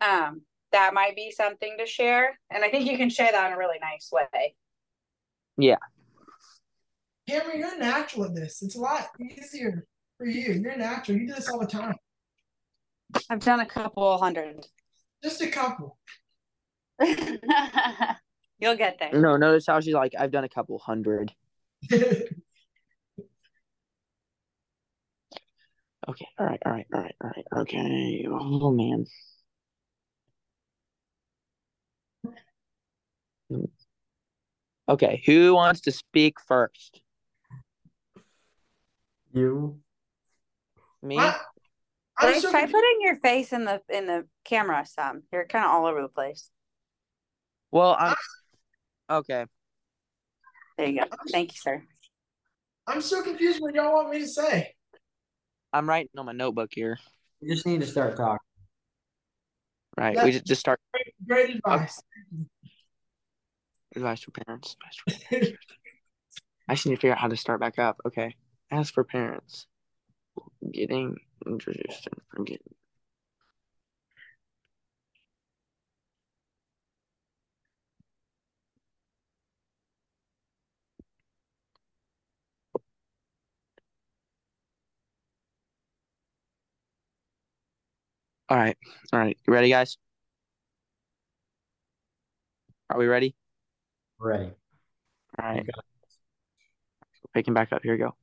Um, 0.00 0.42
that 0.72 0.94
might 0.94 1.16
be 1.16 1.30
something 1.30 1.76
to 1.78 1.86
share. 1.86 2.38
And 2.50 2.64
I 2.64 2.70
think 2.70 2.90
you 2.90 2.96
can 2.96 3.10
share 3.10 3.30
that 3.32 3.46
in 3.48 3.52
a 3.52 3.58
really 3.58 3.78
nice 3.80 4.10
way. 4.12 4.54
Yeah. 5.56 5.76
Cameron, 7.28 7.58
you're 7.58 7.78
natural 7.78 8.24
at 8.24 8.34
this. 8.34 8.62
It's 8.62 8.76
a 8.76 8.80
lot 8.80 9.08
easier 9.20 9.86
for 10.16 10.26
you. 10.26 10.52
You're 10.54 10.76
natural. 10.76 11.18
You 11.18 11.26
do 11.26 11.34
this 11.34 11.48
all 11.48 11.58
the 11.58 11.66
time. 11.66 11.96
I've 13.30 13.40
done 13.40 13.60
a 13.60 13.66
couple 13.66 14.16
hundred. 14.18 14.66
Just 15.22 15.42
a 15.42 15.48
couple. 15.48 15.98
You'll 18.60 18.76
get 18.76 18.98
there. 18.98 19.12
No, 19.12 19.36
notice 19.36 19.66
how 19.66 19.80
she's 19.80 19.94
like, 19.94 20.12
I've 20.18 20.30
done 20.30 20.44
a 20.44 20.48
couple 20.48 20.78
hundred. 20.78 21.32
Okay. 26.08 26.26
All 26.38 26.46
right. 26.46 26.60
All 26.64 26.72
right. 26.72 26.86
All 26.92 27.00
right. 27.00 27.14
All 27.22 27.30
right. 27.36 27.44
Okay. 27.62 28.26
Oh 28.30 28.70
man. 28.70 29.04
Okay. 34.88 35.22
Who 35.26 35.54
wants 35.54 35.82
to 35.82 35.92
speak 35.92 36.40
first? 36.46 37.00
You. 39.32 39.80
Me. 41.02 41.18
I, 41.18 41.36
I'm 42.18 42.32
Try 42.32 42.38
so 42.40 42.50
try 42.50 42.66
putting 42.66 42.98
your 43.00 43.16
face 43.16 43.52
in 43.52 43.64
the 43.64 43.80
in 43.88 44.06
the 44.06 44.26
camera 44.44 44.84
some. 44.86 45.22
You're 45.32 45.46
kind 45.46 45.64
of 45.64 45.70
all 45.70 45.86
over 45.86 46.02
the 46.02 46.08
place. 46.08 46.50
Well, 47.70 47.96
I'm. 47.98 48.14
Okay. 49.10 49.46
There 50.76 50.86
you 50.86 51.00
go. 51.00 51.06
Thank 51.30 51.52
you, 51.52 51.58
sir. 51.60 51.82
I'm 52.86 53.00
so 53.02 53.22
confused 53.22 53.60
what 53.60 53.74
y'all 53.74 53.92
want 53.92 54.10
me 54.10 54.20
to 54.20 54.28
say. 54.28 54.74
I'm 55.72 55.88
writing 55.88 56.10
on 56.16 56.26
my 56.26 56.32
notebook 56.32 56.70
here. 56.72 56.98
You 57.40 57.54
just 57.54 57.66
need 57.66 57.80
to 57.82 57.86
start 57.86 58.16
talking. 58.16 58.38
Right. 59.96 60.14
Yeah. 60.14 60.24
We 60.24 60.32
just 60.32 60.46
just 60.46 60.60
start 60.60 60.80
Great, 60.92 61.14
great 61.26 61.56
advice. 61.56 62.00
Advice 63.94 64.22
for 64.22 64.30
parents. 64.32 64.76
Advice 64.80 64.96
for 64.96 65.28
parents. 65.28 65.58
I 66.68 66.74
just 66.74 66.86
need 66.86 66.94
to 66.94 67.00
figure 67.00 67.12
out 67.12 67.18
how 67.18 67.28
to 67.28 67.36
start 67.36 67.60
back 67.60 67.78
up. 67.78 68.00
Okay. 68.06 68.36
As 68.70 68.90
for 68.90 69.04
parents, 69.04 69.66
getting 70.72 71.16
introduced 71.46 72.06
and 72.06 72.20
forgetting. 72.30 72.74
All 88.48 88.56
right. 88.56 88.76
All 89.12 89.18
right. 89.20 89.36
You 89.46 89.52
ready, 89.52 89.68
guys? 89.70 89.98
Are 92.90 92.98
we 92.98 93.06
ready? 93.06 93.34
Ready. 94.20 94.50
All 95.40 95.48
right. 95.48 95.66
Picking 97.34 97.54
back 97.54 97.72
up. 97.72 97.82
Here 97.82 97.92
we 97.92 97.98
go. 97.98 98.14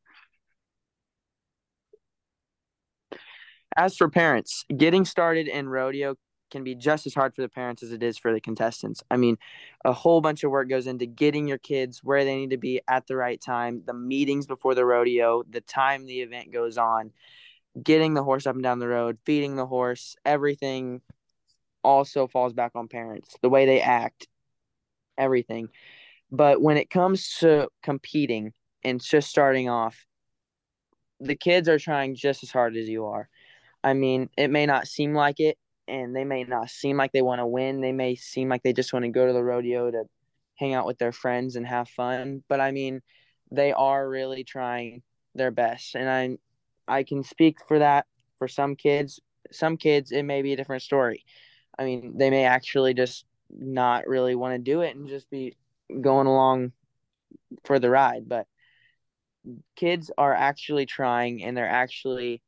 As 3.78 3.96
for 3.96 4.10
parents, 4.10 4.66
getting 4.76 5.06
started 5.06 5.48
in 5.48 5.68
rodeo 5.68 6.16
can 6.52 6.64
be 6.64 6.76
just 6.76 7.06
as 7.06 7.14
hard 7.14 7.36
for 7.36 7.42
the 7.42 7.50
parents 7.50 7.84
as 7.84 7.92
it 7.92 8.04
is 8.04 8.18
for 8.18 8.32
the 8.32 8.40
contestants. 8.40 9.04
I 9.12 9.18
mean, 9.18 9.38
a 9.84 9.92
whole 9.92 10.22
bunch 10.22 10.44
of 10.44 10.52
work 10.52 10.70
goes 10.70 10.88
into 10.88 11.06
getting 11.06 11.48
your 11.48 11.58
kids 11.58 12.02
where 12.04 12.24
they 12.24 12.36
need 12.36 12.52
to 12.52 12.58
be 12.58 12.82
at 12.88 13.08
the 13.08 13.16
right 13.16 13.42
time, 13.42 13.82
the 13.86 13.94
meetings 13.94 14.48
before 14.48 14.76
the 14.76 14.86
rodeo, 14.86 15.44
the 15.50 15.62
time 15.62 16.06
the 16.06 16.22
event 16.22 16.52
goes 16.52 16.78
on, 16.78 17.12
getting 17.82 18.14
the 18.14 18.24
horse 18.24 18.48
up 18.48 18.56
and 18.56 18.64
down 18.64 18.80
the 18.80 18.88
road, 18.88 19.18
feeding 19.26 19.56
the 19.56 19.66
horse, 19.66 20.16
everything 20.24 21.02
also 21.84 22.28
falls 22.28 22.54
back 22.54 22.72
on 22.76 22.88
parents. 22.88 23.36
The 23.42 23.50
way 23.50 23.66
they 23.66 23.82
act, 23.82 24.28
everything. 25.18 25.70
But 26.32 26.62
when 26.62 26.78
it 26.78 26.90
comes 26.90 27.38
to 27.40 27.70
competing 27.84 28.54
and 28.84 29.02
just 29.02 29.30
starting 29.30 29.70
off, 29.70 30.06
the 31.20 31.36
kids 31.36 31.70
are 31.70 31.80
trying 31.80 32.16
just 32.16 32.44
as 32.44 32.52
hard 32.52 32.76
as 32.76 32.90
you 32.90 33.06
are. 33.06 33.30
I 33.84 33.94
mean, 33.94 34.30
it 34.38 34.50
may 34.50 34.66
not 34.66 34.88
seem 34.88 35.14
like 35.14 35.40
it, 35.40 35.58
and 35.88 36.16
they 36.16 36.24
may 36.24 36.44
not 36.44 36.70
seem 36.70 36.98
like 36.98 37.12
they 37.12 37.22
want 37.22 37.40
to 37.40 37.46
win. 37.46 37.82
They 37.82 37.92
may 37.92 38.16
seem 38.16 38.50
like 38.50 38.64
they 38.64 38.74
just 38.74 38.94
want 38.94 39.06
to 39.06 39.12
go 39.12 39.28
to 39.28 39.34
the 39.34 39.44
rodeo 39.44 39.92
to 39.92 40.04
hang 40.56 40.74
out 40.74 40.86
with 40.86 40.98
their 40.98 41.12
friends 41.12 41.56
and 41.56 41.66
have 41.68 41.88
fun. 41.90 42.44
But 42.50 42.60
I 42.60 42.72
mean, 42.72 43.02
they 43.52 43.72
are 43.72 44.08
really 44.08 44.44
trying 44.44 45.04
their 45.36 45.52
best, 45.52 45.96
and 45.96 46.10
I, 46.10 46.38
I 47.00 47.04
can 47.04 47.24
speak 47.24 47.58
for 47.68 47.80
that 47.80 48.06
for 48.40 48.48
some 48.48 48.76
kids. 48.76 49.20
Some 49.52 49.78
kids, 49.78 50.12
it 50.12 50.24
may 50.24 50.42
be 50.42 50.54
a 50.54 50.58
different 50.58 50.82
story. 50.82 51.24
I 51.78 51.86
mean, 51.86 52.18
they 52.18 52.30
may 52.30 52.46
actually 52.46 52.94
just 52.94 53.26
not 53.58 54.08
really 54.08 54.36
want 54.36 54.54
to 54.54 54.60
do 54.60 54.82
it 54.82 54.96
and 54.96 55.08
just 55.08 55.30
be 55.30 55.56
going 56.02 56.28
along 56.28 56.72
for 57.64 57.80
the 57.80 57.90
ride. 57.90 58.28
But 58.28 58.48
kids 59.76 60.12
are 60.18 60.34
actually 60.34 60.86
trying, 60.86 61.44
and 61.44 61.56
they're 61.56 61.70
actually 61.70 62.42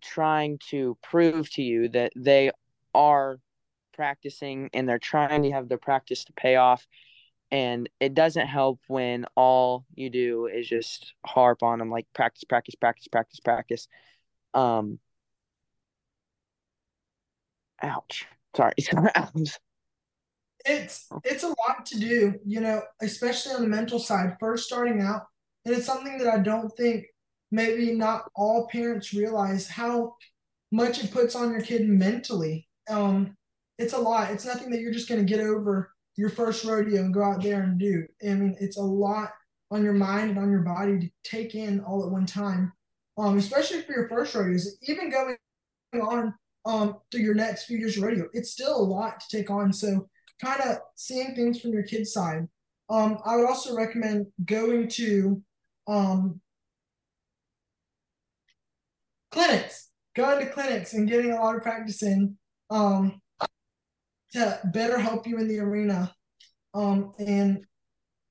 trying 0.00 0.58
to 0.70 0.96
prove 1.02 1.50
to 1.52 1.62
you 1.62 1.88
that 1.90 2.12
they 2.16 2.50
are 2.94 3.38
practicing 3.92 4.70
and 4.72 4.88
they're 4.88 4.98
trying 4.98 5.42
to 5.44 5.52
have 5.52 5.68
their 5.68 5.78
practice 5.78 6.24
to 6.24 6.32
pay 6.32 6.56
off. 6.56 6.86
And 7.50 7.88
it 8.00 8.14
doesn't 8.14 8.46
help 8.48 8.80
when 8.88 9.26
all 9.36 9.84
you 9.94 10.10
do 10.10 10.46
is 10.46 10.68
just 10.68 11.14
harp 11.24 11.62
on 11.62 11.78
them 11.78 11.90
like 11.90 12.06
practice 12.12 12.44
practice 12.44 12.74
practice 12.74 13.06
practice 13.08 13.40
practice. 13.40 13.88
Um 14.54 14.98
ouch 17.82 18.26
sorry 18.54 18.74
it's 20.64 21.08
it's 21.24 21.44
a 21.44 21.48
lot 21.48 21.84
to 21.86 21.98
do, 21.98 22.34
you 22.44 22.60
know, 22.60 22.82
especially 23.02 23.54
on 23.54 23.62
the 23.62 23.68
mental 23.68 23.98
side, 23.98 24.36
first 24.40 24.66
starting 24.66 25.00
out. 25.00 25.26
And 25.64 25.74
it's 25.74 25.86
something 25.86 26.18
that 26.18 26.32
I 26.32 26.38
don't 26.38 26.70
think 26.76 27.06
maybe 27.50 27.92
not 27.92 28.30
all 28.34 28.68
parents 28.68 29.14
realize 29.14 29.68
how 29.68 30.16
much 30.72 31.02
it 31.02 31.12
puts 31.12 31.34
on 31.34 31.52
your 31.52 31.60
kid 31.60 31.88
mentally. 31.88 32.68
Um, 32.88 33.36
it's 33.78 33.92
a 33.92 33.98
lot. 33.98 34.30
It's 34.30 34.44
nothing 34.44 34.70
that 34.70 34.80
you're 34.80 34.92
just 34.92 35.08
gonna 35.08 35.24
get 35.24 35.40
over 35.40 35.92
your 36.16 36.30
first 36.30 36.64
rodeo 36.64 37.02
and 37.02 37.14
go 37.14 37.22
out 37.22 37.42
there 37.42 37.62
and 37.62 37.78
do. 37.78 38.06
I 38.22 38.34
mean, 38.34 38.56
it's 38.60 38.78
a 38.78 38.82
lot 38.82 39.30
on 39.70 39.82
your 39.82 39.94
mind 39.94 40.30
and 40.30 40.38
on 40.38 40.50
your 40.50 40.62
body 40.62 40.98
to 40.98 41.10
take 41.24 41.54
in 41.54 41.80
all 41.80 42.04
at 42.04 42.10
one 42.10 42.26
time. 42.26 42.72
Um, 43.16 43.38
especially 43.38 43.82
for 43.82 43.92
your 43.92 44.08
first 44.08 44.34
rodeos, 44.34 44.76
even 44.82 45.10
going 45.10 45.36
on 45.94 46.34
um 46.64 46.96
through 47.10 47.20
your 47.20 47.34
next 47.34 47.64
few 47.64 47.78
years 47.78 47.96
of 47.96 48.02
rodeo, 48.02 48.28
it's 48.32 48.50
still 48.50 48.76
a 48.76 48.82
lot 48.82 49.20
to 49.20 49.36
take 49.36 49.50
on. 49.50 49.72
So 49.72 50.08
kind 50.42 50.60
of 50.60 50.78
seeing 50.96 51.34
things 51.34 51.60
from 51.60 51.72
your 51.72 51.82
kid's 51.82 52.12
side. 52.12 52.48
Um, 52.88 53.18
I 53.24 53.36
would 53.36 53.46
also 53.46 53.74
recommend 53.74 54.26
going 54.44 54.88
to 54.88 55.42
um, 55.86 56.40
clinics, 59.30 59.90
going 60.14 60.44
to 60.44 60.52
clinics 60.52 60.92
and 60.92 61.08
getting 61.08 61.32
a 61.32 61.40
lot 61.40 61.56
of 61.56 61.62
practice 61.62 62.02
in 62.02 62.36
um, 62.70 63.20
to 64.32 64.60
better 64.72 64.98
help 64.98 65.26
you 65.26 65.38
in 65.38 65.48
the 65.48 65.60
arena. 65.60 66.14
Um, 66.74 67.12
and 67.18 67.64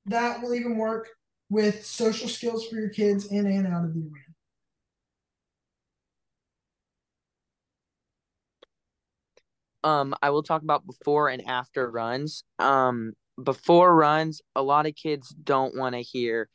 that 0.06 0.42
will 0.42 0.54
even 0.54 0.78
work 0.78 1.10
with 1.50 1.86
social 1.86 2.28
skills 2.28 2.68
for 2.68 2.76
your 2.76 2.90
kids 2.90 3.28
in 3.28 3.46
and 3.46 3.68
out 3.68 3.86
of 3.86 3.94
the 3.94 4.02
arena. 4.02 4.33
Um 9.84 10.14
i 10.22 10.30
will 10.30 10.44
talk 10.44 10.62
about 10.62 10.86
before 10.86 11.30
and 11.30 11.46
after 11.48 11.90
runs. 11.90 12.44
Um 12.60 13.14
before 13.44 13.96
runs 13.96 14.42
a 14.56 14.62
lot 14.62 14.86
of 14.86 14.96
kids 14.96 15.30
don't 15.30 15.76
want 15.76 15.96
to 15.96 16.02
hear 16.02 16.50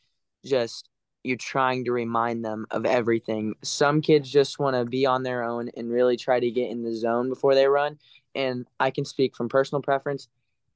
just 0.44 0.88
you 1.24 1.36
trying 1.36 1.84
to 1.84 1.92
remind 1.92 2.44
them 2.44 2.64
of 2.70 2.86
everything. 2.86 3.54
Some 3.62 4.00
kids 4.00 4.30
just 4.30 4.58
want 4.58 4.76
to 4.76 4.84
be 4.84 5.04
on 5.04 5.24
their 5.24 5.42
own 5.42 5.68
and 5.76 5.90
really 5.90 6.16
try 6.16 6.38
to 6.40 6.50
get 6.50 6.70
in 6.70 6.84
the 6.84 6.94
zone 6.94 7.28
before 7.28 7.54
they 7.54 7.66
run 7.66 7.98
and 8.34 8.66
i 8.78 8.90
can 8.90 9.04
speak 9.04 9.36
from 9.36 9.48
personal 9.48 9.82
preference. 9.82 10.28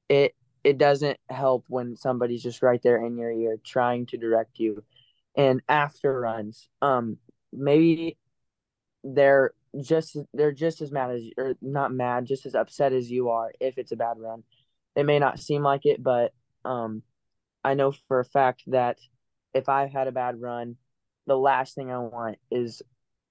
It 0.09 0.35
it 0.63 0.77
doesn't 0.77 1.17
help 1.29 1.65
when 1.69 1.95
somebody's 1.97 2.43
just 2.43 2.61
right 2.61 2.81
there 2.83 3.05
in 3.05 3.17
your 3.17 3.31
ear 3.31 3.57
trying 3.63 4.05
to 4.07 4.17
direct 4.17 4.59
you. 4.59 4.83
And 5.35 5.61
after 5.69 6.19
runs 6.19 6.67
um 6.81 7.17
maybe 7.53 8.17
they're 9.03 9.53
just 9.81 10.17
they're 10.33 10.51
just 10.51 10.81
as 10.81 10.91
mad 10.91 11.11
as 11.11 11.23
or 11.37 11.55
not 11.61 11.91
mad, 11.91 12.25
just 12.25 12.45
as 12.45 12.55
upset 12.55 12.93
as 12.93 13.09
you 13.09 13.29
are 13.29 13.51
if 13.59 13.77
it's 13.77 13.91
a 13.91 13.97
bad 13.97 14.17
run. 14.19 14.43
It 14.95 15.05
may 15.05 15.19
not 15.19 15.39
seem 15.39 15.63
like 15.63 15.85
it, 15.85 16.01
but 16.01 16.33
um 16.65 17.01
I 17.63 17.73
know 17.73 17.93
for 18.07 18.19
a 18.19 18.25
fact 18.25 18.63
that 18.67 18.97
if 19.53 19.69
I've 19.69 19.91
had 19.91 20.07
a 20.07 20.11
bad 20.11 20.39
run, 20.39 20.75
the 21.27 21.37
last 21.37 21.75
thing 21.75 21.91
I 21.91 21.99
want 21.99 22.37
is 22.51 22.81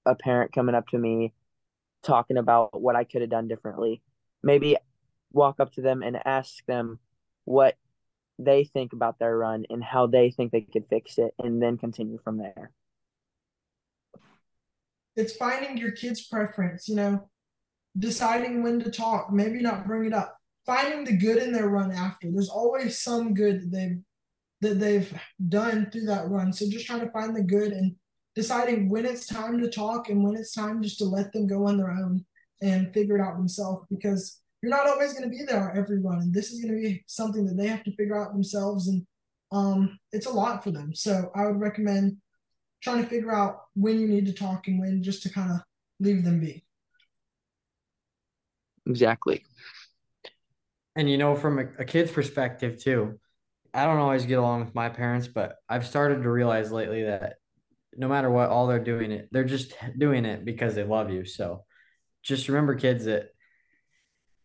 a 0.07 0.15
parent 0.15 0.53
coming 0.53 0.75
up 0.75 0.89
to 0.89 0.99
me 0.99 1.33
talking 2.03 2.37
about 2.37 2.81
what 2.81 2.97
I 2.97 3.05
could 3.05 3.21
have 3.21 3.31
done 3.31 3.49
differently. 3.49 4.03
Maybe 4.43 4.77
walk 5.33 5.61
up 5.61 5.73
to 5.75 5.83
them 5.83 6.03
and 6.03 6.19
ask 6.25 6.65
them 6.67 6.99
what 7.45 7.77
they 8.39 8.65
think 8.65 8.93
about 8.93 9.19
their 9.19 9.37
run 9.37 9.65
and 9.71 9.83
how 9.85 10.07
they 10.07 10.31
think 10.31 10.51
they 10.53 10.63
could 10.63 10.87
fix 10.89 11.19
it 11.19 11.35
and 11.39 11.63
then 11.63 11.79
continue 11.79 12.19
from 12.25 12.39
there. 12.39 12.73
It's 15.17 15.37
finding 15.37 15.77
your 15.77 15.93
kid's 15.93 16.27
preference, 16.27 16.89
you 16.89 16.97
know, 16.97 17.29
deciding 17.99 18.63
when 18.63 18.81
to 18.81 18.91
talk, 18.91 19.33
maybe 19.33 19.61
not 19.61 19.87
bring 19.87 20.07
it 20.07 20.15
up. 20.15 20.37
Finding 20.65 21.05
the 21.05 21.17
good 21.17 21.39
in 21.39 21.53
their 21.53 21.69
run 21.69 21.91
after. 21.91 22.31
There's 22.31 22.49
always 22.49 23.03
some 23.03 23.35
good 23.35 23.63
that 23.63 23.71
they've 23.73 23.99
that 24.61 24.79
they've 24.79 25.13
done 25.49 25.91
through 25.91 26.07
that 26.07 26.31
run. 26.31 26.53
So 26.53 26.71
just 26.71 26.87
trying 26.87 27.01
to 27.01 27.11
find 27.11 27.35
the 27.35 27.43
good 27.43 27.73
and 27.73 27.97
deciding 28.35 28.89
when 28.89 29.05
it's 29.05 29.27
time 29.27 29.61
to 29.61 29.69
talk 29.69 30.09
and 30.09 30.23
when 30.23 30.37
it's 30.37 30.55
time 30.55 30.83
just 30.83 30.99
to 30.99 31.05
let 31.05 31.33
them 31.33 31.47
go 31.47 31.67
on 31.67 31.77
their 31.77 31.91
own 31.91 32.25
and 32.63 32.93
figure 32.93 33.17
it 33.17 33.21
out 33.21 33.37
themselves 33.37 33.85
because 33.91 34.41
you're 34.63 34.71
not 34.71 34.87
always 34.87 35.13
going 35.13 35.25
to 35.25 35.37
be 35.37 35.45
there 35.45 35.73
every 35.77 36.01
run 36.01 36.21
and 36.21 36.33
this 36.33 36.53
is 36.53 36.61
going 36.61 36.75
to 36.75 36.81
be 36.81 37.05
something 37.07 37.45
that 37.45 37.57
they 37.57 37.67
have 37.67 37.83
to 37.85 37.95
figure 37.97 38.17
out 38.17 38.33
themselves 38.33 38.89
and 38.89 39.05
um, 39.51 39.99
it's 40.13 40.27
a 40.27 40.33
lot 40.33 40.63
for 40.63 40.71
them 40.71 40.95
so 40.95 41.31
i 41.35 41.45
would 41.45 41.61
recommend 41.61 42.17
trying 42.83 43.03
to 43.03 43.09
figure 43.09 43.35
out 43.35 43.63
when 43.75 43.99
you 44.01 44.09
need 44.09 44.27
to 44.27 44.33
talk 44.33 44.69
and 44.69 44.81
when 44.81 45.03
just 45.03 45.23
to 45.23 45.31
kind 45.31 45.51
of 45.51 45.59
leave 46.01 46.25
them 46.25 46.41
be. 46.41 46.65
Exactly. 48.87 49.45
And 50.97 51.09
you 51.09 51.17
know 51.17 51.37
from 51.37 51.59
a, 51.59 51.65
a 51.79 51.85
kid's 51.85 52.11
perspective 52.11 52.77
too 52.77 53.19
i 53.73 53.87
don't 53.87 53.97
always 53.97 54.27
get 54.27 54.39
along 54.39 54.63
with 54.63 54.75
my 54.75 54.91
parents 54.91 55.27
but 55.27 55.57
i've 55.67 55.87
started 55.87 56.23
to 56.23 56.31
realize 56.31 56.71
lately 56.71 57.05
that 57.05 57.37
no 57.97 58.09
matter 58.09 58.31
what 58.31 58.49
all 58.49 58.67
they're 58.67 58.79
doing 58.79 59.13
it 59.13 59.29
they're 59.31 59.45
just 59.45 59.75
doing 59.99 60.25
it 60.25 60.45
because 60.45 60.75
they 60.75 60.85
love 60.85 61.11
you. 61.11 61.25
So 61.25 61.65
just 62.23 62.49
remember 62.49 62.75
kids 62.75 63.05
that 63.07 63.31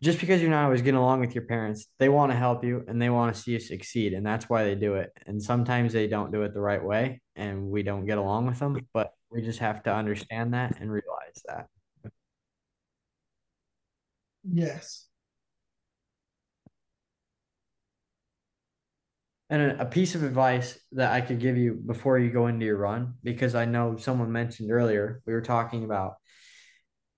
just 0.01 0.19
because 0.19 0.41
you're 0.41 0.51
not 0.51 0.65
always 0.65 0.81
getting 0.81 0.99
along 0.99 1.21
with 1.21 1.33
your 1.33 1.45
parents, 1.45 1.87
they 1.97 2.09
want 2.09 2.31
to 2.31 2.37
help 2.37 2.63
you 2.63 2.83
and 2.87 3.01
they 3.01 3.09
want 3.09 3.33
to 3.33 3.41
see 3.41 3.51
you 3.51 3.59
succeed. 3.59 4.13
And 4.13 4.25
that's 4.25 4.47
why 4.49 4.63
they 4.63 4.75
do 4.75 4.95
it. 4.95 5.11
And 5.25 5.41
sometimes 5.41 5.93
they 5.93 6.07
don't 6.07 6.31
do 6.31 6.43
it 6.43 6.53
the 6.53 6.61
right 6.61 6.83
way 6.83 7.21
and 7.35 7.69
we 7.69 7.83
don't 7.83 8.05
get 8.05 8.17
along 8.17 8.47
with 8.47 8.59
them, 8.59 8.77
but 8.93 9.11
we 9.31 9.41
just 9.41 9.59
have 9.59 9.83
to 9.83 9.93
understand 9.93 10.53
that 10.53 10.79
and 10.79 10.91
realize 10.91 11.41
that. 11.47 11.67
Yes. 14.43 15.07
And 19.49 19.79
a 19.79 19.85
piece 19.85 20.13
of 20.13 20.23
advice 20.23 20.77
that 20.91 21.13
I 21.13 21.21
could 21.21 21.39
give 21.39 21.57
you 21.57 21.73
before 21.73 22.19
you 22.19 22.29
go 22.29 22.47
into 22.47 22.65
your 22.65 22.77
run, 22.77 23.13
because 23.23 23.55
I 23.55 23.63
know 23.65 23.95
someone 23.95 24.31
mentioned 24.31 24.71
earlier, 24.71 25.21
we 25.25 25.33
were 25.33 25.41
talking 25.41 25.85
about 25.85 26.15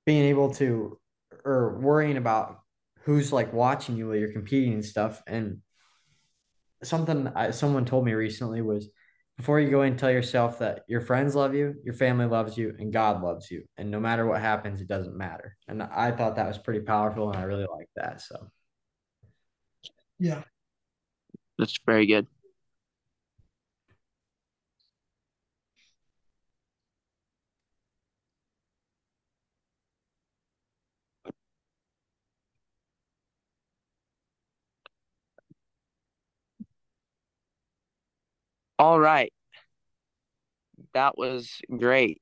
being 0.05 0.25
able 0.25 0.53
to 0.55 0.99
or 1.43 1.79
worrying 1.79 2.17
about 2.17 2.59
who's 3.09 3.33
like 3.33 3.51
watching 3.51 3.97
you 3.97 4.07
while 4.07 4.17
you're 4.17 4.31
competing 4.31 4.73
and 4.73 4.85
stuff. 4.85 5.21
And 5.25 5.61
something 6.83 7.27
I, 7.35 7.51
someone 7.51 7.85
told 7.85 8.05
me 8.05 8.13
recently 8.13 8.61
was 8.61 8.89
before 9.35 9.59
you 9.59 9.69
go 9.69 9.81
in, 9.81 9.97
tell 9.97 10.11
yourself 10.11 10.59
that 10.59 10.81
your 10.87 11.01
friends 11.01 11.33
love 11.33 11.55
you, 11.55 11.75
your 11.83 11.93
family 11.93 12.25
loves 12.25 12.57
you, 12.57 12.75
and 12.77 12.93
God 12.93 13.23
loves 13.23 13.49
you. 13.49 13.63
And 13.77 13.89
no 13.89 13.99
matter 13.99 14.27
what 14.27 14.41
happens, 14.41 14.81
it 14.81 14.87
doesn't 14.87 15.17
matter. 15.17 15.55
And 15.67 15.81
I 15.81 16.11
thought 16.11 16.35
that 16.35 16.47
was 16.47 16.57
pretty 16.57 16.81
powerful, 16.81 17.29
and 17.29 17.39
I 17.39 17.43
really 17.43 17.65
like 17.65 17.87
that. 17.95 18.21
So, 18.21 18.49
yeah, 20.19 20.43
that's 21.57 21.79
very 21.85 22.05
good. 22.05 22.27
All 38.79 38.99
right. 38.99 39.31
That 40.93 41.17
was 41.17 41.59
great. 41.77 42.21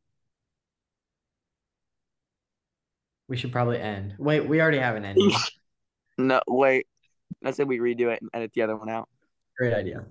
We 3.27 3.37
should 3.37 3.51
probably 3.51 3.79
end. 3.79 4.15
Wait, 4.17 4.47
we 4.47 4.59
already 4.59 4.79
have 4.79 4.95
an 4.95 5.05
ending. 5.05 5.31
no, 6.17 6.41
wait. 6.47 6.87
Let's 7.43 7.57
say 7.57 7.63
we 7.63 7.77
redo 7.77 8.11
it 8.11 8.21
and 8.21 8.31
edit 8.33 8.53
the 8.55 8.63
other 8.63 8.75
one 8.75 8.89
out. 8.89 9.07
Great 9.55 9.73
idea. 9.73 10.05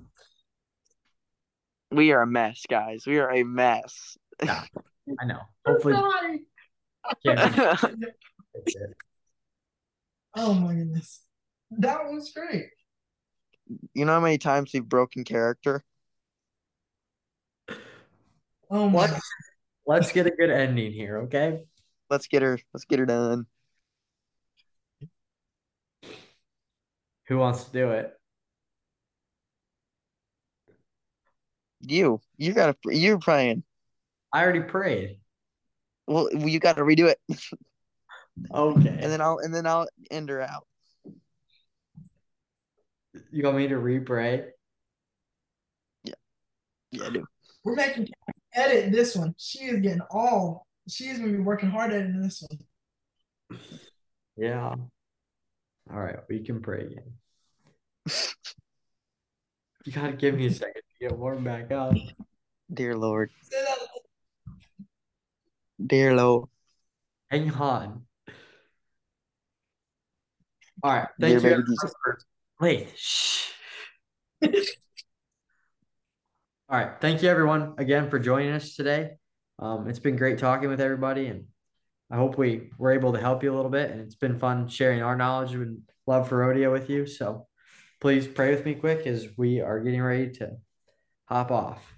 We 1.91 2.13
are 2.13 2.23
a 2.23 2.27
mess, 2.27 2.63
guys. 2.69 3.05
We 3.07 3.19
are 3.19 3.33
a 3.33 3.43
mess. 3.43 4.17
Yeah, 4.43 4.63
I 5.21 5.25
know. 5.25 5.41
Hopefully. 5.67 5.97
Yeah. 7.25 7.77
oh 10.37 10.55
my 10.55 10.75
goodness. 10.75 11.23
That 11.73 12.05
was 12.05 12.31
great. 12.31 12.67
You 13.95 14.05
know 14.05 14.13
how 14.13 14.21
many 14.21 14.39
times 14.39 14.71
we've 14.73 14.89
broken 14.89 15.25
character? 15.25 15.83
Oh 18.71 18.89
my. 18.89 19.03
Let's, 19.03 19.21
let's 19.87 20.13
get 20.13 20.27
a 20.27 20.31
good 20.31 20.51
ending 20.51 20.93
here, 20.93 21.19
okay? 21.23 21.65
Let's 22.11 22.27
get 22.27 22.43
her. 22.43 22.59
Let's 22.73 22.85
get 22.85 22.99
her 22.99 23.07
done. 23.07 23.47
Who 27.29 27.39
wants 27.39 27.65
to 27.65 27.73
do 27.73 27.91
it? 27.91 28.13
You. 31.81 32.21
You 32.37 32.53
gotta. 32.53 32.77
You're 32.85 33.19
praying. 33.19 33.65
I 34.33 34.43
already 34.43 34.61
prayed. 34.61 35.19
Well, 36.07 36.29
you 36.33 36.61
got 36.61 36.77
to 36.77 36.83
redo 36.83 37.09
it. 37.09 37.19
okay. 38.55 38.89
And 38.89 39.13
then 39.13 39.21
I'll 39.21 39.39
and 39.39 39.55
then 39.55 39.67
I'll 39.67 39.89
end 40.11 40.29
her 40.29 40.41
out. 40.41 40.67
You 43.31 43.45
want 43.45 43.57
me 43.57 43.69
to 43.69 43.79
re-pray? 43.79 44.49
Yeah. 46.05 46.15
Yeah, 46.93 47.07
I 47.07 47.11
do. 47.11 47.25
We're 47.65 47.75
making 47.75 48.09
edit 48.57 48.91
this 48.93 49.15
one. 49.15 49.35
She 49.39 49.65
is 49.65 49.81
getting 49.81 50.01
all. 50.11 50.67
She's 50.89 51.19
gonna 51.19 51.33
be 51.33 51.39
working 51.39 51.71
hard 51.71 51.93
at 51.93 52.13
this 52.23 52.43
one. 52.49 53.61
Yeah. 54.37 54.75
All 55.93 56.01
right, 56.01 56.17
we 56.29 56.41
can 56.41 56.61
pray 56.61 56.81
again. 56.81 57.13
you 59.85 59.93
gotta 59.93 60.13
give 60.13 60.35
me 60.35 60.47
a 60.47 60.53
second 60.53 60.75
to 60.75 61.09
get 61.09 61.17
warmed 61.17 61.45
back 61.45 61.71
up. 61.71 61.95
Dear 62.73 62.97
Lord. 62.97 63.31
Dear 65.85 66.17
Lord. 66.17 66.49
Hang 67.31 67.53
on. 67.53 68.07
All 70.83 70.93
right. 70.93 71.09
Thank 71.21 71.41
Dear 71.43 71.59
you. 71.59 71.77
Wait. 72.61 72.89
Shh. 72.97 73.51
All 76.69 76.77
right. 76.77 77.01
Thank 77.01 77.23
you, 77.23 77.29
everyone, 77.29 77.75
again 77.79 78.11
for 78.11 78.19
joining 78.19 78.51
us 78.51 78.75
today. 78.75 79.19
Um, 79.61 79.89
it's 79.89 80.01
been 80.01 80.17
great 80.17 80.41
talking 80.41 80.69
with 80.69 80.81
everybody, 80.81 81.29
and 81.29 81.45
I 82.11 82.17
hope 82.17 82.37
we 82.37 82.71
were 82.77 82.91
able 82.91 83.13
to 83.13 83.21
help 83.21 83.45
you 83.45 83.55
a 83.55 83.55
little 83.55 83.71
bit. 83.71 83.93
And 83.93 84.01
it's 84.01 84.17
been 84.17 84.41
fun 84.41 84.67
sharing 84.67 85.01
our 85.01 85.15
knowledge 85.15 85.55
and 85.55 85.83
love 86.09 86.29
for 86.29 86.39
rodeo 86.39 86.73
with 86.73 86.91
you. 86.91 87.07
So 87.07 87.47
please 88.01 88.27
pray 88.27 88.51
with 88.51 88.65
me 88.65 88.75
quick 88.75 89.07
as 89.07 89.29
we 89.39 89.61
are 89.61 89.79
getting 89.79 90.03
ready 90.03 90.31
to 90.39 90.57
hop 91.27 91.53
off. 91.53 91.95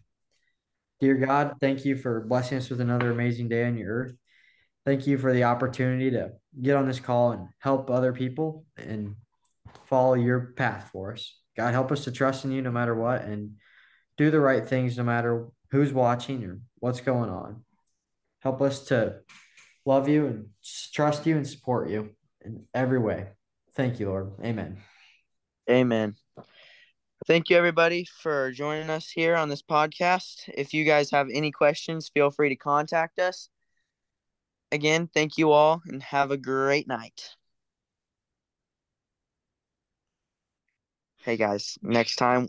Dear 1.01 1.15
God, 1.15 1.55
thank 1.63 1.87
you 1.87 1.97
for 1.97 2.27
blessing 2.27 2.59
us 2.59 2.69
with 2.69 2.83
another 2.83 3.11
amazing 3.11 3.49
day 3.49 3.65
on 3.65 3.79
your 3.79 3.89
earth. 3.89 4.13
Thank 4.85 5.07
you 5.07 5.17
for 5.17 5.33
the 5.33 5.45
opportunity 5.45 6.11
to 6.11 6.33
get 6.61 6.77
on 6.77 6.87
this 6.87 7.01
call 7.01 7.33
and 7.33 7.49
help 7.61 7.89
other 7.89 8.13
people 8.13 8.67
and 8.77 9.15
follow 9.87 10.13
your 10.13 10.53
path 10.59 10.91
for 10.93 11.15
us. 11.15 11.39
God, 11.57 11.73
help 11.73 11.91
us 11.91 12.05
to 12.05 12.13
trust 12.13 12.45
in 12.45 12.53
you 12.53 12.61
no 12.61 12.71
matter 12.71 12.95
what 12.95 13.23
and 13.23 13.53
do 14.19 14.31
the 14.31 14.41
right 14.41 14.69
things 14.69 14.99
no 14.99 15.05
matter 15.05 15.47
who's 15.71 15.93
watching 15.93 16.45
or 16.45 16.61
what's 16.81 17.01
going 17.01 17.31
on. 17.31 17.65
Help 18.41 18.61
us 18.61 18.85
to 18.87 19.21
love 19.87 20.09
you 20.09 20.27
and 20.27 20.47
trust 20.93 21.25
you 21.25 21.37
and 21.37 21.47
support 21.49 21.89
you 21.89 22.11
in 22.45 22.65
every 22.75 22.99
way. 22.99 23.29
Thank 23.75 24.01
you, 24.01 24.09
Lord. 24.09 24.33
Amen. 24.45 24.79
Amen. 25.71 26.17
Thank 27.27 27.51
you, 27.51 27.57
everybody, 27.57 28.07
for 28.23 28.53
joining 28.53 28.91
us 28.91 29.11
here 29.11 29.37
on 29.37 29.49
this 29.49 29.63
podcast. 29.63 30.49
If 30.49 30.73
you 30.73 30.85
guys 30.85 31.11
have 31.11 31.29
any 31.33 31.51
questions, 31.51 32.11
feel 32.13 32.31
free 32.31 32.49
to 32.49 32.57
contact 32.57 33.19
us. 33.19 33.49
Again, 34.71 35.09
thank 35.13 35.39
you 35.39 35.53
all 35.53 35.83
and 35.87 36.03
have 36.03 36.31
a 36.31 36.37
great 36.37 36.87
night. 36.87 37.35
Hey, 41.19 41.37
guys, 41.37 41.77
next 41.83 42.17
time. 42.17 42.49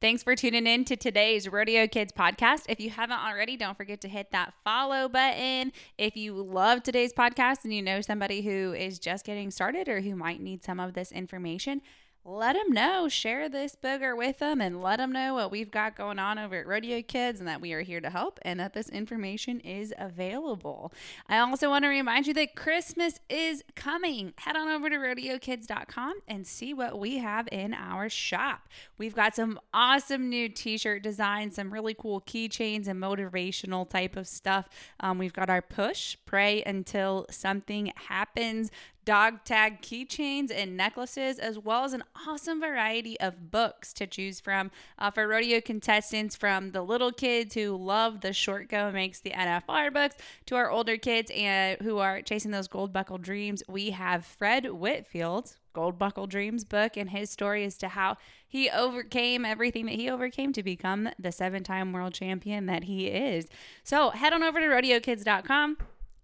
Thanks 0.00 0.22
for 0.22 0.36
tuning 0.36 0.68
in 0.68 0.84
to 0.84 0.96
today's 0.96 1.48
Rodeo 1.48 1.88
Kids 1.88 2.12
podcast. 2.12 2.66
If 2.68 2.78
you 2.78 2.88
haven't 2.88 3.18
already, 3.18 3.56
don't 3.56 3.76
forget 3.76 4.00
to 4.02 4.08
hit 4.08 4.30
that 4.30 4.54
follow 4.62 5.08
button. 5.08 5.72
If 5.98 6.16
you 6.16 6.34
love 6.34 6.84
today's 6.84 7.12
podcast 7.12 7.64
and 7.64 7.74
you 7.74 7.82
know 7.82 8.00
somebody 8.00 8.42
who 8.42 8.72
is 8.74 9.00
just 9.00 9.26
getting 9.26 9.50
started 9.50 9.88
or 9.88 10.00
who 10.00 10.14
might 10.14 10.40
need 10.40 10.62
some 10.62 10.78
of 10.78 10.92
this 10.92 11.10
information, 11.10 11.82
let 12.24 12.54
them 12.54 12.72
know. 12.72 13.08
Share 13.08 13.48
this 13.48 13.74
booger 13.74 14.16
with 14.16 14.38
them 14.38 14.60
and 14.60 14.82
let 14.82 14.98
them 14.98 15.12
know 15.12 15.34
what 15.34 15.50
we've 15.50 15.70
got 15.70 15.96
going 15.96 16.18
on 16.18 16.38
over 16.38 16.56
at 16.56 16.66
Rodeo 16.66 17.02
Kids 17.02 17.40
and 17.40 17.48
that 17.48 17.60
we 17.60 17.72
are 17.72 17.80
here 17.80 18.00
to 18.00 18.10
help 18.10 18.38
and 18.42 18.60
that 18.60 18.74
this 18.74 18.88
information 18.90 19.60
is 19.60 19.94
available. 19.98 20.92
I 21.28 21.38
also 21.38 21.70
want 21.70 21.84
to 21.84 21.88
remind 21.88 22.26
you 22.26 22.34
that 22.34 22.54
Christmas 22.54 23.18
is 23.30 23.64
coming. 23.76 24.34
Head 24.36 24.56
on 24.56 24.68
over 24.68 24.90
to 24.90 24.96
rodeokids.com 24.96 26.20
and 26.28 26.46
see 26.46 26.74
what 26.74 26.98
we 26.98 27.18
have 27.18 27.48
in 27.50 27.72
our 27.72 28.08
shop. 28.08 28.68
We've 28.98 29.14
got 29.14 29.34
some 29.34 29.58
awesome 29.72 30.28
new 30.28 30.48
t 30.48 30.76
shirt 30.76 31.02
designs, 31.02 31.54
some 31.56 31.72
really 31.72 31.94
cool 31.94 32.20
keychains 32.20 32.88
and 32.88 33.00
motivational 33.00 33.88
type 33.88 34.16
of 34.16 34.28
stuff. 34.28 34.68
Um, 35.00 35.18
we've 35.18 35.32
got 35.32 35.48
our 35.48 35.62
push, 35.62 36.16
pray 36.26 36.62
until 36.64 37.26
something 37.30 37.92
happens 37.96 38.70
dog 39.08 39.42
tag 39.42 39.80
keychains 39.80 40.52
and 40.54 40.76
necklaces, 40.76 41.38
as 41.38 41.58
well 41.58 41.82
as 41.82 41.94
an 41.94 42.04
awesome 42.28 42.60
variety 42.60 43.18
of 43.20 43.50
books 43.50 43.94
to 43.94 44.06
choose 44.06 44.38
from 44.38 44.70
uh, 44.98 45.10
for 45.10 45.26
rodeo 45.26 45.62
contestants 45.62 46.36
from 46.36 46.72
the 46.72 46.82
little 46.82 47.10
kids 47.10 47.54
who 47.54 47.74
love 47.74 48.20
the 48.20 48.34
short 48.34 48.68
go 48.68 48.92
makes 48.92 49.18
the 49.20 49.30
NFR 49.30 49.94
books 49.94 50.16
to 50.44 50.56
our 50.56 50.70
older 50.70 50.98
kids 50.98 51.32
and 51.34 51.80
who 51.80 51.96
are 51.96 52.20
chasing 52.20 52.50
those 52.50 52.68
gold 52.68 52.92
buckle 52.92 53.16
dreams. 53.16 53.62
We 53.66 53.92
have 53.92 54.26
Fred 54.26 54.66
Whitfield's 54.66 55.56
Gold 55.72 55.98
Buckle 55.98 56.26
Dreams 56.26 56.64
book 56.64 56.98
and 56.98 57.08
his 57.08 57.30
story 57.30 57.64
as 57.64 57.78
to 57.78 57.88
how 57.88 58.18
he 58.46 58.68
overcame 58.68 59.46
everything 59.46 59.86
that 59.86 59.94
he 59.94 60.10
overcame 60.10 60.52
to 60.52 60.62
become 60.62 61.08
the 61.18 61.32
seven 61.32 61.62
time 61.62 61.94
world 61.94 62.12
champion 62.12 62.66
that 62.66 62.84
he 62.84 63.06
is. 63.06 63.48
So 63.84 64.10
head 64.10 64.34
on 64.34 64.42
over 64.42 64.60
to 64.60 64.66
rodeokids.com 64.66 65.78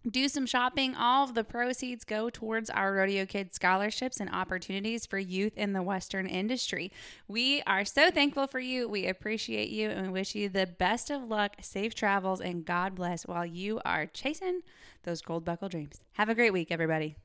do 0.08 0.28
some 0.28 0.46
shopping. 0.46 0.94
All 0.94 1.24
of 1.24 1.34
the 1.34 1.44
proceeds 1.44 2.04
go 2.04 2.30
towards 2.30 2.70
our 2.70 2.92
Rodeo 2.92 3.26
Kids 3.26 3.56
scholarships 3.56 4.20
and 4.20 4.30
opportunities 4.30 5.06
for 5.06 5.18
youth 5.18 5.56
in 5.56 5.72
the 5.72 5.82
Western 5.82 6.26
industry. 6.26 6.92
We 7.28 7.62
are 7.62 7.84
so 7.84 8.10
thankful 8.10 8.46
for 8.46 8.60
you. 8.60 8.88
We 8.88 9.06
appreciate 9.06 9.70
you 9.70 9.90
and 9.90 10.06
we 10.06 10.12
wish 10.12 10.34
you 10.34 10.48
the 10.48 10.66
best 10.66 11.10
of 11.10 11.24
luck, 11.24 11.56
safe 11.60 11.94
travels, 11.94 12.40
and 12.40 12.64
God 12.64 12.94
bless 12.94 13.26
while 13.26 13.46
you 13.46 13.80
are 13.84 14.06
chasing 14.06 14.60
those 15.04 15.22
gold 15.22 15.44
buckle 15.44 15.68
dreams. 15.68 16.00
Have 16.12 16.28
a 16.28 16.34
great 16.34 16.52
week, 16.52 16.68
everybody. 16.70 17.16